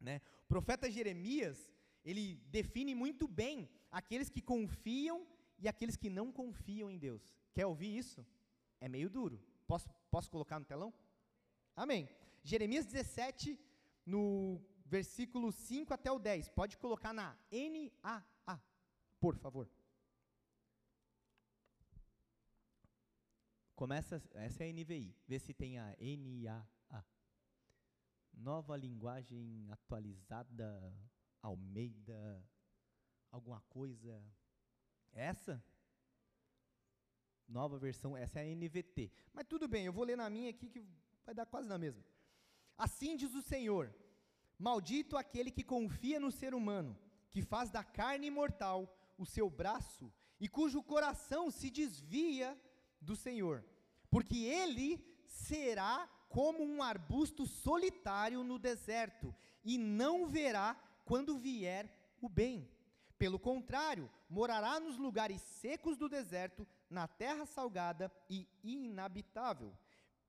Né? 0.00 0.20
O 0.44 0.48
profeta 0.54 0.90
Jeremias, 0.90 1.58
ele 2.04 2.24
define 2.58 2.94
muito 2.94 3.26
bem 3.26 3.68
aqueles 3.90 4.28
que 4.34 4.40
confiam 4.40 5.26
e 5.58 5.66
aqueles 5.68 5.96
que 5.96 6.10
não 6.18 6.30
confiam 6.40 6.90
em 6.90 6.98
Deus. 6.98 7.22
Quer 7.54 7.66
ouvir 7.66 7.96
isso? 8.02 8.24
É 8.80 8.88
meio 8.88 9.10
duro. 9.10 9.40
Posso, 9.66 9.88
posso 10.10 10.30
colocar 10.30 10.58
no 10.58 10.64
telão? 10.72 10.92
Amém. 11.74 12.08
Jeremias 12.44 12.86
17, 12.86 13.58
no 14.04 14.60
versículo 14.84 15.50
5 15.50 15.92
até 15.92 16.10
o 16.12 16.18
10. 16.18 16.48
Pode 16.50 16.78
colocar 16.78 17.12
na 17.12 17.36
NAA, 17.50 18.60
por 19.18 19.36
favor. 19.36 19.68
Começa, 23.76 24.22
essa 24.32 24.64
é 24.64 24.70
a 24.70 24.72
NVI. 24.72 25.14
Vê 25.28 25.38
se 25.38 25.52
tem 25.52 25.78
a 25.78 25.94
NAA. 26.00 27.04
Nova 28.32 28.74
linguagem 28.74 29.68
atualizada, 29.70 30.94
Almeida, 31.42 32.42
alguma 33.30 33.60
coisa. 33.68 34.24
Essa? 35.12 35.62
Nova 37.46 37.78
versão, 37.78 38.16
essa 38.16 38.40
é 38.40 38.50
a 38.50 38.56
NVT. 38.56 39.12
Mas 39.34 39.46
tudo 39.46 39.68
bem, 39.68 39.84
eu 39.84 39.92
vou 39.92 40.04
ler 40.04 40.16
na 40.16 40.30
minha 40.30 40.48
aqui 40.48 40.70
que 40.70 40.82
vai 41.26 41.34
dar 41.34 41.44
quase 41.44 41.68
na 41.68 41.76
mesma. 41.76 42.02
Assim 42.78 43.14
diz 43.14 43.34
o 43.34 43.42
Senhor: 43.42 43.94
Maldito 44.58 45.18
aquele 45.18 45.50
que 45.50 45.62
confia 45.62 46.18
no 46.18 46.32
ser 46.32 46.54
humano, 46.54 46.98
que 47.30 47.42
faz 47.42 47.70
da 47.70 47.84
carne 47.84 48.30
mortal 48.30 48.78
o 49.18 49.26
seu 49.26 49.50
braço 49.50 50.10
e 50.40 50.48
cujo 50.48 50.82
coração 50.82 51.50
se 51.50 51.70
desvia 51.70 52.58
do 53.00 53.16
Senhor, 53.16 53.64
porque 54.10 54.38
ele 54.38 55.04
será 55.26 56.08
como 56.28 56.62
um 56.62 56.82
arbusto 56.82 57.46
solitário 57.46 58.42
no 58.42 58.58
deserto 58.58 59.34
e 59.64 59.78
não 59.78 60.26
verá 60.26 60.76
quando 61.04 61.38
vier 61.38 61.90
o 62.20 62.28
bem. 62.28 62.68
Pelo 63.18 63.38
contrário, 63.38 64.10
morará 64.28 64.78
nos 64.78 64.98
lugares 64.98 65.40
secos 65.40 65.96
do 65.96 66.08
deserto, 66.08 66.66
na 66.90 67.08
terra 67.08 67.46
salgada 67.46 68.12
e 68.28 68.46
inabitável. 68.62 69.72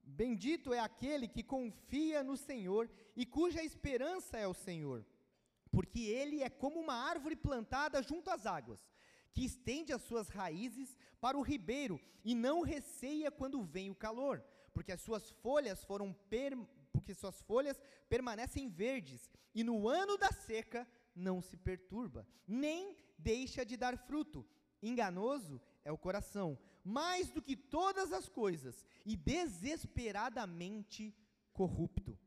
Bendito 0.02 0.74
é 0.74 0.80
aquele 0.80 1.28
que 1.28 1.44
confia 1.44 2.24
no 2.24 2.38
Senhor 2.38 2.90
e 3.16 3.26
cuja 3.26 3.62
esperança 3.62 4.38
é 4.38 4.48
o 4.48 4.54
Senhor, 4.54 5.06
porque 5.70 6.00
ele 6.00 6.42
é 6.42 6.50
como 6.50 6.80
uma 6.80 6.94
árvore 6.94 7.36
plantada 7.36 8.02
junto 8.02 8.30
às 8.30 8.46
águas, 8.46 8.80
que 9.34 9.46
estende 9.46 9.94
as 9.94 10.02
suas 10.02 10.30
raízes 10.30 10.98
para 11.20 11.38
o 11.38 11.42
ribeiro 11.42 12.00
e 12.24 12.36
não 12.36 12.62
receia 12.62 13.32
quando 13.32 13.64
vem 13.64 13.90
o 13.90 13.96
calor, 13.96 14.44
porque 14.74 14.92
as 14.92 15.02
suas 15.02 15.30
folhas 15.30 15.84
foram 15.84 16.14
per... 16.30 16.58
porque 16.92 17.14
suas 17.14 17.42
folhas 17.44 17.80
permanecem 18.10 18.70
verdes 18.70 19.30
e 19.54 19.64
no 19.64 19.88
ano 19.88 20.18
da 20.18 20.32
seca 20.32 20.88
não 21.16 21.42
se 21.42 21.58
perturba, 21.58 22.28
nem 22.48 22.96
deixa 23.18 23.66
de 23.66 23.76
dar 23.76 23.98
fruto. 23.98 24.46
Enganoso 24.82 25.62
é 25.84 25.92
o 25.92 25.98
coração, 25.98 26.58
mais 26.84 27.32
do 27.32 27.42
que 27.42 27.56
todas 27.56 28.14
as 28.14 28.30
coisas, 28.30 28.86
e 29.06 29.16
desesperadamente 29.16 31.16
corrupto. 31.52 32.18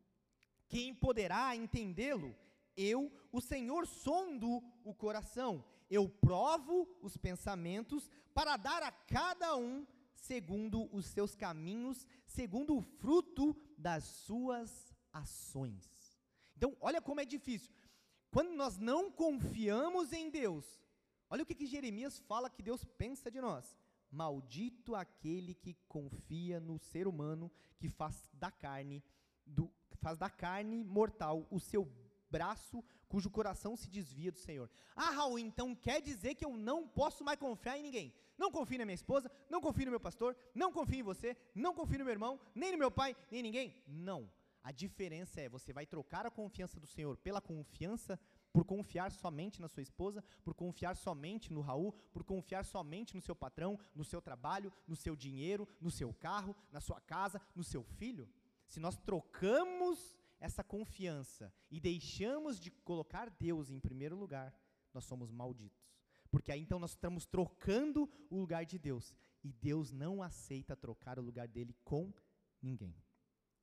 Quem 0.68 0.94
poderá 0.94 1.54
entendê-lo? 1.54 2.36
Eu, 2.76 3.12
o 3.32 3.40
Senhor, 3.40 3.86
sondo 3.86 4.62
o 4.84 4.94
coração, 4.94 5.64
eu 5.90 6.08
provo 6.08 6.88
os 7.02 7.16
pensamentos 7.16 8.08
para 8.32 8.56
dar 8.56 8.82
a 8.82 8.92
cada 8.92 9.56
um 9.56 9.86
segundo 10.14 10.88
os 10.94 11.06
seus 11.06 11.34
caminhos, 11.34 12.06
segundo 12.24 12.76
o 12.76 12.80
fruto 12.80 13.56
das 13.76 14.04
suas 14.04 14.94
ações. 15.12 16.18
Então, 16.56 16.76
olha 16.80 17.02
como 17.02 17.20
é 17.20 17.24
difícil. 17.24 17.72
Quando 18.30 18.52
nós 18.52 18.78
não 18.78 19.10
confiamos 19.10 20.12
em 20.12 20.30
Deus, 20.30 20.64
olha 21.28 21.42
o 21.42 21.46
que, 21.46 21.54
que 21.54 21.66
Jeremias 21.66 22.20
fala 22.20 22.50
que 22.50 22.62
Deus 22.62 22.84
pensa 22.96 23.30
de 23.30 23.40
nós. 23.40 23.76
Maldito 24.10 24.94
aquele 24.94 25.54
que 25.54 25.76
confia 25.88 26.60
no 26.60 26.78
ser 26.78 27.08
humano, 27.08 27.50
que 27.78 27.88
faz 27.88 28.30
da 28.32 28.50
carne, 28.50 29.02
do, 29.44 29.72
faz 30.00 30.18
da 30.18 30.30
carne 30.30 30.84
mortal 30.84 31.46
o 31.50 31.58
seu 31.58 31.90
braço, 32.30 32.84
cujo 33.10 33.28
coração 33.28 33.76
se 33.76 33.90
desvia 33.90 34.30
do 34.30 34.38
Senhor. 34.38 34.70
Ah, 34.94 35.10
Raul, 35.10 35.38
então 35.38 35.74
quer 35.74 36.00
dizer 36.00 36.36
que 36.36 36.44
eu 36.44 36.56
não 36.56 36.86
posso 36.86 37.24
mais 37.24 37.38
confiar 37.38 37.76
em 37.76 37.82
ninguém. 37.82 38.14
Não 38.38 38.52
confio 38.52 38.78
na 38.78 38.86
minha 38.86 38.94
esposa, 38.94 39.30
não 39.50 39.60
confio 39.60 39.86
no 39.86 39.90
meu 39.90 40.00
pastor, 40.00 40.36
não 40.54 40.72
confio 40.72 41.00
em 41.00 41.02
você, 41.02 41.36
não 41.54 41.74
confio 41.74 41.98
no 41.98 42.04
meu 42.04 42.12
irmão, 42.12 42.40
nem 42.54 42.70
no 42.72 42.78
meu 42.78 42.90
pai, 42.90 43.16
nem 43.30 43.40
em 43.40 43.42
ninguém. 43.42 43.82
Não. 43.86 44.30
A 44.62 44.70
diferença 44.70 45.40
é 45.40 45.48
você 45.48 45.72
vai 45.72 45.86
trocar 45.86 46.24
a 46.24 46.30
confiança 46.30 46.78
do 46.78 46.86
Senhor 46.86 47.16
pela 47.16 47.40
confiança 47.40 48.18
por 48.52 48.64
confiar 48.64 49.10
somente 49.10 49.60
na 49.60 49.68
sua 49.68 49.82
esposa, 49.82 50.22
por 50.44 50.54
confiar 50.54 50.96
somente 50.96 51.52
no 51.52 51.60
Raul, 51.60 51.92
por 52.12 52.22
confiar 52.22 52.64
somente 52.64 53.14
no 53.14 53.20
seu 53.20 53.34
patrão, 53.34 53.78
no 53.94 54.04
seu 54.04 54.22
trabalho, 54.22 54.72
no 54.86 54.94
seu 54.94 55.16
dinheiro, 55.16 55.66
no 55.80 55.90
seu 55.90 56.14
carro, 56.14 56.54
na 56.70 56.80
sua 56.80 57.00
casa, 57.00 57.40
no 57.56 57.64
seu 57.64 57.82
filho. 57.82 58.28
Se 58.68 58.78
nós 58.78 58.96
trocamos 58.96 60.19
essa 60.40 60.64
confiança 60.64 61.52
e 61.70 61.78
deixamos 61.78 62.58
de 62.58 62.70
colocar 62.70 63.30
Deus 63.30 63.70
em 63.70 63.78
primeiro 63.78 64.16
lugar, 64.16 64.52
nós 64.92 65.04
somos 65.04 65.30
malditos. 65.30 65.88
Porque 66.30 66.50
aí 66.50 66.60
então 66.60 66.78
nós 66.78 66.90
estamos 66.90 67.26
trocando 67.26 68.10
o 68.30 68.36
lugar 68.36 68.64
de 68.64 68.78
Deus. 68.78 69.14
E 69.44 69.52
Deus 69.52 69.92
não 69.92 70.22
aceita 70.22 70.76
trocar 70.76 71.18
o 71.18 71.22
lugar 71.22 71.46
dele 71.46 71.74
com 71.84 72.12
ninguém 72.62 72.94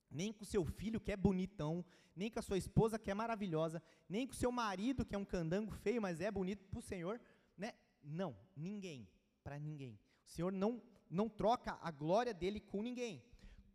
nem 0.10 0.32
com 0.32 0.46
seu 0.46 0.66
filho 0.66 1.00
que 1.00 1.12
é 1.12 1.18
bonitão, 1.18 1.86
nem 2.16 2.32
com 2.32 2.40
a 2.40 2.42
sua 2.42 2.58
esposa 2.58 2.98
que 2.98 3.12
é 3.12 3.14
maravilhosa, 3.14 3.82
nem 4.08 4.26
com 4.26 4.34
seu 4.34 4.52
marido 4.52 5.06
que 5.06 5.16
é 5.16 5.18
um 5.18 5.26
candango 5.26 5.72
feio, 5.72 6.02
mas 6.02 6.22
é 6.22 6.32
bonito 6.32 6.66
para 6.66 6.80
o 6.80 6.82
Senhor, 6.82 7.20
né? 7.58 7.74
Não, 8.02 8.36
ninguém, 8.56 9.08
para 9.44 9.60
ninguém. 9.60 10.00
O 10.26 10.30
Senhor 10.30 10.52
não 10.52 10.82
não 11.10 11.30
troca 11.30 11.78
a 11.82 11.90
glória 11.90 12.34
dele 12.34 12.60
com 12.60 12.82
ninguém. 12.84 13.24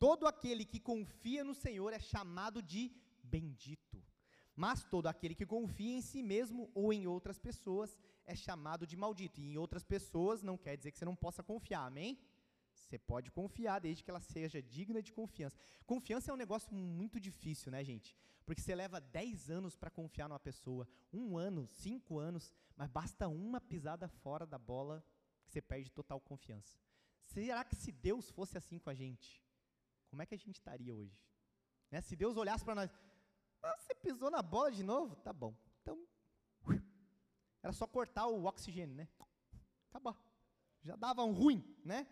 Todo 0.03 0.27
aquele 0.27 0.65
que 0.65 0.81
confia 0.81 1.45
no 1.45 1.55
Senhor 1.55 1.93
é 1.93 2.01
chamado 2.01 2.61
de 2.61 2.91
bendito. 3.23 4.03
Mas 4.57 4.83
todo 4.83 5.07
aquele 5.07 5.33
que 5.33 5.47
confia 5.47 5.95
em 5.97 6.03
si 6.03 6.25
mesmo 6.25 6.69
ou 6.75 6.93
em 6.93 7.07
outras 7.07 7.39
pessoas 7.39 7.97
é 8.27 8.35
chamado 8.35 8.85
de 8.85 8.97
maldito. 8.97 9.41
E 9.41 9.45
em 9.53 9.57
outras 9.57 9.85
pessoas 9.85 10.43
não 10.43 10.59
quer 10.59 10.77
dizer 10.77 10.91
que 10.91 10.99
você 10.99 11.05
não 11.05 11.15
possa 11.15 11.41
confiar, 11.41 11.87
amém? 11.87 12.19
Você 12.75 12.99
pode 12.99 13.31
confiar 13.31 13.79
desde 13.79 14.03
que 14.03 14.11
ela 14.11 14.19
seja 14.19 14.61
digna 14.61 15.01
de 15.01 15.13
confiança. 15.13 15.57
Confiança 15.87 16.33
é 16.33 16.35
um 16.35 16.43
negócio 16.45 16.75
muito 16.75 17.21
difícil, 17.21 17.71
né, 17.71 17.85
gente? 17.85 18.17
Porque 18.45 18.61
você 18.61 18.75
leva 18.75 19.01
10 19.01 19.51
anos 19.51 19.77
para 19.77 19.89
confiar 19.89 20.29
numa 20.29 20.41
pessoa, 20.41 20.89
um 21.13 21.37
ano, 21.37 21.69
cinco 21.69 22.19
anos, 22.19 22.53
mas 22.77 22.91
basta 22.91 23.29
uma 23.29 23.61
pisada 23.61 24.09
fora 24.09 24.45
da 24.45 24.59
bola 24.59 25.05
que 25.45 25.53
você 25.53 25.63
perde 25.63 25.93
total 25.93 26.21
confiança. 26.21 26.77
Será 27.25 27.63
que 27.65 27.77
se 27.77 27.93
Deus 27.93 28.31
fosse 28.31 28.59
assim 28.59 28.81
com 28.81 28.91
a 28.91 28.95
gente, 28.95 29.42
como 30.13 30.21
é 30.21 30.27
que 30.27 30.35
a 30.35 30.39
gente 30.39 30.57
estaria 30.57 30.95
hoje? 30.95 31.19
Né? 31.91 32.03
Se 32.03 32.15
Deus 32.15 32.37
olhasse 32.37 32.63
para 32.63 32.75
nós, 32.75 32.91
ah, 33.63 33.75
você 33.79 33.95
pisou 33.95 34.31
na 34.31 34.43
bola 34.43 34.71
de 34.71 34.83
novo? 34.83 35.17
Tá 35.17 35.33
bom. 35.33 35.57
Então, 35.81 35.99
era 37.63 37.73
só 37.73 37.87
cortar 37.87 38.27
o 38.27 38.45
oxigênio, 38.45 38.95
né? 38.95 39.09
Acabou. 39.89 40.15
Já 40.83 40.97
dava 40.97 41.25
um 41.25 41.33
ruim, 41.33 41.65
né? 41.83 42.07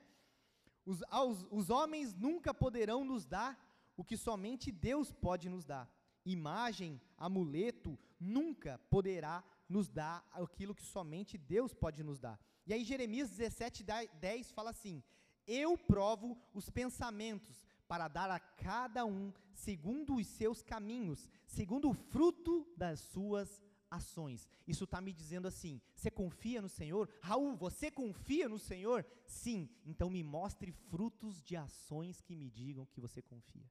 Os, 0.86 1.02
aos, 1.10 1.46
os 1.50 1.68
homens 1.68 2.14
nunca 2.14 2.54
poderão 2.54 3.04
nos 3.04 3.26
dar 3.26 3.58
o 3.98 4.02
que 4.02 4.16
somente 4.16 4.72
Deus 4.72 5.12
pode 5.12 5.50
nos 5.50 5.66
dar. 5.66 5.86
Imagem, 6.24 6.98
amuleto, 7.18 7.98
nunca 8.18 8.78
poderá 8.88 9.44
nos 9.68 9.90
dar 9.90 10.26
aquilo 10.32 10.74
que 10.74 10.86
somente 10.86 11.36
Deus 11.36 11.74
pode 11.74 12.02
nos 12.02 12.18
dar. 12.18 12.40
E 12.66 12.72
aí, 12.72 12.82
Jeremias 12.82 13.28
17, 13.28 13.84
10 13.84 14.52
fala 14.52 14.70
assim: 14.70 15.04
Eu 15.46 15.76
provo 15.76 16.40
os 16.54 16.70
pensamentos 16.70 17.68
para 17.90 18.06
dar 18.06 18.30
a 18.30 18.38
cada 18.38 19.04
um 19.04 19.32
segundo 19.52 20.14
os 20.14 20.26
seus 20.28 20.62
caminhos, 20.62 21.28
segundo 21.44 21.90
o 21.90 21.92
fruto 21.92 22.64
das 22.76 23.00
suas 23.00 23.60
ações. 23.90 24.48
Isso 24.64 24.84
está 24.84 25.00
me 25.00 25.12
dizendo 25.12 25.48
assim: 25.48 25.82
você 25.92 26.08
confia 26.08 26.62
no 26.62 26.68
Senhor? 26.68 27.10
Raul, 27.20 27.56
você 27.56 27.90
confia 27.90 28.48
no 28.48 28.60
Senhor? 28.60 29.04
Sim, 29.26 29.68
então 29.84 30.08
me 30.08 30.22
mostre 30.22 30.70
frutos 30.70 31.42
de 31.42 31.56
ações 31.56 32.20
que 32.20 32.36
me 32.36 32.48
digam 32.48 32.86
que 32.86 33.00
você 33.00 33.20
confia. 33.20 33.68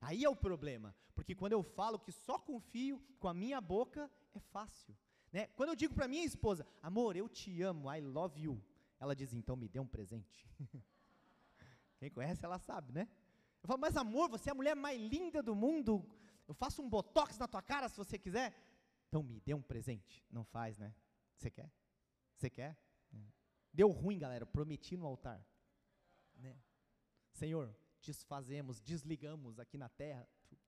Aí 0.00 0.22
é 0.22 0.28
o 0.28 0.36
problema, 0.36 0.94
porque 1.16 1.34
quando 1.34 1.54
eu 1.54 1.64
falo 1.64 1.98
que 1.98 2.12
só 2.12 2.38
confio 2.38 3.02
com 3.18 3.26
a 3.26 3.34
minha 3.34 3.60
boca, 3.60 4.08
é 4.36 4.38
fácil. 4.38 4.96
Né? 5.32 5.48
Quando 5.56 5.70
eu 5.70 5.74
digo 5.74 5.94
para 5.94 6.06
minha 6.06 6.24
esposa, 6.24 6.64
amor, 6.80 7.16
eu 7.16 7.28
te 7.28 7.60
amo, 7.60 7.92
I 7.92 8.00
love 8.02 8.40
you, 8.40 8.62
ela 9.00 9.16
diz, 9.16 9.34
então 9.34 9.56
me 9.56 9.68
dê 9.68 9.80
um 9.80 9.86
presente. 9.86 10.48
Quem 11.98 12.08
conhece, 12.08 12.44
ela 12.44 12.60
sabe, 12.60 12.92
né? 12.92 13.08
Eu 13.68 13.72
falo, 13.72 13.80
mas 13.82 13.98
amor, 13.98 14.30
você 14.30 14.48
é 14.48 14.52
a 14.52 14.54
mulher 14.54 14.74
mais 14.74 14.98
linda 14.98 15.42
do 15.42 15.54
mundo, 15.54 16.02
eu 16.48 16.54
faço 16.54 16.80
um 16.80 16.88
botox 16.88 17.36
na 17.36 17.46
tua 17.46 17.60
cara 17.60 17.86
se 17.86 17.98
você 17.98 18.18
quiser. 18.18 18.54
Então 19.06 19.22
me 19.22 19.40
dê 19.40 19.52
um 19.52 19.60
presente. 19.60 20.24
Não 20.30 20.42
faz, 20.42 20.78
né? 20.78 20.94
Você 21.36 21.50
quer? 21.50 21.70
Você 22.34 22.48
quer? 22.48 22.78
Deu 23.70 23.90
ruim, 23.90 24.18
galera. 24.18 24.46
Prometi 24.46 24.96
no 24.96 25.04
altar. 25.04 25.46
Né? 26.36 26.56
Senhor, 27.30 27.76
desfazemos, 28.00 28.80
desligamos 28.80 29.58
aqui 29.60 29.76
na 29.76 29.90
terra. 29.90 30.26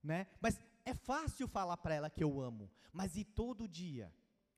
Né? 0.00 0.26
Mas 0.38 0.60
é 0.84 0.92
fácil 0.92 1.48
falar 1.48 1.78
para 1.78 1.94
ela 1.94 2.10
que 2.10 2.22
eu 2.22 2.38
amo. 2.38 2.70
Mas 2.92 3.16
e 3.16 3.24
todo 3.24 3.66
dia? 3.66 4.14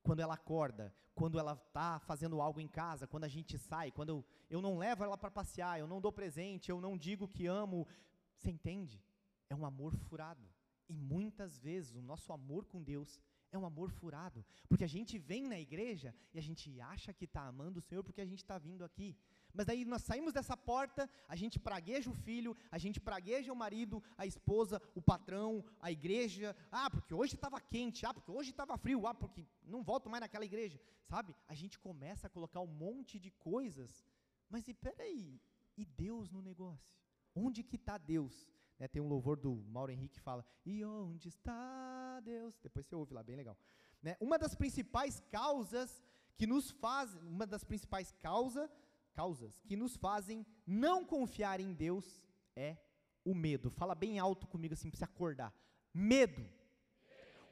Quando 0.06 0.20
ela 0.20 0.34
acorda, 0.34 0.94
quando 1.16 1.36
ela 1.36 1.54
está 1.54 1.98
fazendo 1.98 2.40
algo 2.40 2.60
em 2.60 2.68
casa, 2.68 3.08
quando 3.08 3.24
a 3.24 3.28
gente 3.36 3.58
sai, 3.58 3.90
quando 3.90 4.10
eu, 4.10 4.24
eu 4.48 4.60
não 4.62 4.78
levo 4.78 5.02
ela 5.02 5.18
para 5.18 5.36
passear, 5.38 5.80
eu 5.80 5.88
não 5.92 6.00
dou 6.00 6.12
presente, 6.12 6.70
eu 6.70 6.80
não 6.80 6.96
digo 6.96 7.26
que 7.26 7.44
amo. 7.46 7.88
Você 8.36 8.48
entende? 8.50 9.02
É 9.50 9.54
um 9.54 9.66
amor 9.66 9.96
furado. 9.96 10.46
E 10.88 10.96
muitas 10.96 11.58
vezes 11.58 11.96
o 11.96 12.02
nosso 12.02 12.32
amor 12.32 12.66
com 12.66 12.80
Deus 12.80 13.18
é 13.50 13.58
um 13.58 13.66
amor 13.66 13.90
furado, 13.90 14.44
porque 14.68 14.84
a 14.84 14.92
gente 14.96 15.18
vem 15.18 15.42
na 15.52 15.58
igreja 15.58 16.14
e 16.32 16.38
a 16.38 16.42
gente 16.42 16.80
acha 16.80 17.12
que 17.12 17.24
está 17.24 17.42
amando 17.42 17.78
o 17.80 17.82
Senhor 17.82 18.04
porque 18.04 18.20
a 18.20 18.26
gente 18.26 18.42
está 18.44 18.58
vindo 18.58 18.84
aqui. 18.84 19.16
Mas 19.56 19.64
daí 19.66 19.84
nós 19.86 20.02
saímos 20.02 20.34
dessa 20.34 20.54
porta, 20.54 21.08
a 21.26 21.34
gente 21.34 21.58
pragueja 21.58 22.10
o 22.10 22.14
filho, 22.14 22.54
a 22.70 22.76
gente 22.76 23.00
pragueja 23.00 23.50
o 23.52 23.56
marido, 23.56 24.02
a 24.18 24.26
esposa, 24.26 24.80
o 24.94 25.00
patrão, 25.00 25.64
a 25.80 25.90
igreja. 25.90 26.54
Ah, 26.70 26.90
porque 26.90 27.14
hoje 27.14 27.34
estava 27.36 27.58
quente, 27.58 28.04
ah, 28.04 28.12
porque 28.12 28.30
hoje 28.30 28.50
estava 28.50 28.76
frio, 28.76 29.06
ah, 29.06 29.14
porque 29.14 29.46
não 29.64 29.82
volto 29.82 30.10
mais 30.10 30.20
naquela 30.20 30.44
igreja. 30.44 30.78
Sabe? 31.06 31.34
A 31.48 31.54
gente 31.54 31.78
começa 31.78 32.26
a 32.26 32.30
colocar 32.30 32.60
um 32.60 32.66
monte 32.66 33.18
de 33.18 33.30
coisas. 33.30 34.04
Mas 34.50 34.68
e 34.68 34.74
peraí, 34.74 35.40
e 35.74 35.86
Deus 35.86 36.30
no 36.30 36.42
negócio? 36.42 36.94
Onde 37.34 37.62
que 37.62 37.76
está 37.76 37.96
Deus? 37.96 38.46
Né, 38.78 38.86
tem 38.86 39.00
um 39.00 39.08
louvor 39.08 39.38
do 39.38 39.56
Mauro 39.68 39.90
Henrique 39.90 40.16
que 40.16 40.20
fala: 40.20 40.44
E 40.66 40.84
onde 40.84 41.28
está 41.28 42.20
Deus? 42.20 42.58
Depois 42.62 42.84
você 42.84 42.94
ouve 42.94 43.14
lá, 43.14 43.22
bem 43.22 43.36
legal. 43.36 43.56
Né, 44.02 44.16
uma 44.20 44.38
das 44.38 44.54
principais 44.54 45.20
causas 45.30 46.04
que 46.36 46.46
nos 46.46 46.70
fazem, 46.70 47.22
uma 47.22 47.46
das 47.46 47.64
principais 47.64 48.12
causa, 48.20 48.70
causas 49.16 49.62
que 49.68 49.76
nos 49.82 49.96
fazem 49.96 50.46
não 50.66 50.98
confiar 51.14 51.58
em 51.66 51.72
Deus 51.72 52.06
é 52.54 52.76
o 53.24 53.34
medo. 53.34 53.70
Fala 53.70 53.94
bem 53.94 54.18
alto 54.18 54.46
comigo 54.46 54.74
assim 54.74 54.90
para 54.90 54.98
você 54.98 55.04
acordar. 55.04 55.52
Medo. 55.92 56.44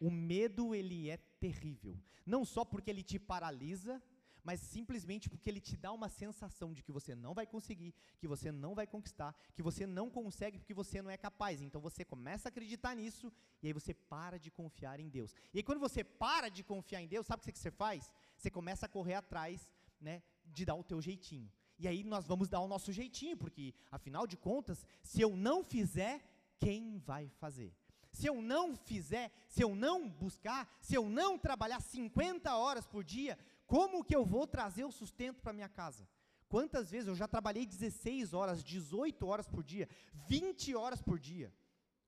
O 0.01 0.11
medo 0.11 0.75
ele 0.75 0.99
é 1.09 1.17
terrível. 1.17 1.95
Não 2.27 2.45
só 2.45 2.65
porque 2.65 2.91
ele 2.91 3.03
te 3.03 3.19
paralisa, 3.19 4.03
mas 4.49 4.61
simplesmente 4.61 5.29
porque 5.31 5.49
ele 5.49 5.61
te 5.69 5.77
dá 5.85 5.91
uma 5.91 6.11
sensação 6.11 6.73
de 6.75 6.83
que 6.83 6.93
você 6.93 7.15
não 7.15 7.33
vai 7.33 7.47
conseguir, 7.47 7.95
que 8.19 8.29
você 8.29 8.53
não 8.53 8.75
vai 8.75 8.87
conquistar, 8.87 9.35
que 9.55 9.63
você 9.63 9.87
não 9.87 10.11
consegue 10.11 10.59
porque 10.59 10.75
você 10.75 11.01
não 11.01 11.11
é 11.11 11.17
capaz. 11.17 11.63
Então 11.63 11.81
você 11.81 12.05
começa 12.05 12.49
a 12.49 12.51
acreditar 12.51 12.95
nisso 12.95 13.33
e 13.63 13.69
aí 13.69 13.73
você 13.73 13.95
para 13.95 14.39
de 14.39 14.51
confiar 14.51 15.01
em 15.01 15.09
Deus. 15.09 15.35
E 15.53 15.59
aí 15.59 15.63
quando 15.63 15.81
você 15.81 16.05
para 16.05 16.51
de 16.51 16.63
confiar 16.63 17.01
em 17.01 17.09
Deus, 17.09 17.27
sabe 17.27 17.41
o 17.41 17.53
que 17.53 17.59
você 17.59 17.71
faz? 17.71 18.13
Você 18.37 18.51
começa 18.51 18.85
a 18.85 18.89
correr 18.89 19.15
atrás, 19.15 19.67
né, 19.99 20.23
de 20.47 20.65
dar 20.65 20.75
o 20.75 20.85
teu 20.85 21.01
jeitinho. 21.01 21.51
E 21.79 21.89
aí 21.89 22.05
nós 22.05 22.27
vamos 22.27 22.49
dar 22.49 22.61
o 22.61 22.69
nosso 22.69 22.93
jeitinho, 22.93 23.37
porque 23.37 23.75
afinal 23.91 24.27
de 24.27 24.37
contas, 24.37 24.87
se 25.03 25.21
eu 25.21 25.37
não 25.37 25.65
fizer, 25.65 26.23
quem 26.59 26.99
vai 26.99 27.29
fazer? 27.29 27.75
se 28.15 28.29
eu 28.29 28.41
não 28.41 28.77
fizer, 28.77 29.33
se 29.49 29.61
eu 29.63 29.75
não 29.75 30.09
buscar, 30.09 30.73
se 30.81 30.95
eu 30.95 31.09
não 31.09 31.37
trabalhar 31.37 31.81
50 31.81 32.57
horas 32.57 32.87
por 32.87 33.03
dia, 33.03 33.37
como 33.67 34.05
que 34.05 34.15
eu 34.15 34.25
vou 34.25 34.47
trazer 34.47 34.85
o 34.85 34.93
sustento 34.93 35.43
para 35.43 35.53
minha 35.53 35.69
casa? 35.69 36.09
Quantas 36.49 36.91
vezes 36.93 37.09
eu 37.09 37.17
já 37.17 37.27
trabalhei 37.27 37.67
16 37.67 38.33
horas, 38.33 38.63
18 38.63 39.27
horas 39.27 39.49
por 39.49 39.65
dia, 39.65 39.89
20 40.29 40.77
horas 40.77 41.03
por 41.03 41.19
dia? 41.19 41.53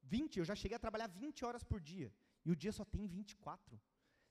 20, 0.05 0.39
eu 0.39 0.45
já 0.45 0.55
cheguei 0.55 0.76
a 0.76 0.78
trabalhar 0.78 1.09
20 1.09 1.45
horas 1.45 1.64
por 1.64 1.80
dia. 1.80 2.12
E 2.45 2.51
o 2.53 2.55
dia 2.55 2.70
só 2.70 2.84
tem 2.84 3.09
24. 3.09 3.80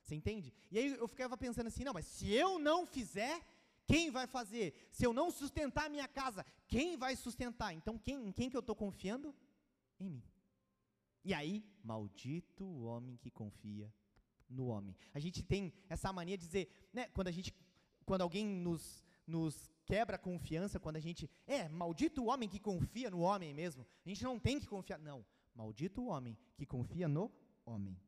Você 0.00 0.14
entende? 0.14 0.54
E 0.70 0.78
aí 0.78 0.96
eu 0.96 1.06
ficava 1.06 1.36
pensando 1.36 1.66
assim, 1.66 1.84
não, 1.84 1.92
mas 1.92 2.06
se 2.06 2.32
eu 2.32 2.58
não 2.58 2.86
fizer, 2.86 3.44
quem 3.86 4.10
vai 4.10 4.26
fazer? 4.26 4.74
Se 4.90 5.04
eu 5.04 5.12
não 5.12 5.30
sustentar 5.30 5.86
a 5.86 5.88
minha 5.88 6.08
casa, 6.08 6.44
quem 6.66 6.96
vai 6.96 7.14
sustentar? 7.16 7.72
Então, 7.72 7.96
quem, 7.98 8.28
em 8.28 8.32
quem 8.32 8.50
que 8.50 8.56
eu 8.56 8.60
estou 8.60 8.74
confiando? 8.74 9.34
Em 10.00 10.10
mim. 10.10 10.22
E 11.24 11.32
aí, 11.32 11.64
maldito 11.82 12.64
o 12.64 12.84
homem 12.84 13.16
que 13.16 13.30
confia 13.30 13.92
no 14.48 14.66
homem. 14.66 14.96
A 15.14 15.18
gente 15.18 15.42
tem 15.42 15.72
essa 15.88 16.12
mania 16.12 16.36
de 16.36 16.44
dizer, 16.44 16.68
né, 16.92 17.08
quando 17.08 17.28
a 17.28 17.32
gente, 17.32 17.54
quando 18.04 18.22
alguém 18.22 18.46
nos, 18.46 19.04
nos 19.26 19.70
quebra 19.84 20.16
a 20.16 20.18
confiança, 20.18 20.78
quando 20.78 20.96
a 20.96 21.00
gente, 21.00 21.30
é, 21.46 21.68
maldito 21.68 22.22
o 22.22 22.26
homem 22.26 22.48
que 22.48 22.60
confia 22.60 23.10
no 23.10 23.20
homem 23.20 23.54
mesmo. 23.54 23.86
A 24.04 24.08
gente 24.08 24.22
não 24.24 24.38
tem 24.38 24.60
que 24.60 24.66
confiar, 24.66 24.98
não. 24.98 25.24
Maldito 25.54 26.02
o 26.02 26.06
homem 26.06 26.36
que 26.56 26.66
confia 26.66 27.08
no 27.08 27.32
homem. 27.64 27.98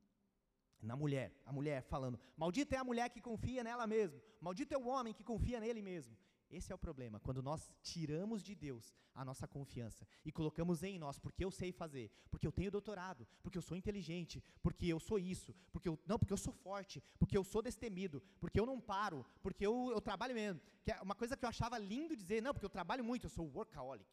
Na 0.80 0.94
mulher, 0.96 1.32
a 1.44 1.52
mulher 1.52 1.82
falando, 1.82 2.18
maldito 2.36 2.74
é 2.74 2.78
a 2.78 2.84
mulher 2.84 3.08
que 3.10 3.20
confia 3.20 3.64
nela 3.64 3.86
mesmo. 3.86 4.20
Maldito 4.40 4.74
é 4.74 4.78
o 4.78 4.86
homem 4.86 5.12
que 5.12 5.24
confia 5.24 5.60
nele 5.60 5.82
mesmo. 5.82 6.16
Esse 6.50 6.72
é 6.72 6.74
o 6.74 6.78
problema, 6.78 7.20
quando 7.20 7.42
nós 7.42 7.70
tiramos 7.82 8.42
de 8.42 8.54
Deus 8.54 8.94
a 9.14 9.22
nossa 9.22 9.46
confiança 9.46 10.06
e 10.24 10.32
colocamos 10.32 10.82
em 10.82 10.98
nós, 10.98 11.18
porque 11.18 11.44
eu 11.44 11.50
sei 11.50 11.72
fazer, 11.72 12.10
porque 12.30 12.46
eu 12.46 12.52
tenho 12.52 12.70
doutorado, 12.70 13.28
porque 13.42 13.58
eu 13.58 13.62
sou 13.62 13.76
inteligente, 13.76 14.42
porque 14.62 14.86
eu 14.86 14.98
sou 14.98 15.18
isso, 15.18 15.54
porque 15.70 15.88
eu, 15.88 15.98
não, 16.06 16.18
porque 16.18 16.32
eu 16.32 16.38
sou 16.38 16.52
forte, 16.52 17.02
porque 17.18 17.36
eu 17.36 17.44
sou 17.44 17.60
destemido, 17.60 18.22
porque 18.40 18.58
eu 18.58 18.64
não 18.64 18.80
paro, 18.80 19.26
porque 19.42 19.66
eu, 19.66 19.90
eu 19.90 20.00
trabalho 20.00 20.34
mesmo. 20.34 20.62
Que 20.82 20.92
é 20.92 21.02
uma 21.02 21.14
coisa 21.14 21.36
que 21.36 21.44
eu 21.44 21.48
achava 21.50 21.76
lindo 21.76 22.16
dizer, 22.16 22.40
não, 22.40 22.54
porque 22.54 22.64
eu 22.64 22.70
trabalho 22.70 23.04
muito, 23.04 23.26
eu 23.26 23.30
sou 23.30 23.46
workaholic. 23.46 24.08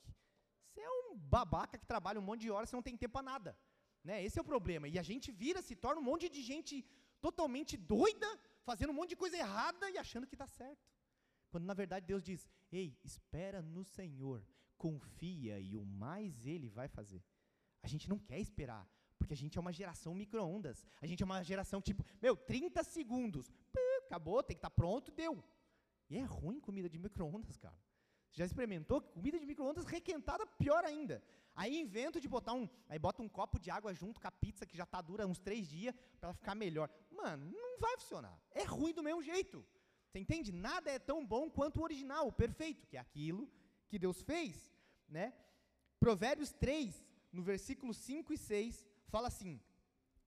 Você 0.74 0.82
é 0.82 0.90
um 0.90 1.16
babaca 1.18 1.78
que 1.78 1.86
trabalha 1.86 2.20
um 2.20 2.24
monte 2.24 2.42
de 2.42 2.52
horas, 2.52 2.70
você 2.70 2.76
não 2.76 2.84
tem 2.84 2.98
tempo 2.98 3.14
para 3.14 3.24
nada. 3.24 3.58
Né? 4.08 4.24
Esse 4.24 4.38
é 4.40 4.42
o 4.42 4.52
problema. 4.54 4.88
E 4.88 5.00
a 5.00 5.06
gente 5.10 5.32
vira, 5.32 5.62
se 5.62 5.76
torna 5.76 6.00
um 6.00 6.04
monte 6.12 6.30
de 6.30 6.42
gente 6.44 6.86
totalmente 7.20 7.76
doida, 7.76 8.30
fazendo 8.64 8.92
um 8.92 8.98
monte 9.00 9.10
de 9.10 9.16
coisa 9.24 9.36
errada 9.36 9.90
e 9.90 9.98
achando 9.98 10.28
que 10.28 10.36
está 10.36 10.48
certo. 10.48 10.88
Quando 11.50 11.66
na 11.66 11.74
verdade 11.74 12.06
Deus 12.06 12.22
diz: 12.22 12.48
Ei, 12.72 12.96
espera 13.04 13.62
no 13.64 13.84
Senhor, 13.84 14.46
confia 14.78 15.60
e 15.60 15.76
o 15.76 15.84
mais 15.84 16.46
Ele 16.46 16.70
vai 16.70 16.88
fazer. 16.88 17.24
A 17.82 17.88
gente 17.88 18.08
não 18.08 18.20
quer 18.20 18.40
esperar, 18.40 18.88
porque 19.18 19.34
a 19.34 19.38
gente 19.38 19.58
é 19.58 19.62
uma 19.62 19.74
geração 19.74 20.14
micro-ondas. 20.14 20.86
A 21.02 21.08
gente 21.08 21.24
é 21.24 21.26
uma 21.26 21.42
geração 21.44 21.82
tipo, 21.82 22.06
meu, 22.22 22.36
30 22.36 22.84
segundos, 22.84 23.52
acabou, 24.06 24.44
tem 24.44 24.56
que 24.56 24.60
estar 24.60 24.70
tá 24.70 24.76
pronto, 24.76 25.12
deu. 25.12 25.44
E 26.10 26.18
é 26.18 26.24
ruim 26.24 26.60
comida 26.60 26.88
de 26.88 27.00
micro-ondas, 27.00 27.58
cara. 27.58 27.80
Você 28.30 28.40
já 28.40 28.46
experimentou? 28.46 29.02
Comida 29.02 29.40
de 29.40 29.46
micro-ondas 29.46 29.86
requentada, 29.86 30.46
pior 30.46 30.84
ainda. 30.84 31.24
Aí 31.56 31.80
invento 31.80 32.20
de 32.20 32.28
botar 32.28 32.54
um. 32.54 32.68
Aí 32.90 33.00
bota 33.00 33.22
um 33.22 33.30
copo 33.30 33.58
de 33.60 33.72
água 33.72 33.94
junto 33.94 34.20
com 34.20 34.28
a 34.28 34.32
pizza 34.32 34.66
que 34.66 34.76
já 34.76 34.84
está 34.84 35.02
dura 35.02 35.26
uns 35.26 35.40
três 35.40 35.68
dias 35.68 35.96
para 36.20 36.30
ela 36.30 36.34
ficar 36.34 36.54
melhor. 36.54 36.90
Mano, 37.10 37.50
não 37.52 37.80
vai 37.80 37.98
funcionar. 37.98 38.38
É 38.52 38.64
ruim 38.64 38.94
do 38.94 39.02
mesmo 39.02 39.24
jeito. 39.24 39.66
Você 40.10 40.20
entende? 40.20 40.52
Nada 40.52 40.92
é 40.92 41.00
tão 41.00 41.26
bom 41.26 41.50
quanto 41.50 41.80
o 41.80 41.84
original, 41.84 42.28
o 42.28 42.32
perfeito, 42.32 42.88
que 42.88 42.98
é 42.98 43.00
aquilo 43.00 43.50
que 43.88 44.00
Deus 44.00 44.22
fez, 44.22 44.74
né? 45.08 45.34
Provérbios 46.00 46.52
3, 46.52 47.06
no 47.32 47.42
versículo 47.42 47.94
5 47.94 48.34
e 48.34 48.38
6, 48.38 48.88
fala 49.08 49.28
assim: 49.28 49.62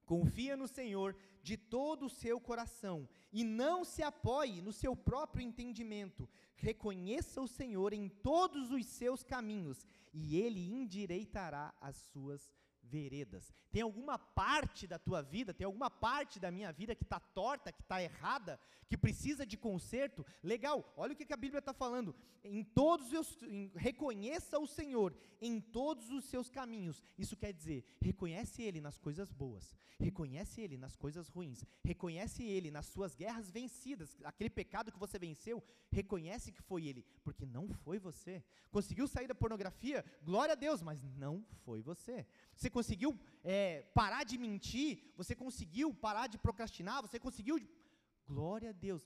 Confia 0.08 0.56
no 0.56 0.66
Senhor 0.66 1.14
de 1.42 1.58
todo 1.58 2.06
o 2.06 2.08
seu 2.08 2.40
coração 2.40 3.06
e 3.30 3.44
não 3.44 3.84
se 3.84 4.02
apoie 4.02 4.62
no 4.62 4.72
seu 4.72 4.96
próprio 4.96 5.42
entendimento. 5.42 6.26
Reconheça 6.56 7.42
o 7.42 7.46
Senhor 7.46 7.92
em 7.92 8.08
todos 8.08 8.70
os 8.70 8.86
seus 8.86 9.22
caminhos 9.22 9.86
e 10.10 10.40
ele 10.40 10.66
endireitará 10.72 11.74
as 11.78 11.96
suas 11.96 12.50
veredas. 12.88 13.52
Tem 13.70 13.82
alguma 13.82 14.18
parte 14.18 14.86
da 14.86 14.98
tua 14.98 15.22
vida, 15.22 15.54
tem 15.54 15.64
alguma 15.64 15.90
parte 15.90 16.40
da 16.40 16.50
minha 16.50 16.72
vida 16.72 16.94
que 16.94 17.04
está 17.04 17.20
torta, 17.20 17.72
que 17.72 17.82
está 17.82 18.02
errada, 18.02 18.58
que 18.88 18.96
precisa 18.96 19.46
de 19.46 19.56
conserto? 19.56 20.24
Legal, 20.42 20.92
olha 20.96 21.12
o 21.12 21.16
que, 21.16 21.26
que 21.26 21.34
a 21.34 21.36
Bíblia 21.36 21.60
está 21.60 21.72
falando. 21.72 22.14
Em 22.42 22.64
todos 22.64 23.12
os 23.12 23.42
em, 23.42 23.70
reconheça 23.74 24.58
o 24.58 24.66
Senhor 24.66 25.14
em 25.40 25.60
todos 25.60 26.10
os 26.10 26.24
seus 26.24 26.48
caminhos. 26.50 27.02
Isso 27.16 27.36
quer 27.36 27.52
dizer, 27.52 27.84
reconhece 28.00 28.62
Ele 28.62 28.80
nas 28.80 28.98
coisas 28.98 29.32
boas, 29.32 29.74
reconhece 29.98 30.60
Ele 30.60 30.76
nas 30.76 30.96
coisas 30.96 31.28
ruins, 31.28 31.64
reconhece 31.84 32.42
Ele 32.42 32.70
nas 32.70 32.86
suas 32.86 33.14
guerras 33.14 33.50
vencidas, 33.50 34.16
aquele 34.24 34.50
pecado 34.50 34.92
que 34.92 34.98
você 34.98 35.18
venceu, 35.18 35.62
reconhece 35.90 36.52
que 36.52 36.62
foi 36.62 36.86
Ele, 36.86 37.04
porque 37.22 37.46
não 37.46 37.68
foi 37.68 37.98
você. 37.98 38.42
Conseguiu 38.70 39.06
sair 39.06 39.26
da 39.26 39.34
pornografia? 39.34 40.04
Glória 40.22 40.52
a 40.52 40.56
Deus, 40.56 40.82
mas 40.82 41.02
não 41.16 41.44
foi 41.64 41.80
você. 41.80 42.26
Você 42.54 42.68
conseguiu 42.78 43.10
é, 43.42 43.82
parar 44.00 44.22
de 44.30 44.36
mentir, 44.46 44.90
você 45.20 45.34
conseguiu 45.44 45.88
parar 46.06 46.26
de 46.32 46.38
procrastinar, 46.46 47.02
você 47.06 47.18
conseguiu. 47.26 47.56
Glória 48.30 48.70
a 48.70 48.76
Deus. 48.86 49.02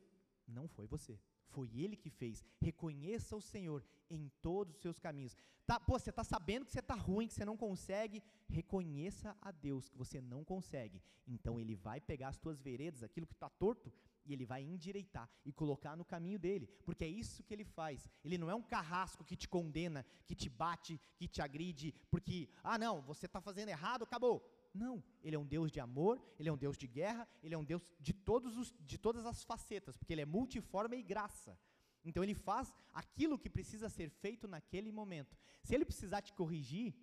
Não 0.46 0.66
foi 0.68 0.86
você. 0.86 1.14
Foi 1.54 1.68
Ele 1.82 1.96
que 2.02 2.10
fez. 2.10 2.44
Reconheça 2.60 3.36
o 3.36 3.46
Senhor 3.52 3.80
em 4.10 4.30
todos 4.46 4.74
os 4.74 4.82
seus 4.82 4.98
caminhos. 4.98 5.36
Tá, 5.66 5.78
pô, 5.78 5.98
você 5.98 6.10
está 6.10 6.24
sabendo 6.24 6.66
que 6.66 6.72
você 6.72 6.80
está 6.80 6.94
ruim, 6.94 7.28
que 7.28 7.34
você 7.34 7.44
não 7.50 7.56
consegue. 7.56 8.22
Reconheça 8.48 9.36
a 9.40 9.50
Deus 9.50 9.88
que 9.88 9.96
você 9.96 10.20
não 10.20 10.42
consegue. 10.52 11.02
Então 11.26 11.58
Ele 11.60 11.74
vai 11.74 12.00
pegar 12.00 12.28
as 12.28 12.36
tuas 12.36 12.60
veredas, 12.60 13.02
aquilo 13.02 13.26
que 13.26 13.38
está 13.38 13.48
torto, 13.48 13.92
e 14.24 14.32
ele 14.32 14.44
vai 14.44 14.62
endireitar 14.62 15.28
e 15.44 15.52
colocar 15.52 15.96
no 15.96 16.04
caminho 16.04 16.38
dele, 16.38 16.66
porque 16.84 17.04
é 17.04 17.08
isso 17.08 17.42
que 17.42 17.52
ele 17.52 17.64
faz. 17.64 18.08
Ele 18.24 18.38
não 18.38 18.50
é 18.50 18.54
um 18.54 18.62
carrasco 18.62 19.24
que 19.24 19.36
te 19.36 19.48
condena, 19.48 20.04
que 20.26 20.34
te 20.34 20.48
bate, 20.48 21.00
que 21.16 21.28
te 21.28 21.42
agride, 21.42 21.94
porque, 22.10 22.48
ah, 22.62 22.78
não, 22.78 23.02
você 23.02 23.26
está 23.26 23.40
fazendo 23.40 23.68
errado, 23.68 24.04
acabou. 24.04 24.48
Não, 24.74 25.02
ele 25.22 25.36
é 25.36 25.38
um 25.38 25.46
Deus 25.46 25.70
de 25.70 25.80
amor, 25.80 26.20
ele 26.38 26.48
é 26.48 26.52
um 26.52 26.56
Deus 26.56 26.78
de 26.78 26.86
guerra, 26.86 27.28
ele 27.42 27.54
é 27.54 27.58
um 27.58 27.64
Deus 27.64 27.86
de, 28.00 28.12
todos 28.12 28.56
os, 28.56 28.74
de 28.80 28.96
todas 28.96 29.26
as 29.26 29.44
facetas, 29.44 29.96
porque 29.96 30.12
ele 30.12 30.22
é 30.22 30.26
multiforme 30.26 30.96
e 30.96 31.02
graça. 31.02 31.58
Então 32.04 32.22
ele 32.22 32.34
faz 32.34 32.72
aquilo 32.92 33.38
que 33.38 33.50
precisa 33.50 33.88
ser 33.88 34.08
feito 34.08 34.48
naquele 34.48 34.90
momento. 34.90 35.36
Se 35.62 35.74
ele 35.74 35.84
precisar 35.84 36.22
te 36.22 36.32
corrigir, 36.32 36.94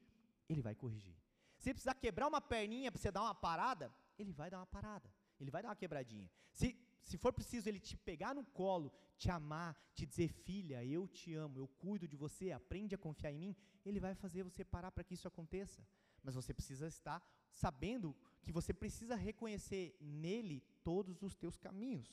ele 0.48 0.62
vai 0.62 0.76
corrigir. 0.76 1.16
Se 1.58 1.70
ele 1.70 1.76
precisar 1.76 1.94
quebrar 1.94 2.28
uma 2.28 2.42
perninha 2.42 2.92
para 2.92 3.00
você 3.00 3.12
dar 3.12 3.22
uma 3.22 3.36
parada, 3.36 3.94
ele 4.18 4.32
vai 4.32 4.50
dar 4.50 4.60
uma 4.60 4.66
parada. 4.66 5.10
Ele 5.40 5.52
vai 5.52 5.62
dar 5.62 5.70
uma 5.70 5.76
quebradinha. 5.76 6.30
Se 6.52 6.78
se 7.10 7.18
for 7.18 7.34
preciso 7.34 7.68
ele 7.68 7.80
te 7.80 7.98
pegar 7.98 8.36
no 8.36 8.46
colo, 8.60 8.94
te 9.18 9.32
amar, 9.32 9.76
te 9.96 10.06
dizer, 10.06 10.30
filha, 10.30 10.86
eu 10.86 11.08
te 11.08 11.34
amo, 11.34 11.58
eu 11.58 11.68
cuido 11.68 12.08
de 12.08 12.16
você, 12.16 12.52
aprende 12.52 12.94
a 12.94 13.00
confiar 13.00 13.32
em 13.32 13.40
mim, 13.40 13.56
ele 13.84 14.00
vai 14.00 14.14
fazer 14.14 14.44
você 14.44 14.64
parar 14.64 14.92
para 14.92 15.04
que 15.04 15.16
isso 15.16 15.28
aconteça. 15.28 15.84
Mas 16.24 16.36
você 16.36 16.54
precisa 16.54 16.88
estar 16.88 17.20
sabendo 17.52 18.16
que 18.44 18.52
você 18.52 18.72
precisa 18.72 19.16
reconhecer 19.16 19.98
nele 20.00 20.64
todos 20.84 21.24
os 21.24 21.34
teus 21.36 21.58
caminhos. 21.58 22.08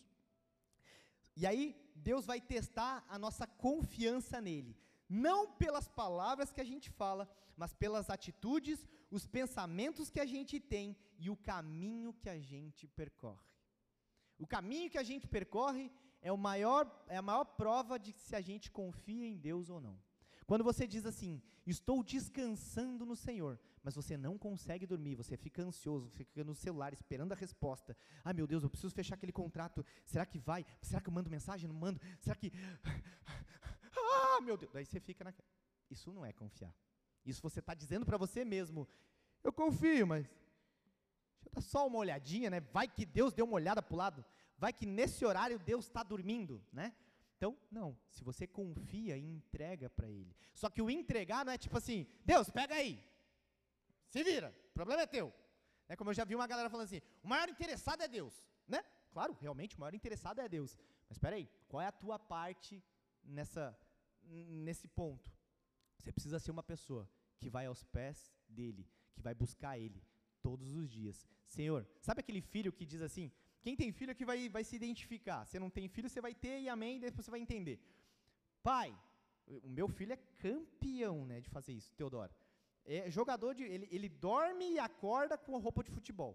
E 1.36 1.46
aí, 1.46 1.64
Deus 1.94 2.24
vai 2.24 2.40
testar 2.40 3.04
a 3.06 3.18
nossa 3.18 3.46
confiança 3.46 4.40
nele, 4.40 4.74
não 5.06 5.52
pelas 5.52 5.88
palavras 5.88 6.50
que 6.50 6.62
a 6.62 6.64
gente 6.64 6.88
fala, 6.88 7.28
mas 7.54 7.74
pelas 7.74 8.08
atitudes, 8.08 8.88
os 9.10 9.26
pensamentos 9.26 10.08
que 10.08 10.20
a 10.20 10.24
gente 10.24 10.58
tem 10.58 10.96
e 11.18 11.28
o 11.28 11.36
caminho 11.36 12.14
que 12.14 12.30
a 12.30 12.38
gente 12.38 12.88
percorre. 12.88 13.55
O 14.38 14.46
caminho 14.46 14.90
que 14.90 14.98
a 14.98 15.02
gente 15.02 15.26
percorre 15.26 15.90
é, 16.20 16.30
o 16.32 16.36
maior, 16.36 16.90
é 17.08 17.16
a 17.16 17.22
maior 17.22 17.44
prova 17.44 17.98
de 17.98 18.12
se 18.12 18.34
a 18.34 18.40
gente 18.40 18.70
confia 18.70 19.26
em 19.26 19.36
Deus 19.36 19.70
ou 19.70 19.80
não. 19.80 19.98
Quando 20.46 20.62
você 20.62 20.86
diz 20.86 21.04
assim, 21.04 21.42
estou 21.66 22.02
descansando 22.02 23.04
no 23.04 23.16
Senhor, 23.16 23.58
mas 23.82 23.94
você 23.94 24.16
não 24.16 24.38
consegue 24.38 24.86
dormir, 24.86 25.16
você 25.16 25.36
fica 25.36 25.62
ansioso, 25.62 26.08
fica 26.10 26.44
no 26.44 26.54
celular 26.54 26.92
esperando 26.92 27.32
a 27.32 27.36
resposta. 27.36 27.96
Ah, 28.24 28.32
meu 28.32 28.46
Deus, 28.46 28.62
eu 28.62 28.70
preciso 28.70 28.94
fechar 28.94 29.16
aquele 29.16 29.32
contrato. 29.32 29.84
Será 30.04 30.24
que 30.24 30.38
vai? 30.38 30.64
Será 30.80 31.00
que 31.00 31.08
eu 31.08 31.12
mando 31.12 31.30
mensagem? 31.30 31.68
Não 31.68 31.74
mando? 31.74 32.00
Será 32.20 32.36
que. 32.36 32.52
Ah, 33.98 34.40
meu 34.42 34.56
Deus. 34.58 34.70
Daí 34.72 34.84
você 34.84 35.00
fica 35.00 35.24
naquela. 35.24 35.48
Isso 35.90 36.12
não 36.12 36.24
é 36.24 36.32
confiar. 36.32 36.74
Isso 37.24 37.40
você 37.40 37.60
está 37.60 37.72
dizendo 37.74 38.04
para 38.04 38.18
você 38.18 38.44
mesmo. 38.44 38.86
Eu 39.42 39.52
confio, 39.52 40.06
mas 40.06 40.28
Dá 41.52 41.60
só 41.60 41.86
uma 41.86 41.98
olhadinha, 41.98 42.50
né? 42.50 42.60
Vai 42.60 42.88
que 42.88 43.04
Deus 43.04 43.32
deu 43.32 43.44
uma 43.44 43.54
olhada 43.54 43.82
para 43.82 43.94
o 43.94 43.96
lado. 43.96 44.24
Vai 44.58 44.72
que 44.72 44.86
nesse 44.86 45.24
horário 45.24 45.58
Deus 45.58 45.86
está 45.86 46.02
dormindo, 46.02 46.62
né? 46.72 46.94
Então, 47.36 47.56
não. 47.70 47.96
Se 48.10 48.24
você 48.24 48.46
confia, 48.46 49.16
entrega 49.16 49.90
para 49.90 50.08
Ele. 50.08 50.34
Só 50.54 50.70
que 50.70 50.80
o 50.80 50.90
entregar 50.90 51.44
não 51.44 51.52
é 51.52 51.58
tipo 51.58 51.76
assim, 51.76 52.06
Deus, 52.24 52.50
pega 52.50 52.74
aí. 52.74 53.02
Se 54.08 54.22
vira, 54.22 54.54
o 54.70 54.72
problema 54.72 55.02
é 55.02 55.06
teu. 55.06 55.32
É 55.88 55.94
como 55.94 56.10
eu 56.10 56.14
já 56.14 56.24
vi 56.24 56.34
uma 56.34 56.46
galera 56.46 56.70
falando 56.70 56.86
assim, 56.86 57.00
o 57.22 57.28
maior 57.28 57.48
interessado 57.48 58.02
é 58.02 58.08
Deus, 58.08 58.42
né? 58.66 58.82
Claro, 59.10 59.36
realmente 59.40 59.76
o 59.76 59.80
maior 59.80 59.94
interessado 59.94 60.40
é 60.40 60.48
Deus. 60.48 60.76
Mas 61.08 61.16
espera 61.16 61.36
aí, 61.36 61.48
qual 61.68 61.80
é 61.80 61.86
a 61.86 61.92
tua 61.92 62.18
parte 62.18 62.82
nessa, 63.22 63.78
nesse 64.22 64.88
ponto? 64.88 65.30
Você 65.98 66.12
precisa 66.12 66.38
ser 66.38 66.50
uma 66.50 66.62
pessoa 66.62 67.08
que 67.38 67.48
vai 67.48 67.66
aos 67.66 67.84
pés 67.84 68.32
dele, 68.48 68.88
que 69.14 69.22
vai 69.22 69.34
buscar 69.34 69.78
ele, 69.78 70.02
todos 70.46 70.68
os 70.80 70.88
dias. 70.88 71.26
Senhor, 71.56 71.80
sabe 72.06 72.20
aquele 72.20 72.40
filho 72.52 72.72
que 72.72 72.86
diz 72.92 73.02
assim? 73.08 73.26
Quem 73.64 73.74
tem 73.80 73.90
filho 73.98 74.12
é 74.12 74.14
que 74.18 74.24
vai, 74.30 74.48
vai 74.56 74.62
se 74.68 74.74
identificar. 74.80 75.40
Se 75.50 75.58
não 75.58 75.70
tem 75.76 75.88
filho, 75.94 76.08
você 76.08 76.20
vai 76.26 76.34
ter 76.44 76.56
e 76.64 76.68
amém, 76.68 77.00
depois 77.00 77.24
você 77.24 77.32
vai 77.32 77.40
entender. 77.40 77.76
Pai, 78.62 78.88
o 79.64 79.68
meu 79.78 79.88
filho 79.88 80.12
é 80.12 80.20
campeão 80.46 81.16
né, 81.30 81.40
de 81.40 81.50
fazer 81.56 81.72
isso, 81.72 81.92
Teodoro. 81.94 82.32
É 82.84 83.10
jogador 83.10 83.52
de. 83.58 83.64
Ele, 83.64 83.88
ele 83.90 84.08
dorme 84.08 84.66
e 84.74 84.78
acorda 84.78 85.36
com 85.36 85.58
roupa 85.58 85.82
de 85.82 85.90
futebol. 85.90 86.32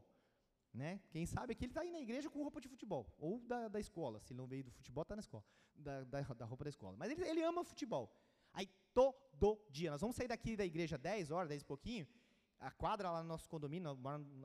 Né? 0.74 0.92
Quem 1.10 1.26
sabe 1.26 1.54
aqui 1.54 1.64
ele 1.66 1.72
está 1.72 1.82
aí 1.82 1.92
na 1.92 2.02
igreja 2.08 2.30
com 2.30 2.42
roupa 2.42 2.60
de 2.60 2.68
futebol. 2.68 3.04
Ou 3.18 3.40
da, 3.52 3.70
da 3.70 3.80
escola. 3.80 4.20
Se 4.20 4.34
ele 4.34 4.40
não 4.42 4.48
veio 4.48 4.66
do 4.66 4.72
futebol, 4.72 5.04
está 5.04 5.16
na 5.16 5.22
escola. 5.22 5.46
Da, 5.74 6.04
da, 6.04 6.22
da, 6.22 6.46
roupa 6.46 6.66
da 6.66 6.70
escola. 6.70 6.98
Mas 6.98 7.12
ele, 7.12 7.24
ele 7.32 7.42
ama 7.42 7.64
futebol. 7.64 8.14
Aí 8.52 8.68
todo 8.94 9.58
dia. 9.70 9.90
Nós 9.92 10.02
vamos 10.02 10.18
sair 10.18 10.28
daqui 10.28 10.58
da 10.58 10.66
igreja 10.66 10.98
10 10.98 11.32
horas, 11.32 11.48
10 11.48 11.62
e 11.62 11.66
pouquinho 11.66 12.08
a 12.62 12.70
quadra 12.70 13.10
lá 13.10 13.24
no 13.24 13.28
nosso 13.28 13.50
condomínio, 13.50 13.98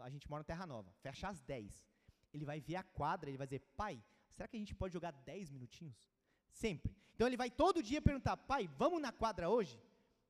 a 0.03 0.09
gente 0.09 0.29
mora 0.29 0.41
no 0.41 0.47
Terra 0.47 0.67
Nova, 0.67 0.91
fecha 1.03 1.29
às 1.29 1.41
10. 1.43 1.87
Ele 2.33 2.47
vai 2.47 2.61
ver 2.61 2.77
a 2.77 2.83
quadra, 2.83 3.29
ele 3.29 3.37
vai 3.37 3.47
dizer, 3.47 3.61
pai, 3.77 4.03
será 4.33 4.49
que 4.49 4.57
a 4.57 4.59
gente 4.59 4.75
pode 4.75 4.95
jogar 4.95 5.13
10 5.13 5.51
minutinhos? 5.51 6.11
Sempre. 6.51 6.97
Então 7.15 7.27
ele 7.27 7.37
vai 7.37 7.51
todo 7.51 7.83
dia 7.83 8.01
perguntar, 8.01 8.37
pai, 8.39 8.67
vamos 8.79 9.01
na 9.01 9.13
quadra 9.13 9.51
hoje? 9.51 9.79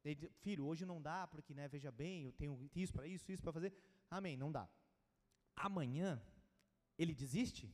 Ele, 0.05 0.29
filho, 0.41 0.67
hoje 0.67 0.85
não 0.85 1.01
dá, 1.01 1.27
porque, 1.29 1.55
né, 1.55 1.69
veja 1.69 1.93
bem, 1.93 2.25
eu 2.25 2.33
tenho 2.33 2.71
isso 2.75 2.93
para 2.93 3.07
isso, 3.07 3.31
isso 3.31 3.43
para 3.43 3.53
fazer. 3.53 3.73
Amém, 4.11 4.37
não 4.37 4.51
dá. 4.51 4.69
Amanhã, 5.55 6.21
ele 6.99 7.15
desiste? 7.15 7.73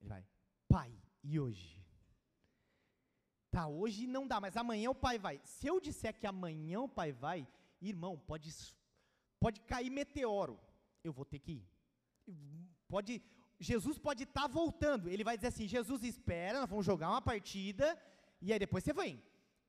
Ele 0.00 0.08
vai, 0.08 0.26
pai, 0.68 0.92
e 1.22 1.38
hoje? 1.38 1.84
Tá, 3.50 3.66
hoje 3.68 4.06
não 4.06 4.26
dá, 4.26 4.40
mas 4.40 4.56
amanhã 4.56 4.90
o 4.90 4.94
pai 4.94 5.18
vai. 5.18 5.40
Se 5.44 5.66
eu 5.66 5.80
disser 5.80 6.18
que 6.18 6.26
amanhã 6.26 6.80
o 6.80 6.88
pai 6.88 7.12
vai, 7.12 7.46
irmão, 7.80 8.18
pode, 8.18 8.50
pode 9.38 9.60
cair 9.60 9.90
meteoro, 9.90 10.58
eu 11.02 11.12
vou 11.12 11.24
ter 11.24 11.38
que 11.38 11.52
ir. 11.52 11.68
Pode, 12.88 13.22
Jesus 13.58 13.98
pode 13.98 14.24
estar 14.24 14.42
tá 14.42 14.48
voltando, 14.48 15.08
ele 15.08 15.24
vai 15.24 15.36
dizer 15.36 15.48
assim, 15.48 15.66
Jesus 15.66 16.02
espera, 16.02 16.60
nós 16.60 16.70
vamos 16.70 16.84
jogar 16.84 17.10
uma 17.10 17.22
partida, 17.22 17.98
e 18.40 18.52
aí 18.52 18.58
depois 18.58 18.84
você 18.84 18.92
vem. 18.92 19.22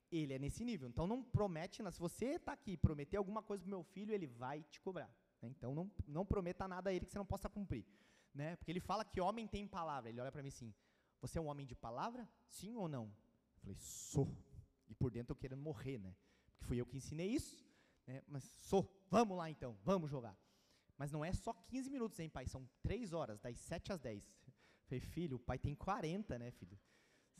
Ele 0.09 0.33
é 0.33 0.39
nesse 0.39 0.63
nível, 0.63 0.87
então 0.87 1.05
não 1.05 1.21
promete, 1.21 1.83
se 1.91 1.99
você 1.99 2.35
está 2.35 2.53
aqui 2.53 2.77
prometer 2.77 3.17
alguma 3.17 3.43
coisa 3.43 3.63
para 3.63 3.69
meu 3.69 3.83
filho, 3.83 4.13
ele 4.13 4.27
vai 4.27 4.63
te 4.63 4.79
cobrar. 4.79 5.13
Né? 5.41 5.49
Então 5.49 5.75
não, 5.75 5.91
não 6.07 6.25
prometa 6.25 6.67
nada 6.67 6.89
a 6.89 6.93
ele 6.93 7.05
que 7.05 7.11
você 7.11 7.17
não 7.17 7.25
possa 7.25 7.49
cumprir. 7.49 7.85
Né? 8.33 8.55
Porque 8.55 8.71
ele 8.71 8.79
fala 8.79 9.03
que 9.03 9.19
homem 9.19 9.47
tem 9.47 9.67
palavra, 9.67 10.09
ele 10.09 10.21
olha 10.21 10.31
para 10.31 10.41
mim 10.41 10.49
assim, 10.49 10.73
você 11.19 11.39
é 11.39 11.41
um 11.41 11.47
homem 11.47 11.65
de 11.65 11.75
palavra? 11.75 12.27
Sim 12.47 12.75
ou 12.75 12.87
não? 12.87 13.05
Eu 13.05 13.61
falei, 13.61 13.75
sou. 13.79 14.31
E 14.87 14.93
por 14.93 15.11
dentro 15.11 15.33
eu 15.33 15.35
querendo 15.35 15.61
morrer, 15.61 15.97
né? 15.97 16.15
Porque 16.45 16.63
fui 16.63 16.79
eu 16.79 16.85
que 16.85 16.95
ensinei 16.95 17.27
isso. 17.27 17.66
Né? 18.07 18.23
Mas 18.27 18.43
sou, 18.43 18.89
vamos 19.09 19.37
lá 19.37 19.49
então, 19.49 19.77
vamos 19.83 20.09
jogar. 20.09 20.35
Mas 20.97 21.11
não 21.11 21.23
é 21.23 21.31
só 21.33 21.53
15 21.53 21.89
minutos, 21.91 22.19
hein, 22.19 22.29
pai? 22.29 22.47
São 22.47 22.67
3 22.81 23.13
horas, 23.13 23.39
das 23.39 23.59
7 23.59 23.91
às 23.91 23.99
10. 23.99 24.33
Falei, 24.85 24.99
filho, 24.99 25.35
o 25.35 25.39
pai 25.39 25.59
tem 25.59 25.75
40, 25.75 26.39
né, 26.39 26.49
filho? 26.49 26.79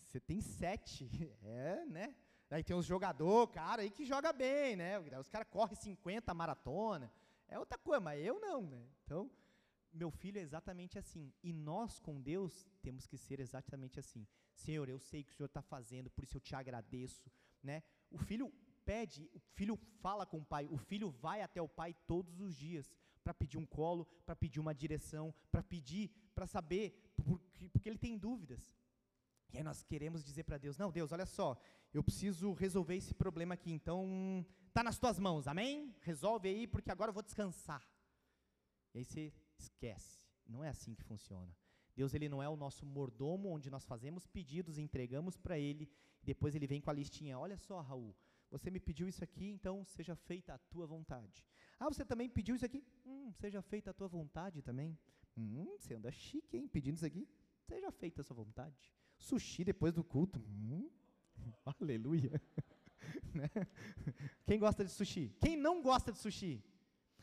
Você 0.04 0.20
tem 0.20 0.42
7. 0.42 1.10
É, 1.44 1.86
né? 1.86 2.16
Aí 2.50 2.64
tem 2.64 2.76
os 2.76 2.86
jogadores, 2.86 3.54
cara, 3.54 3.82
aí 3.82 3.90
que 3.90 4.06
joga 4.06 4.32
bem, 4.32 4.76
né? 4.76 4.98
Os 5.20 5.28
caras 5.28 5.48
correm 5.50 5.76
50 5.76 6.34
maratona. 6.34 7.12
É 7.48 7.60
outra 7.60 7.78
coisa, 7.78 8.00
mas 8.00 8.24
eu 8.24 8.40
não, 8.40 8.62
né? 8.62 8.86
Então, 9.04 9.30
meu 9.92 10.10
filho 10.10 10.40
é 10.40 10.42
exatamente 10.42 10.98
assim. 10.98 11.34
E 11.44 11.52
nós, 11.52 12.00
com 12.00 12.22
Deus, 12.22 12.66
temos 12.82 13.06
que 13.06 13.18
ser 13.18 13.40
exatamente 13.40 14.00
assim. 14.00 14.26
Senhor, 14.54 14.88
eu 14.88 15.00
sei 15.00 15.24
que 15.24 15.32
o 15.32 15.34
Senhor 15.34 15.48
está 15.48 15.62
fazendo, 15.62 16.10
por 16.10 16.24
isso 16.24 16.38
eu 16.38 16.42
te 16.42 16.56
agradeço, 16.56 17.30
né? 17.62 17.84
O 18.10 18.18
filho 18.18 18.52
pede, 18.88 19.30
o 19.34 19.40
filho 19.58 19.76
fala 20.02 20.26
com 20.26 20.40
o 20.40 20.46
pai, 20.46 20.66
o 20.72 20.78
filho 20.78 21.10
vai 21.10 21.42
até 21.42 21.62
o 21.62 21.68
pai 21.80 21.94
todos 22.12 22.40
os 22.40 22.56
dias 22.56 22.90
para 23.22 23.34
pedir 23.34 23.58
um 23.58 23.66
colo, 23.66 24.08
para 24.26 24.38
pedir 24.44 24.62
uma 24.62 24.74
direção, 24.74 25.34
para 25.52 25.62
pedir, 25.62 26.10
para 26.34 26.48
saber, 26.48 26.86
porque, 27.18 27.68
porque 27.68 27.90
ele 27.90 27.98
tem 27.98 28.18
dúvidas. 28.18 28.74
E 29.52 29.58
aí 29.58 29.64
nós 29.64 29.84
queremos 29.84 30.24
dizer 30.24 30.44
para 30.44 30.58
Deus: 30.58 30.78
não, 30.78 30.90
Deus, 30.90 31.12
olha 31.12 31.26
só, 31.26 31.58
eu 31.94 32.02
preciso 32.02 32.54
resolver 32.54 32.96
esse 32.96 33.14
problema 33.14 33.56
aqui, 33.56 33.72
então 33.72 34.46
tá 34.74 34.82
nas 34.82 34.98
tuas 34.98 35.20
mãos, 35.20 35.48
amém? 35.48 35.94
Resolve 36.02 36.48
aí, 36.48 36.66
porque 36.66 36.90
agora 36.90 37.10
eu 37.10 37.14
vou 37.14 37.24
descansar. 37.24 37.86
E 38.94 39.00
aí 39.00 39.06
você 39.06 39.34
esquece. 39.58 40.26
Não 40.48 40.64
é 40.64 40.70
assim 40.70 40.96
que 40.96 41.04
funciona. 41.04 41.54
Deus 41.94 42.14
ele 42.14 42.30
não 42.30 42.42
é 42.42 42.48
o 42.48 42.56
nosso 42.56 42.86
mordomo 42.86 43.50
onde 43.50 43.70
nós 43.70 43.84
fazemos 43.84 44.26
pedidos, 44.26 44.78
entregamos 44.78 45.36
para 45.36 45.60
ele, 45.60 45.90
depois 46.24 46.56
ele 46.56 46.68
vem 46.68 46.80
com 46.80 46.90
a 46.90 46.94
listinha. 46.94 47.38
Olha 47.38 47.58
só, 47.58 47.82
Raul, 47.82 48.16
você 48.50 48.72
me 48.72 48.80
pediu 48.80 49.08
isso 49.08 49.24
aqui, 49.24 49.50
então 49.50 49.84
seja 49.86 50.16
feita 50.16 50.54
a 50.54 50.58
tua 50.58 50.86
vontade. 50.86 51.46
Ah, 51.80 51.86
você 51.86 52.06
também 52.06 52.30
pediu 52.30 52.56
isso 52.56 52.66
aqui? 52.66 52.84
Hum, 53.06 53.32
seja 53.34 53.62
feita 53.62 53.92
a 53.92 53.94
tua 53.94 54.08
vontade 54.08 54.62
também. 54.62 54.98
Hum, 55.38 55.76
você 55.78 55.96
anda 55.96 56.12
chique, 56.12 56.58
hein? 56.58 56.68
Pedindo 56.68 56.96
isso 56.96 57.06
aqui? 57.06 57.28
Seja 57.68 57.92
feita 57.92 58.22
a 58.22 58.24
sua 58.24 58.36
vontade. 58.36 58.76
Sushi 59.18 59.64
depois 59.64 59.94
do 59.94 60.04
culto. 60.04 60.40
Hum, 60.40 60.90
aleluia. 61.66 62.42
Né? 63.34 63.50
Quem 64.46 64.60
gosta 64.60 64.84
de 64.84 64.92
sushi? 64.92 65.34
Quem 65.40 65.56
não 65.56 65.82
gosta 65.82 66.12
de 66.12 66.18
sushi? 66.18 66.62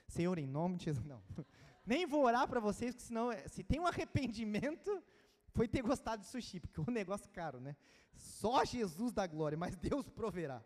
Senhor, 0.06 0.38
em 0.38 0.46
nome 0.46 0.76
de 0.76 0.84
Jesus. 0.84 1.04
Não. 1.04 1.22
Nem 1.84 2.06
vou 2.06 2.24
orar 2.24 2.48
para 2.48 2.60
vocês, 2.60 2.94
porque 2.94 3.08
senão, 3.08 3.30
é, 3.30 3.46
se 3.48 3.62
tem 3.62 3.80
um 3.80 3.86
arrependimento, 3.86 5.02
foi 5.50 5.68
ter 5.68 5.82
gostado 5.82 6.22
de 6.22 6.28
sushi, 6.28 6.60
porque 6.60 6.80
o 6.80 6.84
é 6.86 6.90
um 6.90 6.94
negócio 6.94 7.28
caro, 7.30 7.60
né? 7.60 7.76
Só 8.14 8.64
Jesus 8.64 9.12
da 9.12 9.26
glória, 9.26 9.58
mas 9.58 9.76
Deus 9.76 10.08
proverá. 10.08 10.64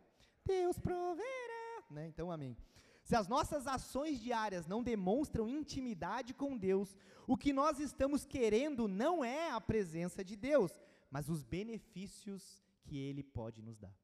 Deus 0.49 0.79
proverá, 0.79 1.85
né? 1.91 2.09
Então, 2.09 2.31
amém. 2.31 2.57
Se 3.05 3.15
as 3.15 3.29
nossas 3.29 3.67
ações 3.67 4.21
diárias 4.21 4.67
não 4.67 4.83
demonstram 4.83 5.49
intimidade 5.49 6.33
com 6.35 6.57
Deus, 6.57 6.97
o 7.27 7.37
que 7.37 7.53
nós 7.53 7.79
estamos 7.79 8.25
querendo 8.25 8.89
não 8.89 9.25
é 9.25 9.51
a 9.51 9.61
presença 9.61 10.25
de 10.25 10.37
Deus, 10.37 10.73
mas 11.11 11.29
os 11.29 11.43
benefícios 11.43 12.63
que 12.83 12.97
Ele 12.99 13.23
pode 13.23 13.63
nos 13.63 13.79
dar. 13.79 13.95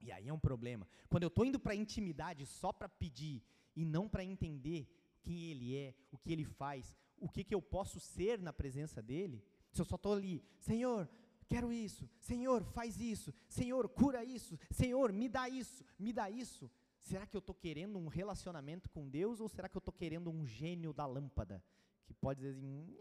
E 0.00 0.10
aí 0.12 0.28
é 0.28 0.32
um 0.32 0.38
problema. 0.38 0.86
Quando 1.08 1.22
eu 1.22 1.28
estou 1.28 1.44
indo 1.44 1.58
para 1.58 1.72
a 1.72 1.82
intimidade 1.84 2.44
só 2.46 2.72
para 2.72 2.88
pedir 2.88 3.42
e 3.74 3.84
não 3.84 4.08
para 4.08 4.24
entender 4.24 4.88
quem 5.22 5.50
Ele 5.50 5.76
é, 5.76 5.94
o 6.10 6.18
que 6.18 6.32
Ele 6.32 6.44
faz, 6.44 6.96
o 7.18 7.28
que, 7.28 7.44
que 7.44 7.54
eu 7.54 7.62
posso 7.62 7.98
ser 7.98 8.38
na 8.38 8.52
presença 8.52 9.02
dEle, 9.02 9.42
se 9.72 9.80
eu 9.80 9.84
só 9.84 9.96
estou 9.96 10.12
ali, 10.12 10.42
Senhor, 10.58 11.08
quero 11.48 11.72
isso, 11.72 12.08
Senhor, 12.18 12.64
faz 12.64 13.00
isso, 13.00 13.32
Senhor, 13.48 13.88
cura 13.88 14.24
isso, 14.24 14.58
Senhor, 14.70 15.12
me 15.12 15.28
dá 15.28 15.48
isso, 15.48 15.84
me 15.98 16.12
dá 16.12 16.30
isso. 16.30 16.70
Será 16.98 17.26
que 17.26 17.36
eu 17.36 17.40
estou 17.40 17.54
querendo 17.54 17.98
um 17.98 18.08
relacionamento 18.08 18.90
com 18.90 19.08
Deus 19.08 19.40
ou 19.40 19.48
será 19.48 19.68
que 19.68 19.76
eu 19.76 19.80
estou 19.80 19.94
querendo 19.94 20.30
um 20.30 20.44
gênio 20.44 20.92
da 20.92 21.06
lâmpada? 21.06 21.62
Que 22.04 22.14
pode 22.14 22.40
dizer 22.40 22.56
assim, 22.56 22.96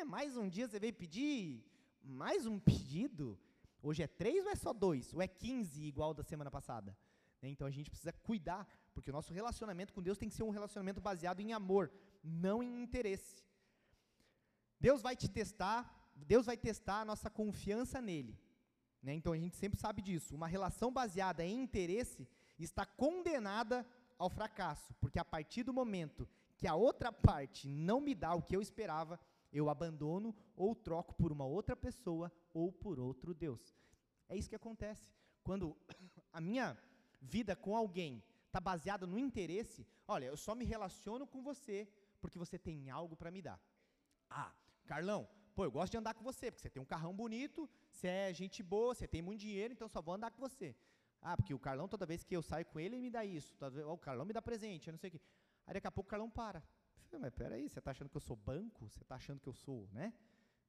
é, 0.00 0.04
mais 0.04 0.36
um 0.36 0.48
dia 0.48 0.66
você 0.66 0.78
veio 0.78 0.94
pedir, 0.94 1.62
mais 2.02 2.46
um 2.46 2.58
pedido. 2.58 3.38
Hoje 3.82 4.02
é 4.02 4.06
três 4.06 4.46
ou 4.46 4.50
é 4.50 4.54
só 4.54 4.72
dois? 4.72 5.12
Ou 5.12 5.20
é 5.20 5.28
quinze 5.28 5.82
igual 5.82 6.14
da 6.14 6.22
semana 6.22 6.50
passada? 6.50 6.96
Né, 7.42 7.50
então 7.50 7.66
a 7.66 7.70
gente 7.70 7.90
precisa 7.90 8.12
cuidar 8.12 8.66
porque 8.94 9.10
o 9.10 9.12
nosso 9.12 9.34
relacionamento 9.34 9.92
com 9.92 10.02
Deus 10.02 10.16
tem 10.16 10.28
que 10.28 10.34
ser 10.34 10.44
um 10.44 10.50
relacionamento 10.50 11.00
baseado 11.00 11.40
em 11.40 11.52
amor, 11.52 11.92
não 12.22 12.62
em 12.62 12.82
interesse. 12.82 13.44
Deus 14.80 15.02
vai 15.02 15.14
te 15.14 15.28
testar, 15.28 16.03
Deus 16.14 16.46
vai 16.46 16.56
testar 16.56 17.00
a 17.00 17.04
nossa 17.04 17.28
confiança 17.28 18.00
nele. 18.00 18.38
Né? 19.02 19.14
Então 19.14 19.32
a 19.32 19.36
gente 19.36 19.56
sempre 19.56 19.78
sabe 19.78 20.00
disso. 20.00 20.34
Uma 20.34 20.46
relação 20.46 20.92
baseada 20.92 21.44
em 21.44 21.62
interesse 21.62 22.28
está 22.58 22.86
condenada 22.86 23.86
ao 24.18 24.30
fracasso, 24.30 24.94
porque 25.00 25.18
a 25.18 25.24
partir 25.24 25.62
do 25.62 25.72
momento 25.72 26.28
que 26.56 26.66
a 26.66 26.74
outra 26.74 27.12
parte 27.12 27.68
não 27.68 28.00
me 28.00 28.14
dá 28.14 28.34
o 28.34 28.42
que 28.42 28.54
eu 28.54 28.62
esperava, 28.62 29.20
eu 29.52 29.68
abandono 29.68 30.34
ou 30.56 30.74
troco 30.74 31.14
por 31.14 31.32
uma 31.32 31.44
outra 31.44 31.76
pessoa 31.76 32.32
ou 32.52 32.72
por 32.72 32.98
outro 32.98 33.34
Deus. 33.34 33.76
É 34.28 34.36
isso 34.36 34.48
que 34.48 34.56
acontece. 34.56 35.12
Quando 35.42 35.76
a 36.32 36.40
minha 36.40 36.78
vida 37.20 37.54
com 37.54 37.76
alguém 37.76 38.22
está 38.46 38.60
baseada 38.60 39.06
no 39.06 39.18
interesse, 39.18 39.86
olha, 40.06 40.26
eu 40.26 40.36
só 40.36 40.54
me 40.54 40.64
relaciono 40.64 41.26
com 41.26 41.42
você 41.42 41.88
porque 42.20 42.38
você 42.38 42.58
tem 42.58 42.88
algo 42.88 43.16
para 43.16 43.30
me 43.30 43.42
dar. 43.42 43.60
Ah, 44.30 44.52
Carlão, 44.86 45.28
pô, 45.54 45.64
eu 45.64 45.70
gosto 45.70 45.92
de 45.92 45.98
andar 45.98 46.14
com 46.14 46.22
você, 46.22 46.50
porque 46.50 46.62
você 46.62 46.70
tem 46.70 46.82
um 46.82 46.86
carrão 46.86 47.14
bonito, 47.14 47.68
você 47.90 48.08
é 48.08 48.32
gente 48.32 48.62
boa, 48.62 48.94
você 48.94 49.06
tem 49.06 49.22
muito 49.22 49.40
dinheiro, 49.40 49.72
então 49.72 49.88
só 49.88 50.02
vou 50.02 50.14
andar 50.14 50.30
com 50.30 50.40
você. 50.40 50.74
Ah, 51.20 51.36
porque 51.36 51.54
o 51.54 51.58
Carlão, 51.58 51.88
toda 51.88 52.04
vez 52.04 52.22
que 52.22 52.36
eu 52.36 52.42
saio 52.42 52.66
com 52.66 52.78
ele, 52.78 52.96
ele 52.96 53.02
me 53.02 53.10
dá 53.10 53.24
isso. 53.24 53.56
Oh, 53.86 53.92
o 53.92 53.98
Carlão 53.98 54.24
me 54.24 54.32
dá 54.32 54.42
presente, 54.42 54.88
eu 54.88 54.92
não 54.92 54.98
sei 54.98 55.08
o 55.08 55.12
quê. 55.12 55.20
Aí 55.66 55.74
daqui 55.74 55.86
a 55.86 55.90
pouco 55.90 56.08
o 56.08 56.10
Carlão 56.10 56.28
para. 56.28 56.62
Mas 57.18 57.32
peraí, 57.32 57.68
você 57.68 57.78
está 57.78 57.92
achando 57.92 58.10
que 58.10 58.16
eu 58.16 58.20
sou 58.20 58.36
banco? 58.36 58.88
Você 58.88 59.02
está 59.02 59.14
achando 59.14 59.40
que 59.40 59.48
eu 59.48 59.54
sou, 59.54 59.88
né? 59.92 60.12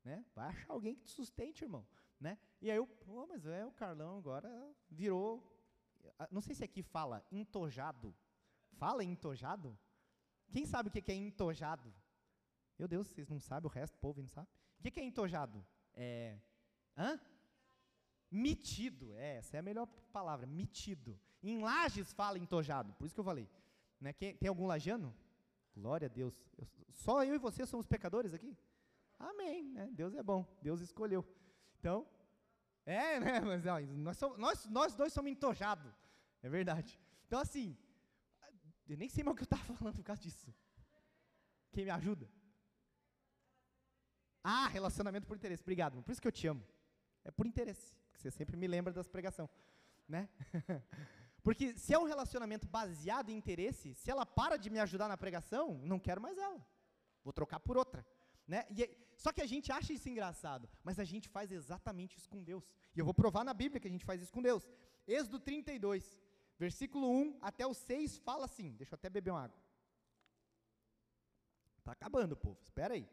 né? 0.03 0.23
Vai 0.35 0.47
achar 0.49 0.71
alguém 0.71 0.95
que 0.95 1.03
te 1.03 1.11
sustente, 1.11 1.63
irmão. 1.63 1.85
Né? 2.19 2.37
E 2.61 2.69
aí 2.71 2.77
eu, 2.77 2.87
pô, 2.87 3.25
mas 3.27 3.45
é, 3.45 3.65
o 3.65 3.71
Carlão 3.71 4.17
agora 4.17 4.49
virou 4.89 5.43
ah, 6.19 6.27
não 6.31 6.41
sei 6.41 6.55
se 6.55 6.63
aqui 6.63 6.83
fala 6.83 7.25
entojado. 7.31 8.13
Fala 8.73 9.03
entojado? 9.03 9.77
Quem 10.51 10.65
sabe 10.65 10.89
o 10.89 10.91
que 10.91 11.11
é 11.11 11.15
entojado? 11.15 11.93
Meu 12.77 12.87
Deus, 12.87 13.07
vocês 13.07 13.27
não 13.29 13.39
sabem, 13.39 13.67
o 13.67 13.73
resto 13.73 13.93
do 13.93 13.99
povo 13.99 14.21
não 14.21 14.27
sabe. 14.27 14.49
O 14.79 14.83
que 14.83 14.99
é 14.99 15.03
entojado? 15.03 15.65
É. 15.93 16.37
Hã? 16.97 17.19
Mitido. 18.31 19.15
É, 19.15 19.37
essa 19.37 19.57
é 19.57 19.59
a 19.59 19.63
melhor 19.63 19.87
palavra, 20.11 20.45
mitido. 20.45 21.19
Em 21.41 21.61
Lages 21.61 22.11
fala 22.13 22.37
entojado, 22.39 22.93
por 22.93 23.05
isso 23.05 23.13
que 23.13 23.19
eu 23.19 23.25
falei. 23.25 23.49
Né? 23.99 24.13
Tem 24.13 24.47
algum 24.47 24.65
lajano? 24.65 25.15
Glória 25.75 26.07
a 26.07 26.09
Deus. 26.09 26.33
Eu, 26.57 26.67
só 26.89 27.23
eu 27.23 27.35
e 27.35 27.37
você 27.37 27.65
somos 27.65 27.85
pecadores 27.85 28.33
aqui? 28.33 28.57
Amém. 29.19 29.71
Né? 29.71 29.89
Deus 29.91 30.13
é 30.15 30.23
bom, 30.23 30.45
Deus 30.61 30.81
escolheu. 30.81 31.25
Então, 31.79 32.07
é, 32.85 33.19
né? 33.19 33.39
Mas 33.41 33.65
ó, 33.65 33.79
nós, 33.79 34.17
somos, 34.17 34.37
nós, 34.37 34.65
nós 34.67 34.95
dois 34.95 35.11
somos 35.11 35.31
entojados. 35.31 35.91
É 36.41 36.49
verdade. 36.49 36.99
Então, 37.27 37.39
assim, 37.39 37.75
eu 38.87 38.97
nem 38.97 39.09
sei 39.09 39.23
mais 39.23 39.33
o 39.33 39.37
que 39.37 39.43
eu 39.43 39.45
estava 39.45 39.63
falando 39.73 39.95
por 39.95 40.03
causa 40.03 40.21
disso. 40.21 40.53
Quem 41.71 41.85
me 41.85 41.91
ajuda? 41.91 42.29
Ah, 44.47 44.67
relacionamento 44.67 45.25
por 45.25 45.35
interesse. 45.35 45.63
Obrigado. 45.63 46.03
Por 46.03 46.11
isso 46.11 46.21
que 46.21 46.27
eu 46.27 46.31
te 46.31 46.45
amo. 46.45 46.63
É 47.23 47.31
por 47.31 47.47
interesse. 47.47 47.95
Porque 48.11 48.21
você 48.21 48.29
sempre 48.29 48.55
me 48.55 48.67
lembra 48.67 48.93
das 48.93 49.07
pregações. 49.07 49.49
Né? 50.07 50.29
porque 51.41 51.75
se 51.75 51.95
é 51.95 51.97
um 51.97 52.03
relacionamento 52.03 52.67
baseado 52.67 53.31
em 53.31 53.35
interesse, 53.35 53.95
se 53.95 54.11
ela 54.11 54.23
para 54.23 54.55
de 54.55 54.69
me 54.69 54.77
ajudar 54.77 55.07
na 55.07 55.17
pregação, 55.17 55.79
não 55.79 55.97
quero 55.97 56.21
mais 56.21 56.37
ela. 56.37 56.63
Vou 57.23 57.33
trocar 57.33 57.59
por 57.59 57.75
outra. 57.75 58.05
Né? 58.47 58.67
E, 58.69 58.95
só 59.17 59.33
que 59.33 59.41
a 59.41 59.47
gente 59.47 59.71
acha 59.71 59.91
isso 59.91 60.07
engraçado, 60.07 60.69
mas 60.83 60.99
a 60.99 61.03
gente 61.03 61.27
faz 61.27 61.51
exatamente 61.51 62.15
isso 62.15 62.29
com 62.29 62.43
Deus. 62.43 62.69
E 62.95 62.99
eu 62.99 63.05
vou 63.05 63.15
provar 63.15 63.43
na 63.43 63.53
Bíblia 63.53 63.79
que 63.79 63.87
a 63.87 63.91
gente 63.91 64.05
faz 64.05 64.21
isso 64.21 64.31
com 64.31 64.43
Deus. 64.43 64.63
Êxodo 65.07 65.39
32, 65.39 66.21
versículo 66.59 67.09
1 67.09 67.39
até 67.41 67.65
o 67.65 67.73
6 67.73 68.19
fala 68.19 68.45
assim: 68.45 68.73
deixa 68.73 68.93
eu 68.93 68.97
até 68.97 69.09
beber 69.09 69.31
uma 69.31 69.45
água. 69.45 69.57
Está 71.79 71.93
acabando, 71.93 72.37
povo, 72.37 72.59
espera 72.61 72.93
aí. 72.93 73.09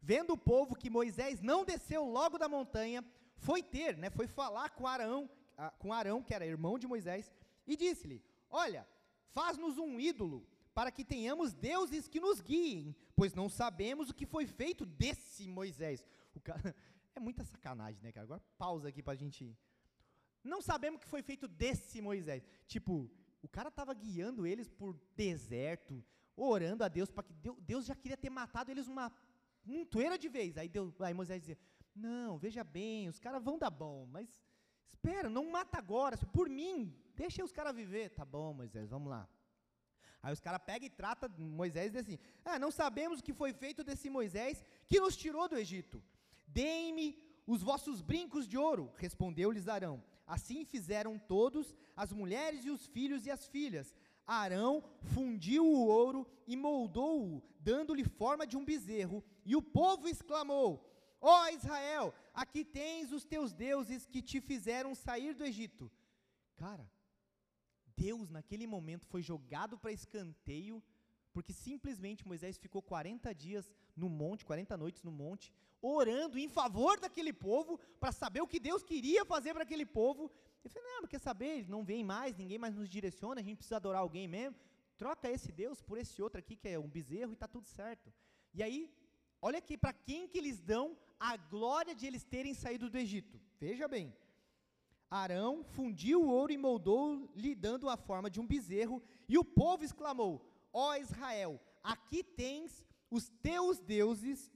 Vendo 0.00 0.32
o 0.32 0.38
povo 0.38 0.74
que 0.74 0.88
Moisés 0.88 1.40
não 1.40 1.64
desceu 1.64 2.04
logo 2.04 2.38
da 2.38 2.48
montanha, 2.48 3.04
foi 3.36 3.62
ter, 3.62 3.96
né, 3.96 4.10
foi 4.10 4.26
falar 4.26 4.70
com 4.70 4.86
Arão, 4.86 5.28
com 5.78 5.92
Arão, 5.92 6.22
que 6.22 6.34
era 6.34 6.46
irmão 6.46 6.78
de 6.78 6.86
Moisés, 6.86 7.32
e 7.66 7.76
disse-lhe: 7.76 8.22
Olha, 8.48 8.86
faz-nos 9.32 9.78
um 9.78 10.00
ídolo 10.00 10.46
para 10.74 10.90
que 10.90 11.04
tenhamos 11.04 11.52
deuses 11.52 12.08
que 12.08 12.20
nos 12.20 12.40
guiem, 12.40 12.94
pois 13.14 13.34
não 13.34 13.48
sabemos 13.48 14.08
o 14.08 14.14
que 14.14 14.26
foi 14.26 14.46
feito 14.46 14.86
desse 14.86 15.46
Moisés. 15.46 16.06
O 16.34 16.40
cara, 16.40 16.74
é 17.14 17.20
muita 17.20 17.44
sacanagem, 17.44 18.02
né, 18.02 18.12
cara? 18.12 18.24
Agora 18.24 18.42
pausa 18.56 18.88
aqui 18.88 19.02
para 19.02 19.12
a 19.12 19.16
gente. 19.16 19.56
Não 20.42 20.62
sabemos 20.62 20.98
o 20.98 21.02
que 21.02 21.08
foi 21.08 21.22
feito 21.22 21.46
desse 21.46 22.00
Moisés. 22.00 22.46
Tipo, 22.66 23.10
o 23.42 23.48
cara 23.48 23.68
estava 23.68 23.92
guiando 23.92 24.46
eles 24.46 24.68
por 24.68 24.98
deserto, 25.14 26.02
orando 26.34 26.82
a 26.82 26.88
Deus 26.88 27.10
para 27.10 27.24
que 27.24 27.34
Deus, 27.34 27.58
Deus, 27.60 27.84
já 27.84 27.94
queria 27.94 28.16
ter 28.16 28.30
matado 28.30 28.70
eles 28.70 28.86
uma 28.86 29.12
montoeira 29.64 30.18
de 30.18 30.28
vez. 30.28 30.56
Aí, 30.56 30.68
Deus, 30.68 31.00
aí 31.00 31.14
Moisés 31.14 31.40
dizia: 31.40 31.58
Não, 31.94 32.38
veja 32.38 32.64
bem, 32.64 33.08
os 33.08 33.18
caras 33.18 33.42
vão 33.42 33.58
dar 33.58 33.70
bom, 33.70 34.06
mas 34.06 34.28
espera, 34.88 35.28
não 35.28 35.50
mata 35.50 35.78
agora. 35.78 36.16
Por 36.16 36.48
mim, 36.48 36.94
deixa 37.14 37.44
os 37.44 37.52
caras 37.52 37.74
viver. 37.74 38.10
Tá 38.10 38.24
bom, 38.24 38.52
Moisés, 38.54 38.90
vamos 38.90 39.10
lá. 39.10 39.28
Aí 40.22 40.32
os 40.32 40.40
caras 40.40 40.60
pegam 40.64 40.86
e 40.86 40.90
tratam 40.90 41.30
Moisés 41.38 41.96
assim: 41.96 42.18
Ah, 42.44 42.58
não 42.58 42.70
sabemos 42.70 43.20
o 43.20 43.22
que 43.22 43.32
foi 43.32 43.52
feito 43.52 43.82
desse 43.82 44.10
Moisés 44.10 44.62
que 44.86 45.00
nos 45.00 45.16
tirou 45.16 45.48
do 45.48 45.56
Egito. 45.56 46.02
Deem-me 46.46 47.18
os 47.46 47.62
vossos 47.62 48.00
brincos 48.00 48.46
de 48.46 48.56
ouro, 48.56 48.92
respondeu-lhes 48.96 49.68
Arão. 49.68 50.02
Assim 50.26 50.64
fizeram 50.64 51.18
todos, 51.18 51.74
as 51.96 52.12
mulheres 52.12 52.64
e 52.64 52.70
os 52.70 52.86
filhos 52.86 53.26
e 53.26 53.30
as 53.30 53.48
filhas. 53.48 53.94
Arão 54.26 54.84
fundiu 55.14 55.64
o 55.66 55.86
ouro 55.88 56.24
e 56.46 56.56
moldou-o, 56.56 57.42
dando-lhe 57.58 58.04
forma 58.04 58.46
de 58.46 58.56
um 58.56 58.64
bezerro. 58.64 59.24
E 59.44 59.56
o 59.56 59.62
povo 59.62 60.08
exclamou: 60.08 60.86
Ó 61.20 61.44
oh 61.44 61.48
Israel, 61.48 62.14
aqui 62.32 62.64
tens 62.64 63.12
os 63.12 63.24
teus 63.24 63.52
deuses 63.52 64.06
que 64.06 64.22
te 64.22 64.40
fizeram 64.40 64.94
sair 64.94 65.34
do 65.34 65.44
Egito. 65.44 65.90
Cara, 66.56 66.90
Deus 67.96 68.30
naquele 68.30 68.66
momento 68.66 69.06
foi 69.06 69.22
jogado 69.22 69.76
para 69.78 69.92
escanteio, 69.92 70.82
porque 71.32 71.52
simplesmente 71.52 72.26
Moisés 72.26 72.56
ficou 72.56 72.82
40 72.82 73.34
dias 73.34 73.70
no 73.94 74.08
monte, 74.08 74.44
40 74.44 74.76
noites 74.76 75.02
no 75.02 75.12
monte, 75.12 75.52
orando 75.82 76.38
em 76.38 76.48
favor 76.48 76.98
daquele 76.98 77.32
povo, 77.32 77.78
para 77.98 78.12
saber 78.12 78.40
o 78.40 78.48
que 78.48 78.58
Deus 78.58 78.82
queria 78.82 79.24
fazer 79.24 79.52
para 79.52 79.64
aquele 79.64 79.84
povo. 79.84 80.30
Ele 80.64 80.72
falou: 80.72 80.88
Não, 80.88 81.06
quer 81.06 81.20
saber? 81.20 81.68
Não 81.68 81.84
vem 81.84 82.02
mais, 82.02 82.36
ninguém 82.36 82.58
mais 82.58 82.74
nos 82.74 82.88
direciona, 82.88 83.40
a 83.40 83.44
gente 83.44 83.58
precisa 83.58 83.76
adorar 83.76 84.00
alguém 84.00 84.26
mesmo. 84.26 84.58
Troca 84.96 85.30
esse 85.30 85.50
Deus 85.50 85.80
por 85.80 85.96
esse 85.98 86.20
outro 86.22 86.38
aqui, 86.38 86.56
que 86.56 86.68
é 86.68 86.78
um 86.78 86.88
bezerro, 86.88 87.32
e 87.32 87.34
está 87.34 87.48
tudo 87.48 87.66
certo. 87.66 88.12
E 88.52 88.62
aí, 88.62 88.92
olha 89.40 89.58
aqui 89.58 89.76
para 89.76 89.92
quem 89.92 90.28
que 90.28 90.38
eles 90.38 90.60
dão 90.60 90.96
a 91.18 91.36
glória 91.36 91.94
de 91.94 92.06
eles 92.06 92.24
terem 92.24 92.54
saído 92.54 92.88
do 92.88 92.98
Egito. 92.98 93.40
Veja 93.58 93.86
bem. 93.86 94.14
Arão 95.10 95.64
fundiu 95.64 96.22
o 96.22 96.28
ouro 96.28 96.52
e 96.52 96.58
moldou, 96.58 97.28
lhe 97.34 97.54
dando 97.54 97.88
a 97.88 97.96
forma 97.96 98.30
de 98.30 98.40
um 98.40 98.46
bezerro, 98.46 99.02
e 99.28 99.36
o 99.36 99.44
povo 99.44 99.84
exclamou: 99.84 100.48
Ó 100.72 100.94
Israel, 100.94 101.60
aqui 101.82 102.22
tens 102.22 102.86
os 103.10 103.28
teus 103.42 103.80
deuses 103.80 104.50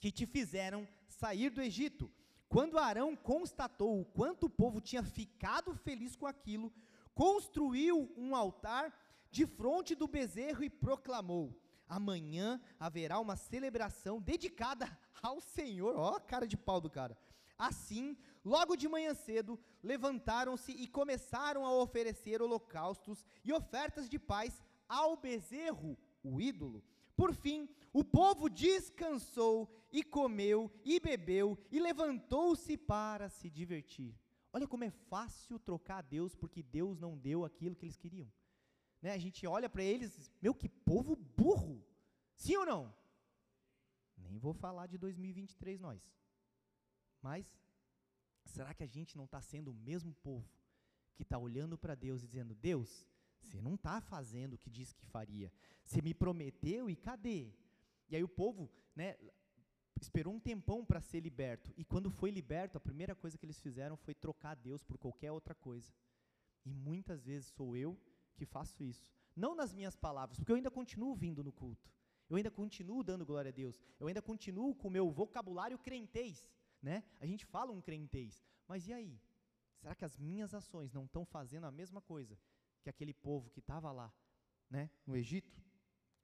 que 0.00 0.10
te 0.10 0.26
fizeram 0.26 0.88
sair 1.06 1.50
do 1.50 1.60
Egito. 1.60 2.10
Quando 2.48 2.78
Arão 2.78 3.14
constatou 3.14 4.00
o 4.00 4.04
quanto 4.04 4.46
o 4.46 4.50
povo 4.50 4.80
tinha 4.80 5.02
ficado 5.02 5.74
feliz 5.74 6.16
com 6.16 6.26
aquilo, 6.26 6.72
construiu 7.14 8.12
um 8.16 8.34
altar 8.34 8.92
de 9.30 9.46
frente 9.46 9.94
do 9.94 10.08
bezerro 10.08 10.64
e 10.64 10.70
proclamou: 10.70 11.54
Amanhã 11.92 12.58
haverá 12.80 13.20
uma 13.20 13.36
celebração 13.36 14.18
dedicada 14.18 14.86
ao 15.22 15.42
Senhor. 15.42 15.94
Ó, 15.94 16.16
a 16.16 16.20
cara 16.20 16.46
de 16.46 16.56
pau 16.56 16.80
do 16.80 16.88
cara. 16.88 17.18
Assim, 17.58 18.16
logo 18.42 18.76
de 18.76 18.88
manhã 18.88 19.12
cedo, 19.12 19.60
levantaram-se 19.82 20.72
e 20.72 20.88
começaram 20.88 21.66
a 21.66 21.74
oferecer 21.74 22.40
holocaustos 22.40 23.26
e 23.44 23.52
ofertas 23.52 24.08
de 24.08 24.18
paz 24.18 24.64
ao 24.88 25.18
bezerro, 25.18 25.98
o 26.24 26.40
ídolo. 26.40 26.82
Por 27.14 27.34
fim, 27.34 27.68
o 27.92 28.02
povo 28.02 28.48
descansou 28.48 29.70
e 29.92 30.02
comeu 30.02 30.72
e 30.82 30.98
bebeu 30.98 31.58
e 31.70 31.78
levantou-se 31.78 32.74
para 32.78 33.28
se 33.28 33.50
divertir. 33.50 34.14
Olha 34.50 34.66
como 34.66 34.84
é 34.84 34.90
fácil 34.90 35.58
trocar 35.58 36.02
Deus 36.02 36.34
porque 36.34 36.62
Deus 36.62 36.98
não 36.98 37.18
deu 37.18 37.44
aquilo 37.44 37.76
que 37.76 37.84
eles 37.84 37.98
queriam. 37.98 38.32
Né? 39.02 39.12
A 39.12 39.18
gente 39.18 39.46
olha 39.46 39.68
para 39.68 39.82
eles, 39.82 40.30
meu, 40.40 40.54
que 40.54 40.68
povo 40.68 41.16
burro. 41.16 41.84
Sim 42.36 42.56
ou 42.56 42.64
não? 42.64 42.94
Nem 44.16 44.38
vou 44.38 44.54
falar 44.54 44.86
de 44.86 44.96
2023 44.96 45.80
nós. 45.80 46.00
Mas, 47.20 47.60
será 48.44 48.72
que 48.72 48.84
a 48.84 48.86
gente 48.86 49.16
não 49.16 49.24
está 49.24 49.40
sendo 49.40 49.72
o 49.72 49.74
mesmo 49.74 50.14
povo 50.14 50.48
que 51.14 51.22
está 51.22 51.36
olhando 51.36 51.76
para 51.76 51.94
Deus 51.94 52.22
e 52.22 52.26
dizendo: 52.26 52.54
Deus, 52.54 53.06
você 53.42 53.60
não 53.60 53.74
está 53.74 54.00
fazendo 54.00 54.54
o 54.54 54.58
que 54.58 54.70
disse 54.70 54.94
que 54.94 55.04
faria. 55.06 55.52
Você 55.82 56.00
me 56.00 56.14
prometeu 56.14 56.88
e 56.88 56.96
cadê? 56.96 57.52
E 58.08 58.16
aí 58.16 58.22
o 58.22 58.28
povo, 58.28 58.70
né, 58.94 59.16
esperou 60.00 60.34
um 60.34 60.40
tempão 60.40 60.84
para 60.84 61.00
ser 61.00 61.20
liberto. 61.20 61.72
E 61.76 61.84
quando 61.84 62.10
foi 62.10 62.30
liberto, 62.30 62.78
a 62.78 62.80
primeira 62.80 63.14
coisa 63.14 63.36
que 63.36 63.44
eles 63.44 63.60
fizeram 63.60 63.96
foi 63.96 64.14
trocar 64.14 64.54
Deus 64.54 64.82
por 64.82 64.96
qualquer 64.98 65.32
outra 65.32 65.54
coisa. 65.54 65.92
E 66.64 66.72
muitas 66.72 67.24
vezes 67.24 67.48
sou 67.48 67.76
eu 67.76 67.98
que 68.42 68.46
faço 68.46 68.82
isso. 68.82 69.08
Não 69.36 69.54
nas 69.54 69.72
minhas 69.72 69.96
palavras, 70.06 70.36
porque 70.38 70.52
eu 70.52 70.56
ainda 70.56 70.70
continuo 70.70 71.14
vindo 71.14 71.44
no 71.44 71.52
culto. 71.52 71.88
Eu 72.28 72.36
ainda 72.36 72.50
continuo 72.50 73.02
dando 73.10 73.24
glória 73.24 73.50
a 73.50 73.52
Deus. 73.62 73.80
Eu 74.00 74.08
ainda 74.08 74.22
continuo 74.30 74.74
com 74.74 74.88
o 74.88 74.90
meu 74.90 75.10
vocabulário 75.10 75.78
crentez. 75.78 76.50
Né? 76.82 77.04
A 77.20 77.26
gente 77.26 77.44
fala 77.46 77.70
um 77.72 77.80
crentez. 77.80 78.44
Mas 78.66 78.88
e 78.88 78.92
aí? 78.92 79.20
Será 79.80 79.94
que 79.94 80.04
as 80.04 80.16
minhas 80.18 80.54
ações 80.54 80.92
não 80.92 81.04
estão 81.04 81.24
fazendo 81.24 81.66
a 81.66 81.70
mesma 81.70 82.00
coisa 82.00 82.36
que 82.82 82.90
aquele 82.90 83.14
povo 83.14 83.50
que 83.50 83.60
estava 83.60 83.92
lá, 83.92 84.12
né, 84.68 84.90
no 85.06 85.16
Egito. 85.16 85.54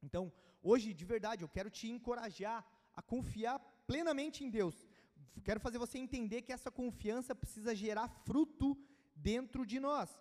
Então, 0.02 0.32
hoje, 0.60 0.92
de 0.92 1.04
verdade, 1.04 1.44
eu 1.44 1.48
quero 1.48 1.70
te 1.70 1.88
encorajar 1.88 2.66
a 2.94 3.00
confiar 3.00 3.60
plenamente 3.86 4.44
em 4.44 4.50
Deus. 4.50 4.88
Quero 5.44 5.60
fazer 5.60 5.78
você 5.78 5.98
entender 5.98 6.42
que 6.42 6.52
essa 6.52 6.70
confiança 6.70 7.32
precisa 7.34 7.74
gerar 7.74 8.08
fruto 8.08 8.76
dentro 9.14 9.64
de 9.64 9.78
nós. 9.78 10.18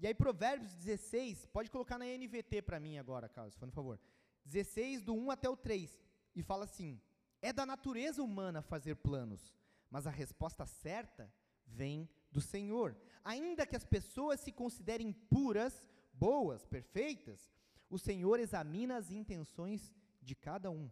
E 0.00 0.06
aí, 0.06 0.14
Provérbios 0.14 0.74
16, 0.76 1.44
pode 1.46 1.70
colocar 1.70 1.98
na 1.98 2.06
NVT 2.06 2.62
para 2.62 2.80
mim 2.80 2.96
agora, 2.96 3.28
Carlos, 3.28 3.54
por 3.54 3.70
favor. 3.70 4.00
16, 4.46 5.02
do 5.02 5.14
1 5.14 5.30
até 5.30 5.48
o 5.48 5.56
3. 5.56 6.02
E 6.34 6.42
fala 6.42 6.64
assim: 6.64 6.98
É 7.42 7.52
da 7.52 7.66
natureza 7.66 8.22
humana 8.22 8.62
fazer 8.62 8.96
planos, 8.96 9.54
mas 9.90 10.06
a 10.06 10.10
resposta 10.10 10.64
certa 10.64 11.30
vem 11.66 12.08
do 12.32 12.40
Senhor. 12.40 12.96
Ainda 13.22 13.66
que 13.66 13.76
as 13.76 13.84
pessoas 13.84 14.40
se 14.40 14.50
considerem 14.50 15.12
puras, 15.12 15.86
boas, 16.14 16.64
perfeitas, 16.64 17.52
o 17.90 17.98
Senhor 17.98 18.40
examina 18.40 18.96
as 18.96 19.10
intenções 19.10 19.94
de 20.22 20.34
cada 20.34 20.70
um. 20.70 20.90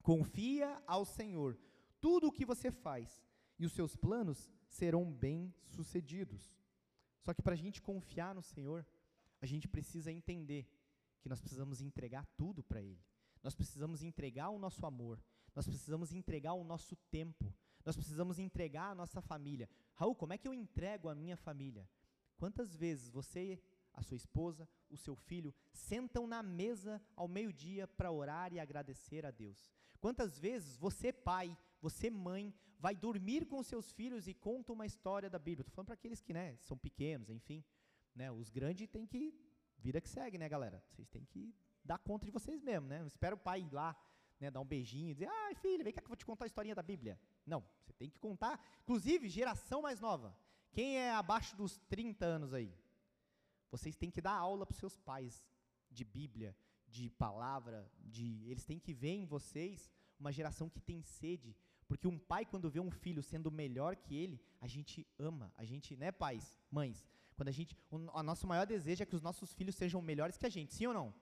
Confia 0.00 0.80
ao 0.86 1.04
Senhor 1.04 1.58
tudo 2.00 2.28
o 2.28 2.32
que 2.32 2.44
você 2.44 2.70
faz, 2.70 3.20
e 3.58 3.66
os 3.66 3.72
seus 3.72 3.96
planos 3.96 4.48
serão 4.68 5.10
bem-sucedidos. 5.10 6.57
Só 7.28 7.34
que 7.34 7.42
para 7.42 7.52
a 7.52 7.58
gente 7.58 7.82
confiar 7.82 8.34
no 8.34 8.40
Senhor, 8.40 8.86
a 9.38 9.44
gente 9.44 9.68
precisa 9.68 10.10
entender 10.10 10.66
que 11.20 11.28
nós 11.28 11.42
precisamos 11.42 11.82
entregar 11.82 12.24
tudo 12.38 12.62
para 12.62 12.80
Ele. 12.80 13.04
Nós 13.42 13.54
precisamos 13.54 14.02
entregar 14.02 14.48
o 14.48 14.58
nosso 14.58 14.86
amor, 14.86 15.22
nós 15.54 15.66
precisamos 15.66 16.14
entregar 16.14 16.54
o 16.54 16.64
nosso 16.64 16.96
tempo, 17.10 17.54
nós 17.84 17.94
precisamos 17.94 18.38
entregar 18.38 18.92
a 18.92 18.94
nossa 18.94 19.20
família. 19.20 19.68
Raul, 19.94 20.14
como 20.14 20.32
é 20.32 20.38
que 20.38 20.48
eu 20.48 20.54
entrego 20.54 21.10
a 21.10 21.14
minha 21.14 21.36
família? 21.36 21.86
Quantas 22.38 22.74
vezes 22.74 23.10
você, 23.10 23.62
a 23.92 24.00
sua 24.00 24.16
esposa, 24.16 24.66
o 24.88 24.96
seu 24.96 25.14
filho 25.14 25.54
sentam 25.70 26.26
na 26.26 26.42
mesa 26.42 26.98
ao 27.14 27.28
meio-dia 27.28 27.86
para 27.86 28.10
orar 28.10 28.54
e 28.54 28.58
agradecer 28.58 29.26
a 29.26 29.30
Deus? 29.30 29.70
Quantas 30.00 30.38
vezes 30.38 30.78
você, 30.78 31.12
pai, 31.12 31.54
você, 31.80 32.10
mãe, 32.10 32.54
vai 32.78 32.94
dormir 32.94 33.46
com 33.46 33.62
seus 33.62 33.92
filhos 33.92 34.26
e 34.28 34.34
conta 34.34 34.72
uma 34.72 34.86
história 34.86 35.30
da 35.30 35.38
Bíblia? 35.38 35.62
Estou 35.62 35.74
falando 35.74 35.86
para 35.86 35.94
aqueles 35.94 36.20
que 36.20 36.32
né, 36.32 36.56
são 36.60 36.76
pequenos, 36.76 37.30
enfim. 37.30 37.64
Né, 38.14 38.30
os 38.30 38.50
grandes 38.50 38.88
têm 38.88 39.06
que. 39.06 39.34
Vida 39.78 40.00
que 40.00 40.08
segue, 40.08 40.38
né, 40.38 40.48
galera? 40.48 40.82
Vocês 40.88 41.08
têm 41.08 41.24
que 41.24 41.54
dar 41.84 41.98
conta 41.98 42.26
de 42.26 42.32
vocês 42.32 42.60
mesmos, 42.60 42.90
né? 42.90 42.98
Não 42.98 43.06
espera 43.06 43.34
o 43.34 43.38
pai 43.38 43.60
ir 43.60 43.72
lá 43.72 43.96
né, 44.40 44.50
dar 44.50 44.60
um 44.60 44.64
beijinho 44.64 45.10
e 45.10 45.14
dizer, 45.14 45.28
ai 45.28 45.54
filho, 45.54 45.84
vem 45.84 45.92
cá 45.92 46.00
que 46.00 46.06
eu 46.06 46.10
vou 46.10 46.16
te 46.16 46.26
contar 46.26 46.44
a 46.44 46.46
historinha 46.46 46.74
da 46.74 46.82
Bíblia. 46.82 47.20
Não, 47.44 47.64
você 47.80 47.92
tem 47.92 48.08
que 48.08 48.18
contar, 48.18 48.60
inclusive 48.82 49.28
geração 49.28 49.82
mais 49.82 50.00
nova. 50.00 50.36
Quem 50.70 50.98
é 50.98 51.12
abaixo 51.12 51.56
dos 51.56 51.78
30 51.88 52.24
anos 52.24 52.52
aí? 52.52 52.72
Vocês 53.70 53.96
têm 53.96 54.10
que 54.10 54.20
dar 54.20 54.32
aula 54.32 54.64
para 54.64 54.72
os 54.72 54.78
seus 54.78 54.96
pais 54.96 55.46
de 55.90 56.04
Bíblia, 56.04 56.56
de 56.86 57.10
palavra, 57.10 57.90
de 57.98 58.48
eles 58.48 58.64
têm 58.64 58.78
que 58.78 58.94
ver 58.94 59.14
em 59.14 59.26
vocês 59.26 59.90
uma 60.18 60.32
geração 60.32 60.68
que 60.68 60.80
tem 60.80 61.02
sede, 61.02 61.56
porque 61.88 62.06
um 62.06 62.18
pai 62.18 62.44
quando 62.44 62.70
vê 62.70 62.78
um 62.78 62.90
filho 62.90 63.22
sendo 63.22 63.50
melhor 63.50 63.96
que 63.96 64.14
ele, 64.14 64.40
a 64.60 64.66
gente 64.66 65.06
ama, 65.18 65.52
a 65.56 65.64
gente, 65.64 65.96
né, 65.96 66.12
pais, 66.12 66.60
mães, 66.70 67.04
quando 67.34 67.48
a 67.48 67.52
gente, 67.52 67.76
o, 67.90 67.96
o 67.96 68.22
nosso 68.22 68.46
maior 68.46 68.66
desejo 68.66 69.02
é 69.02 69.06
que 69.06 69.16
os 69.16 69.22
nossos 69.22 69.54
filhos 69.54 69.74
sejam 69.74 70.02
melhores 70.02 70.36
que 70.36 70.46
a 70.46 70.50
gente, 70.50 70.74
sim 70.74 70.86
ou 70.86 70.94
não? 70.94 71.14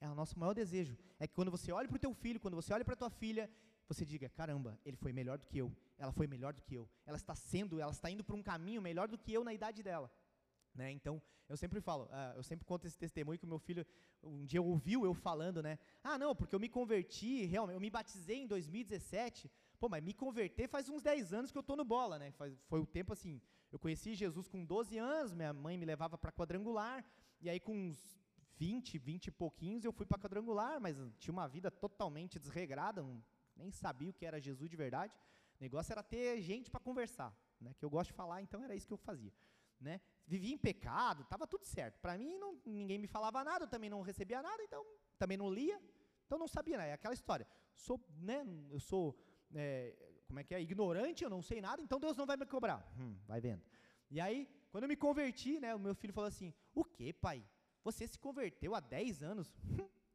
É 0.00 0.08
o 0.08 0.14
nosso 0.14 0.38
maior 0.38 0.52
desejo. 0.52 0.98
É 1.18 1.26
que 1.26 1.34
quando 1.34 1.50
você 1.50 1.70
olha 1.72 1.88
para 1.88 1.96
o 1.96 1.98
teu 1.98 2.12
filho, 2.12 2.40
quando 2.40 2.54
você 2.54 2.74
olha 2.74 2.84
para 2.84 2.94
a 2.94 2.96
tua 2.96 3.10
filha, 3.10 3.48
você 3.88 4.04
diga: 4.04 4.28
caramba, 4.28 4.78
ele 4.84 4.96
foi 4.96 5.12
melhor 5.12 5.38
do 5.38 5.46
que 5.46 5.58
eu, 5.58 5.74
ela 5.96 6.12
foi 6.12 6.26
melhor 6.26 6.52
do 6.52 6.60
que 6.60 6.74
eu, 6.74 6.88
ela 7.06 7.16
está 7.16 7.34
sendo, 7.34 7.80
ela 7.80 7.92
está 7.92 8.10
indo 8.10 8.24
para 8.24 8.34
um 8.34 8.42
caminho 8.42 8.82
melhor 8.82 9.06
do 9.08 9.16
que 9.16 9.32
eu 9.32 9.44
na 9.44 9.54
idade 9.54 9.82
dela. 9.82 10.10
Né? 10.74 10.90
Então, 10.90 11.22
eu 11.48 11.56
sempre 11.56 11.80
falo, 11.80 12.04
uh, 12.04 12.34
eu 12.36 12.42
sempre 12.42 12.64
conto 12.64 12.86
esse 12.86 12.98
testemunho 12.98 13.38
que 13.38 13.44
o 13.44 13.48
meu 13.48 13.58
filho, 13.58 13.86
um 14.22 14.44
dia 14.44 14.62
ouviu 14.62 15.04
eu 15.04 15.12
falando, 15.12 15.62
né? 15.62 15.78
Ah, 16.02 16.18
não, 16.18 16.34
porque 16.34 16.54
eu 16.54 16.60
me 16.60 16.68
converti, 16.68 17.44
realmente, 17.44 17.74
eu 17.74 17.80
me 17.80 17.90
batizei 17.90 18.38
em 18.38 18.46
2017, 18.46 19.50
pô, 19.82 19.88
mas 19.88 20.00
me 20.00 20.14
converter 20.14 20.68
faz 20.68 20.88
uns 20.88 21.02
10 21.02 21.32
anos 21.32 21.50
que 21.50 21.58
eu 21.58 21.60
estou 21.66 21.76
no 21.76 21.84
bola, 21.84 22.16
né? 22.16 22.30
Foi 22.68 22.78
o 22.78 22.86
tempo 22.86 23.12
assim, 23.12 23.42
eu 23.72 23.80
conheci 23.80 24.14
Jesus 24.14 24.46
com 24.46 24.64
12 24.64 24.96
anos, 24.96 25.34
minha 25.34 25.52
mãe 25.52 25.76
me 25.76 25.84
levava 25.84 26.16
para 26.16 26.30
quadrangular, 26.30 27.04
e 27.40 27.50
aí 27.50 27.58
com 27.58 27.74
uns 27.74 27.98
20, 28.58 28.96
20 28.96 29.26
e 29.26 29.30
pouquinhos, 29.32 29.84
eu 29.84 29.92
fui 29.92 30.06
para 30.06 30.20
quadrangular, 30.20 30.80
mas 30.80 30.96
tinha 31.18 31.32
uma 31.32 31.48
vida 31.48 31.68
totalmente 31.68 32.38
desregrada, 32.38 33.02
um, 33.02 33.20
nem 33.56 33.72
sabia 33.72 34.08
o 34.08 34.12
que 34.12 34.24
era 34.24 34.40
Jesus 34.40 34.70
de 34.70 34.76
verdade. 34.76 35.12
O 35.58 35.62
negócio 35.64 35.90
era 35.90 36.00
ter 36.00 36.40
gente 36.40 36.70
para 36.70 36.78
conversar, 36.78 37.36
né? 37.60 37.74
Que 37.76 37.84
eu 37.84 37.90
gosto 37.90 38.10
de 38.10 38.14
falar, 38.14 38.40
então 38.40 38.62
era 38.62 38.76
isso 38.76 38.86
que 38.86 38.92
eu 38.92 38.98
fazia, 38.98 39.32
né? 39.80 40.00
Vivia 40.28 40.54
em 40.54 40.58
pecado, 40.58 41.22
estava 41.22 41.44
tudo 41.44 41.64
certo. 41.64 41.98
Para 41.98 42.16
mim, 42.16 42.36
não, 42.36 42.56
ninguém 42.64 42.98
me 42.98 43.08
falava 43.08 43.42
nada, 43.42 43.64
eu 43.64 43.68
também 43.68 43.90
não 43.90 44.00
recebia 44.02 44.40
nada, 44.40 44.62
então 44.62 44.86
também 45.18 45.36
não 45.36 45.50
lia, 45.52 45.82
então 46.24 46.38
não 46.38 46.46
sabia, 46.46 46.78
né? 46.78 46.90
É 46.90 46.92
aquela 46.92 47.14
história. 47.14 47.48
Sou, 47.74 48.00
né? 48.20 48.46
Eu 48.70 48.78
sou, 48.78 49.18
é, 49.54 49.94
como 50.26 50.40
é 50.40 50.44
que 50.44 50.54
é? 50.54 50.60
Ignorante, 50.60 51.24
eu 51.24 51.30
não 51.30 51.42
sei 51.42 51.60
nada, 51.60 51.82
então 51.82 52.00
Deus 52.00 52.16
não 52.16 52.26
vai 52.26 52.36
me 52.36 52.46
cobrar. 52.46 52.86
Hum, 52.98 53.16
vai 53.26 53.40
vendo. 53.40 53.62
E 54.10 54.20
aí, 54.20 54.48
quando 54.70 54.84
eu 54.84 54.88
me 54.88 54.96
converti, 54.96 55.60
né? 55.60 55.74
O 55.74 55.78
meu 55.78 55.94
filho 55.94 56.12
falou 56.12 56.28
assim: 56.28 56.52
O 56.74 56.84
que, 56.84 57.12
pai? 57.12 57.44
Você 57.84 58.06
se 58.06 58.18
converteu 58.18 58.74
há 58.74 58.80
10 58.80 59.22
anos? 59.22 59.52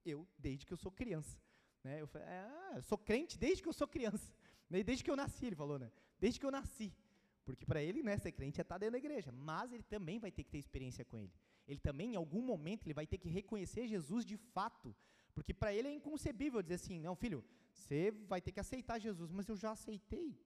eu, 0.09 0.27
desde 0.37 0.65
que 0.65 0.73
eu 0.73 0.77
sou 0.77 0.91
criança. 0.91 1.37
Né? 1.83 2.01
Eu 2.01 2.07
falei, 2.07 2.27
ah, 2.27 2.73
eu 2.75 2.81
sou 2.81 2.97
crente 2.97 3.37
desde 3.37 3.61
que 3.61 3.69
eu 3.69 3.73
sou 3.73 3.87
criança. 3.87 4.33
Desde 4.69 5.01
que 5.01 5.09
eu 5.09 5.15
nasci, 5.15 5.45
ele 5.45 5.55
falou, 5.55 5.79
né? 5.79 5.89
Desde 6.19 6.37
que 6.37 6.45
eu 6.45 6.51
nasci. 6.51 6.93
Porque 7.45 7.65
para 7.65 7.81
ele, 7.81 8.03
né, 8.03 8.17
ser 8.17 8.33
crente 8.33 8.59
é 8.59 8.63
estar 8.63 8.77
dentro 8.77 8.91
da 8.91 8.97
igreja, 8.97 9.31
mas 9.31 9.71
ele 9.71 9.83
também 9.83 10.19
vai 10.19 10.29
ter 10.29 10.43
que 10.43 10.49
ter 10.49 10.57
experiência 10.57 11.05
com 11.05 11.17
ele. 11.17 11.31
Ele 11.65 11.79
também, 11.79 12.11
em 12.11 12.15
algum 12.17 12.41
momento, 12.41 12.85
ele 12.85 12.93
vai 12.93 13.07
ter 13.07 13.17
que 13.17 13.29
reconhecer 13.29 13.87
Jesus 13.87 14.25
de 14.25 14.35
fato, 14.35 14.93
porque 15.33 15.53
para 15.53 15.73
ele 15.73 15.87
é 15.87 15.93
inconcebível 15.93 16.61
dizer 16.61 16.75
assim: 16.75 16.99
"Não, 16.99 17.15
filho, 17.15 17.45
você 17.77 18.11
vai 18.11 18.41
ter 18.41 18.51
que 18.51 18.59
aceitar 18.59 18.99
Jesus", 18.99 19.31
mas 19.31 19.47
eu 19.47 19.55
já 19.55 19.71
aceitei. 19.71 20.37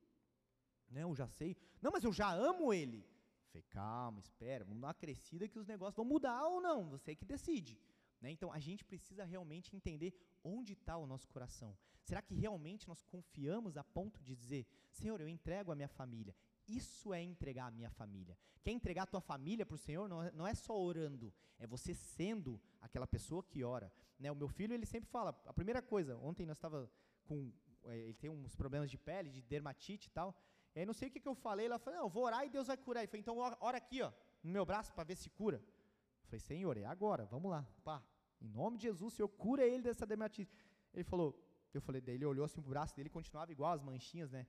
Né, 0.90 1.04
eu 1.04 1.16
já 1.16 1.28
sei. 1.28 1.56
Não, 1.82 1.92
mas 1.92 2.04
eu 2.04 2.12
já 2.12 2.32
amo 2.34 2.74
ele. 2.74 3.06
Falei, 3.52 3.64
calma, 3.70 4.20
espera, 4.20 4.64
vamos 4.64 4.82
dar 4.82 4.88
uma 4.88 4.94
crescida 4.94 5.48
que 5.48 5.60
os 5.60 5.68
negócios 5.68 5.96
vão 5.96 6.06
mudar 6.06 6.46
ou 6.48 6.62
não, 6.62 6.90
você 6.90 7.16
que 7.16 7.26
decide. 7.26 7.78
Né? 8.22 8.32
Então, 8.32 8.52
a 8.52 8.60
gente 8.60 8.86
precisa 8.86 9.26
realmente 9.26 9.76
entender 9.76 10.14
onde 10.44 10.74
está 10.74 10.96
o 10.96 11.08
nosso 11.08 11.28
coração. 11.28 11.78
Será 12.04 12.22
que 12.22 12.34
realmente 12.34 12.88
nós 12.88 13.04
confiamos 13.04 13.78
a 13.78 13.84
ponto 13.84 14.22
de 14.22 14.36
dizer, 14.36 14.66
Senhor, 14.92 15.20
eu 15.20 15.28
entrego 15.28 15.72
a 15.72 15.76
minha 15.76 15.88
família? 15.88 16.36
Isso 16.68 17.14
é 17.14 17.22
entregar 17.22 17.68
a 17.68 17.72
minha 17.72 17.90
família. 17.90 18.38
Quer 18.64 18.72
entregar 18.72 19.04
a 19.04 19.08
tua 19.08 19.22
família 19.22 19.66
para 19.66 19.76
o 19.76 19.78
Senhor? 19.78 20.08
Não 20.08 20.24
é, 20.24 20.32
não 20.32 20.48
é 20.48 20.54
só 20.54 20.80
orando, 20.80 21.34
é 21.58 21.68
você 21.68 21.94
sendo 21.94 22.62
aquela 22.80 23.08
pessoa 23.08 23.44
que 23.44 23.64
ora. 23.64 23.92
Né? 24.20 24.32
O 24.32 24.36
meu 24.36 24.48
filho, 24.48 24.74
ele 24.74 24.86
sempre 24.86 25.10
fala, 25.10 25.30
a 25.46 25.54
primeira 25.54 25.82
coisa, 25.82 26.18
ontem 26.18 26.46
nós 26.46 26.58
estava 26.58 26.90
com, 27.32 27.52
é, 27.86 27.98
ele 27.98 28.14
tem 28.14 28.30
uns 28.30 28.56
problemas 28.56 28.92
de 28.92 28.98
pele, 28.98 29.30
de 29.30 29.42
dermatite 29.42 30.08
e 30.10 30.12
tal, 30.12 30.36
e 30.76 30.80
aí 30.80 30.86
não 30.86 30.94
sei 30.94 31.08
o 31.08 31.12
que, 31.12 31.20
que 31.20 31.28
eu 31.28 31.36
falei, 31.36 31.66
ela 31.66 31.80
falou, 31.80 32.00
não, 32.00 32.06
eu 32.08 32.10
vou 32.10 32.24
orar 32.24 32.46
e 32.46 32.50
Deus 32.50 32.68
vai 32.68 32.78
curar. 32.78 33.02
Ele 33.02 33.08
falou, 33.08 33.22
então 33.22 33.38
ora 33.68 33.78
aqui, 33.78 34.02
ó, 34.02 34.12
no 34.44 34.52
meu 34.52 34.66
braço 34.66 34.94
para 34.94 35.04
ver 35.04 35.16
se 35.16 35.30
cura. 35.30 35.58
Eu 35.58 36.26
falei, 36.26 36.40
Senhor, 36.40 36.78
é 36.78 36.86
agora, 36.86 37.26
vamos 37.26 37.50
lá, 37.52 37.66
pá. 37.84 38.04
Em 38.42 38.50
nome 38.50 38.78
de 38.78 38.84
Jesus, 38.84 39.14
Senhor, 39.14 39.30
cura 39.30 39.66
ele 39.66 39.84
dessa 39.84 40.06
dermatite. 40.06 40.58
Ele 40.94 41.04
falou, 41.04 41.30
eu 41.74 41.82
falei, 41.82 42.02
daí 42.02 42.16
ele 42.16 42.26
olhou 42.26 42.46
assim 42.46 42.62
pro 42.62 42.72
braço 42.72 42.96
dele, 42.96 43.10
continuava 43.10 43.52
igual 43.52 43.74
as 43.74 43.82
manchinhas, 43.82 44.32
né? 44.32 44.48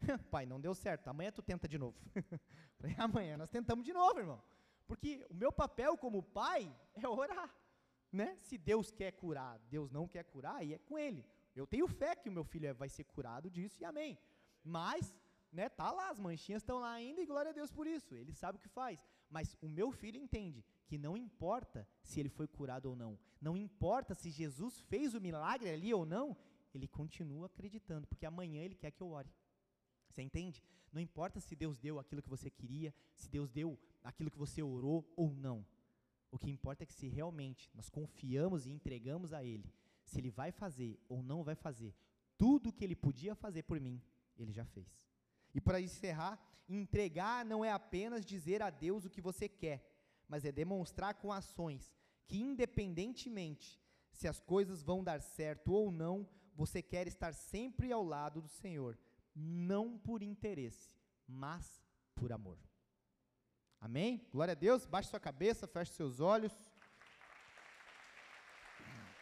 Pai, 0.30 0.46
não 0.46 0.60
deu 0.60 0.74
certo, 0.74 1.08
amanhã 1.08 1.30
tu 1.32 1.42
tenta 1.42 1.68
de 1.68 1.78
novo. 1.78 1.98
falei, 2.78 2.94
amanhã 2.98 3.36
nós 3.36 3.50
tentamos 3.50 3.84
de 3.84 3.92
novo, 3.92 4.18
irmão. 4.18 4.42
Porque 4.86 5.26
o 5.30 5.34
meu 5.34 5.52
papel 5.52 5.96
como 5.96 6.22
pai 6.22 6.74
é 6.94 7.08
orar, 7.08 7.54
né? 8.10 8.36
Se 8.40 8.58
Deus 8.58 8.90
quer 8.90 9.12
curar, 9.12 9.58
Deus 9.70 9.90
não 9.90 10.06
quer 10.06 10.24
curar, 10.24 10.64
e 10.64 10.74
é 10.74 10.78
com 10.78 10.98
ele. 10.98 11.24
Eu 11.54 11.66
tenho 11.66 11.86
fé 11.86 12.14
que 12.16 12.28
o 12.28 12.32
meu 12.32 12.44
filho 12.44 12.66
é, 12.66 12.72
vai 12.72 12.88
ser 12.88 13.04
curado 13.04 13.50
disso 13.50 13.80
e 13.80 13.84
amém. 13.84 14.18
Mas 14.64 15.14
né, 15.52 15.68
tá 15.68 15.90
lá, 15.92 16.08
as 16.08 16.18
manchinhas 16.18 16.62
estão 16.62 16.78
lá 16.80 16.92
ainda 16.92 17.20
e 17.20 17.26
glória 17.26 17.50
a 17.50 17.54
Deus 17.54 17.70
por 17.70 17.86
isso. 17.86 18.14
Ele 18.14 18.32
sabe 18.32 18.56
o 18.56 18.60
que 18.60 18.68
faz. 18.68 19.04
Mas 19.28 19.56
o 19.60 19.68
meu 19.68 19.90
filho 19.90 20.16
entende 20.16 20.64
que 20.86 20.98
não 20.98 21.16
importa 21.16 21.86
se 22.02 22.20
ele 22.20 22.28
foi 22.28 22.46
curado 22.46 22.86
ou 22.86 22.96
não, 22.96 23.18
não 23.40 23.56
importa 23.56 24.14
se 24.14 24.30
Jesus 24.30 24.80
fez 24.80 25.14
o 25.14 25.20
milagre 25.20 25.70
ali 25.70 25.92
ou 25.92 26.04
não, 26.04 26.36
ele 26.74 26.86
continua 26.86 27.46
acreditando, 27.46 28.06
porque 28.06 28.26
amanhã 28.26 28.62
ele 28.62 28.74
quer 28.74 28.90
que 28.90 29.02
eu 29.02 29.10
ore. 29.10 29.30
Você 30.08 30.22
entende? 30.22 30.62
Não 30.92 31.00
importa 31.00 31.40
se 31.40 31.56
Deus 31.56 31.78
deu 31.78 31.98
aquilo 31.98 32.22
que 32.22 32.28
você 32.28 32.50
queria, 32.50 32.94
se 33.14 33.28
Deus 33.28 33.50
deu 33.50 33.78
aquilo 34.04 34.30
que 34.30 34.38
você 34.38 34.62
orou 34.62 35.10
ou 35.16 35.34
não. 35.34 35.64
O 36.30 36.38
que 36.38 36.50
importa 36.50 36.82
é 36.84 36.86
que 36.86 36.94
se 36.94 37.08
realmente 37.08 37.70
nós 37.74 37.88
confiamos 37.88 38.66
e 38.66 38.70
entregamos 38.70 39.32
a 39.32 39.44
Ele, 39.44 39.72
se 40.12 40.20
Ele 40.20 40.30
vai 40.30 40.52
fazer 40.52 41.00
ou 41.08 41.22
não 41.22 41.42
vai 41.42 41.54
fazer, 41.54 41.94
tudo 42.36 42.72
que 42.72 42.84
Ele 42.84 42.94
podia 42.94 43.34
fazer 43.34 43.62
por 43.62 43.80
mim, 43.80 44.00
Ele 44.38 44.52
já 44.52 44.64
fez. 44.64 44.86
E 45.54 45.60
para 45.60 45.80
encerrar, 45.80 46.38
entregar 46.68 47.44
não 47.44 47.64
é 47.64 47.72
apenas 47.72 48.24
dizer 48.24 48.62
a 48.62 48.70
Deus 48.70 49.04
o 49.04 49.10
que 49.10 49.20
você 49.20 49.48
quer, 49.48 49.78
mas 50.28 50.44
é 50.44 50.52
demonstrar 50.52 51.14
com 51.14 51.32
ações 51.32 51.94
que, 52.26 52.38
independentemente 52.38 53.80
se 54.10 54.28
as 54.28 54.38
coisas 54.38 54.82
vão 54.82 55.02
dar 55.02 55.20
certo 55.20 55.72
ou 55.72 55.90
não, 55.90 56.28
você 56.54 56.82
quer 56.82 57.06
estar 57.06 57.32
sempre 57.32 57.90
ao 57.90 58.04
lado 58.04 58.42
do 58.42 58.48
Senhor, 58.48 58.98
não 59.34 59.98
por 59.98 60.22
interesse, 60.22 60.94
mas 61.26 61.82
por 62.14 62.32
amor. 62.32 62.58
Amém? 63.80 64.28
Glória 64.30 64.52
a 64.52 64.54
Deus. 64.54 64.86
Baixe 64.86 65.08
sua 65.08 65.18
cabeça, 65.18 65.66
feche 65.66 65.92
seus 65.92 66.20
olhos. 66.20 66.52